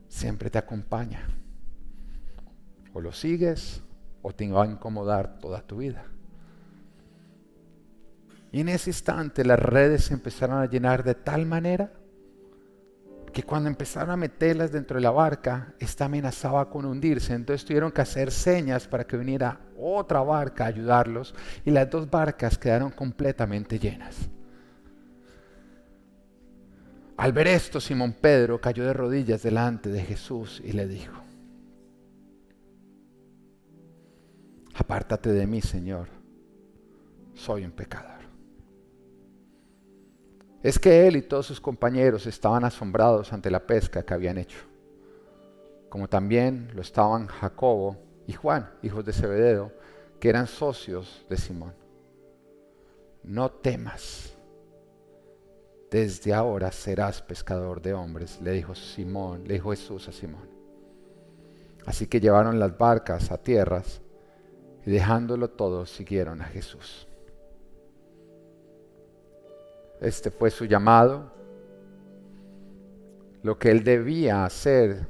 siempre 0.08 0.50
te 0.50 0.58
acompaña. 0.58 1.28
O 2.94 3.02
lo 3.02 3.12
sigues 3.12 3.82
o 4.22 4.34
te 4.34 4.50
va 4.50 4.64
a 4.64 4.68
incomodar 4.68 5.40
toda 5.40 5.62
tu 5.62 5.78
vida. 5.78 6.06
Y 8.52 8.62
en 8.62 8.70
ese 8.70 8.90
instante 8.90 9.44
las 9.44 9.60
redes 9.60 10.06
se 10.06 10.14
empezaron 10.14 10.60
a 10.60 10.66
llenar 10.66 11.04
de 11.04 11.16
tal 11.16 11.46
manera 11.46 11.92
que 13.34 13.44
cuando 13.44 13.70
empezaron 13.70 14.10
a 14.10 14.18
meterlas 14.18 14.72
dentro 14.72 14.96
de 14.96 15.02
la 15.02 15.12
barca, 15.12 15.76
esta 15.80 16.06
amenazaba 16.06 16.70
con 16.70 16.86
hundirse. 16.86 17.34
Entonces 17.34 17.66
tuvieron 17.66 17.92
que 17.92 18.02
hacer 18.02 18.32
señas 18.32 18.88
para 18.88 19.06
que 19.06 19.18
viniera 19.18 19.60
otra 19.78 20.22
barca 20.22 20.64
a 20.64 20.68
ayudarlos 20.68 21.36
y 21.66 21.72
las 21.72 21.90
dos 21.90 22.10
barcas 22.10 22.58
quedaron 22.58 22.92
completamente 22.92 23.78
llenas. 23.78 24.30
Al 27.18 27.34
ver 27.34 27.48
esto, 27.48 27.80
Simón 27.80 28.14
Pedro 28.14 28.62
cayó 28.62 28.86
de 28.86 28.94
rodillas 28.94 29.42
delante 29.42 29.90
de 29.90 30.04
Jesús 30.04 30.62
y 30.64 30.72
le 30.72 30.88
dijo, 30.88 31.22
apártate 34.76 35.32
de 35.32 35.48
mí, 35.48 35.62
Señor, 35.62 36.08
soy 37.34 37.66
un 37.66 37.72
pecador. 37.72 38.17
Es 40.64 40.80
que 40.80 41.08
él 41.08 41.16
y 41.16 41.22
todos 41.22 41.46
sus 41.46 41.62
compañeros 41.62 42.26
estaban 42.26 42.64
asombrados 42.66 43.32
ante 43.32 43.52
la 43.52 43.66
pesca 43.66 44.04
que 44.04 44.14
habían 44.14 44.38
hecho, 44.38 44.60
como 45.90 46.08
también 46.08 46.72
lo 46.74 46.82
estaban 46.82 47.28
Jacobo 47.28 47.98
y 48.26 48.34
Juan, 48.34 48.72
hijos 48.82 49.06
de 49.06 49.14
Zebedeo, 49.14 49.72
que 50.20 50.30
eran 50.30 50.48
socios 50.48 51.26
de 51.30 51.38
Simón. 51.38 51.74
No 53.24 53.52
temas 53.52 54.38
desde 55.90 56.34
ahora 56.34 56.72
serás 56.72 57.22
pescador 57.22 57.82
de 57.82 57.94
hombres, 57.94 58.40
le 58.42 58.52
dijo 58.52 58.76
Simón, 58.76 59.44
le 59.48 59.56
dijo 59.56 59.72
Jesús 59.72 60.08
a 60.10 60.12
Simón. 60.12 60.50
Así 61.86 62.08
que 62.08 62.20
llevaron 62.20 62.60
las 62.60 62.78
barcas 62.78 63.32
a 63.32 63.38
tierras 63.38 64.02
y 64.86 64.92
dejándolo 64.92 65.50
todo 65.50 65.86
siguieron 65.86 66.42
a 66.42 66.46
Jesús. 66.46 67.08
Este 70.00 70.32
fue 70.32 70.52
su 70.52 70.66
llamado, 70.66 71.32
lo 73.44 73.58
que 73.58 73.72
él 73.72 73.84
debía 73.84 74.46
hacer 74.46 75.08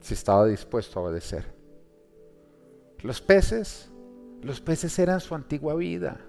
si 0.00 0.14
estaba 0.14 0.46
dispuesto 0.46 1.00
a 1.00 1.04
obedecer. 1.04 1.44
Los 3.02 3.20
peces, 3.20 3.90
los 4.42 4.60
peces 4.60 4.98
eran 4.98 5.20
su 5.20 5.34
antigua 5.34 5.74
vida, 5.74 6.20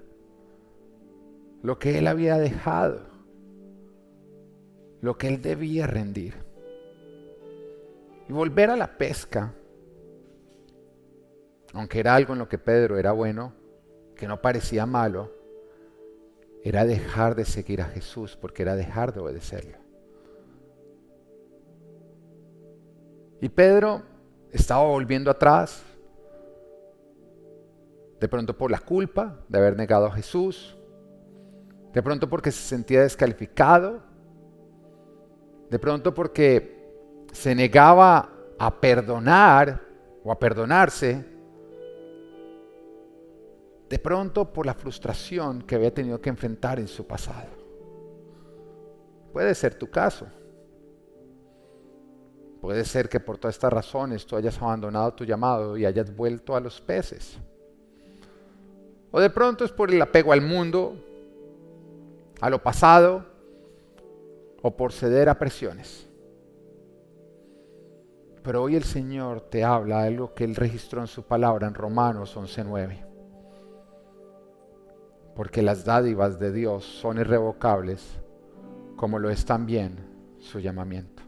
lo 1.61 1.77
que 1.77 1.97
él 1.97 2.07
había 2.07 2.37
dejado 2.37 3.11
lo 5.01 5.17
que 5.17 5.27
él 5.27 5.41
debía 5.41 5.87
rendir. 5.87 6.35
Y 8.29 8.31
volver 8.31 8.69
a 8.69 8.77
la 8.77 8.97
pesca, 8.97 9.53
aunque 11.73 11.99
era 11.99 12.15
algo 12.15 12.33
en 12.33 12.39
lo 12.39 12.47
que 12.47 12.57
Pedro 12.57 12.97
era 12.97 13.11
bueno, 13.11 13.53
que 14.15 14.27
no 14.27 14.41
parecía 14.41 14.85
malo, 14.85 15.31
era 16.63 16.85
dejar 16.85 17.35
de 17.35 17.45
seguir 17.45 17.81
a 17.81 17.85
Jesús 17.85 18.37
porque 18.39 18.61
era 18.61 18.75
dejar 18.75 19.13
de 19.13 19.19
obedecerle. 19.19 19.77
Y 23.41 23.49
Pedro 23.49 24.03
estaba 24.51 24.83
volviendo 24.83 25.31
atrás, 25.31 25.83
de 28.19 28.27
pronto 28.27 28.55
por 28.55 28.69
la 28.69 28.79
culpa 28.79 29.39
de 29.49 29.57
haber 29.57 29.75
negado 29.75 30.05
a 30.05 30.11
Jesús, 30.11 30.77
de 31.91 32.03
pronto 32.03 32.29
porque 32.29 32.51
se 32.51 32.61
sentía 32.61 33.01
descalificado, 33.01 34.03
de 35.71 35.79
pronto 35.79 36.13
porque 36.13 36.79
se 37.31 37.55
negaba 37.55 38.29
a 38.59 38.79
perdonar 38.79 39.81
o 40.23 40.31
a 40.31 40.37
perdonarse, 40.37 41.25
de 43.91 43.99
pronto 43.99 44.53
por 44.53 44.65
la 44.65 44.73
frustración 44.73 45.63
que 45.63 45.75
había 45.75 45.93
tenido 45.93 46.21
que 46.21 46.29
enfrentar 46.29 46.79
en 46.79 46.87
su 46.87 47.05
pasado. 47.05 47.49
Puede 49.33 49.53
ser 49.53 49.75
tu 49.75 49.89
caso. 49.89 50.27
Puede 52.61 52.85
ser 52.85 53.09
que 53.09 53.19
por 53.19 53.37
todas 53.37 53.55
estas 53.55 53.73
razones 53.73 54.25
tú 54.25 54.37
hayas 54.37 54.57
abandonado 54.61 55.13
tu 55.13 55.25
llamado 55.25 55.75
y 55.75 55.85
hayas 55.85 56.15
vuelto 56.15 56.55
a 56.55 56.61
los 56.61 56.79
peces. 56.79 57.37
O 59.11 59.19
de 59.19 59.29
pronto 59.29 59.65
es 59.65 59.73
por 59.73 59.91
el 59.91 60.01
apego 60.01 60.31
al 60.31 60.41
mundo, 60.41 60.95
a 62.39 62.49
lo 62.49 62.63
pasado, 62.63 63.25
o 64.61 64.71
por 64.71 64.93
ceder 64.93 65.27
a 65.27 65.37
presiones. 65.37 66.07
Pero 68.41 68.63
hoy 68.63 68.77
el 68.77 68.85
Señor 68.85 69.41
te 69.41 69.65
habla 69.65 70.03
de 70.03 70.11
lo 70.11 70.33
que 70.33 70.45
Él 70.45 70.55
registró 70.55 71.01
en 71.01 71.07
su 71.07 71.23
palabra 71.23 71.67
en 71.67 71.73
Romanos 71.73 72.37
11.9. 72.37 73.10
Porque 75.35 75.61
las 75.61 75.85
dádivas 75.85 76.39
de 76.39 76.51
Dios 76.51 76.85
son 76.85 77.17
irrevocables, 77.17 78.19
como 78.95 79.19
lo 79.19 79.29
es 79.29 79.45
también 79.45 79.95
su 80.39 80.59
llamamiento. 80.59 81.23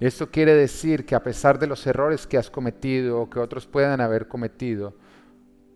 Esto 0.00 0.30
quiere 0.30 0.54
decir 0.54 1.04
que 1.04 1.14
a 1.14 1.22
pesar 1.22 1.58
de 1.58 1.66
los 1.66 1.86
errores 1.86 2.26
que 2.26 2.38
has 2.38 2.50
cometido 2.50 3.20
o 3.20 3.30
que 3.30 3.38
otros 3.38 3.66
puedan 3.66 4.00
haber 4.00 4.28
cometido, 4.28 4.94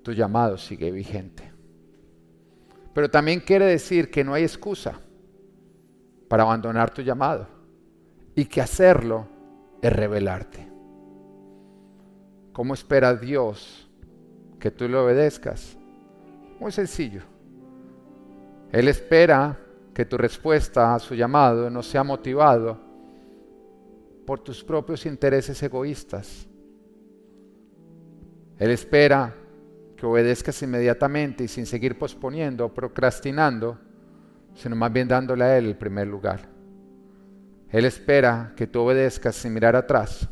tu 0.02 0.12
llamado 0.12 0.56
sigue 0.56 0.90
vigente. 0.90 1.52
Pero 2.94 3.10
también 3.10 3.40
quiere 3.40 3.66
decir 3.66 4.10
que 4.10 4.24
no 4.24 4.32
hay 4.32 4.44
excusa 4.44 4.98
para 6.28 6.44
abandonar 6.44 6.92
tu 6.92 7.02
llamado 7.02 7.46
y 8.34 8.46
que 8.46 8.62
hacerlo 8.62 9.26
es 9.82 9.92
revelarte. 9.92 10.66
¿Cómo 12.52 12.72
espera 12.72 13.14
Dios 13.14 13.90
que 14.58 14.70
tú 14.70 14.88
le 14.88 14.96
obedezcas? 14.96 15.76
Muy 16.58 16.72
sencillo. 16.72 17.22
Él 18.72 18.88
espera 18.88 19.58
que 19.92 20.04
tu 20.04 20.18
respuesta 20.18 20.94
a 20.94 20.98
su 20.98 21.14
llamado 21.14 21.70
no 21.70 21.82
sea 21.82 22.02
motivado 22.02 22.78
por 24.26 24.40
tus 24.40 24.64
propios 24.64 25.06
intereses 25.06 25.62
egoístas. 25.62 26.48
Él 28.58 28.70
espera 28.70 29.34
que 29.96 30.06
obedezcas 30.06 30.60
inmediatamente 30.62 31.44
y 31.44 31.48
sin 31.48 31.66
seguir 31.66 31.98
posponiendo 31.98 32.66
o 32.66 32.74
procrastinando, 32.74 33.78
sino 34.54 34.76
más 34.76 34.92
bien 34.92 35.08
dándole 35.08 35.44
a 35.44 35.58
Él 35.58 35.66
el 35.66 35.76
primer 35.76 36.08
lugar. 36.08 36.40
Él 37.70 37.84
espera 37.84 38.52
que 38.56 38.66
tú 38.66 38.80
obedezcas 38.80 39.34
sin 39.34 39.52
mirar 39.52 39.76
atrás, 39.76 40.28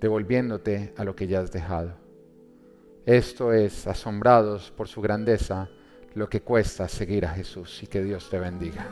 devolviéndote 0.00 0.94
a 0.96 1.04
lo 1.04 1.14
que 1.14 1.26
ya 1.26 1.40
has 1.40 1.50
dejado. 1.50 2.05
Esto 3.06 3.52
es, 3.52 3.86
asombrados 3.86 4.72
por 4.72 4.88
su 4.88 5.00
grandeza, 5.00 5.68
lo 6.14 6.28
que 6.28 6.42
cuesta 6.42 6.88
seguir 6.88 7.24
a 7.24 7.30
Jesús 7.30 7.80
y 7.84 7.86
que 7.86 8.02
Dios 8.02 8.28
te 8.28 8.36
bendiga. 8.40 8.84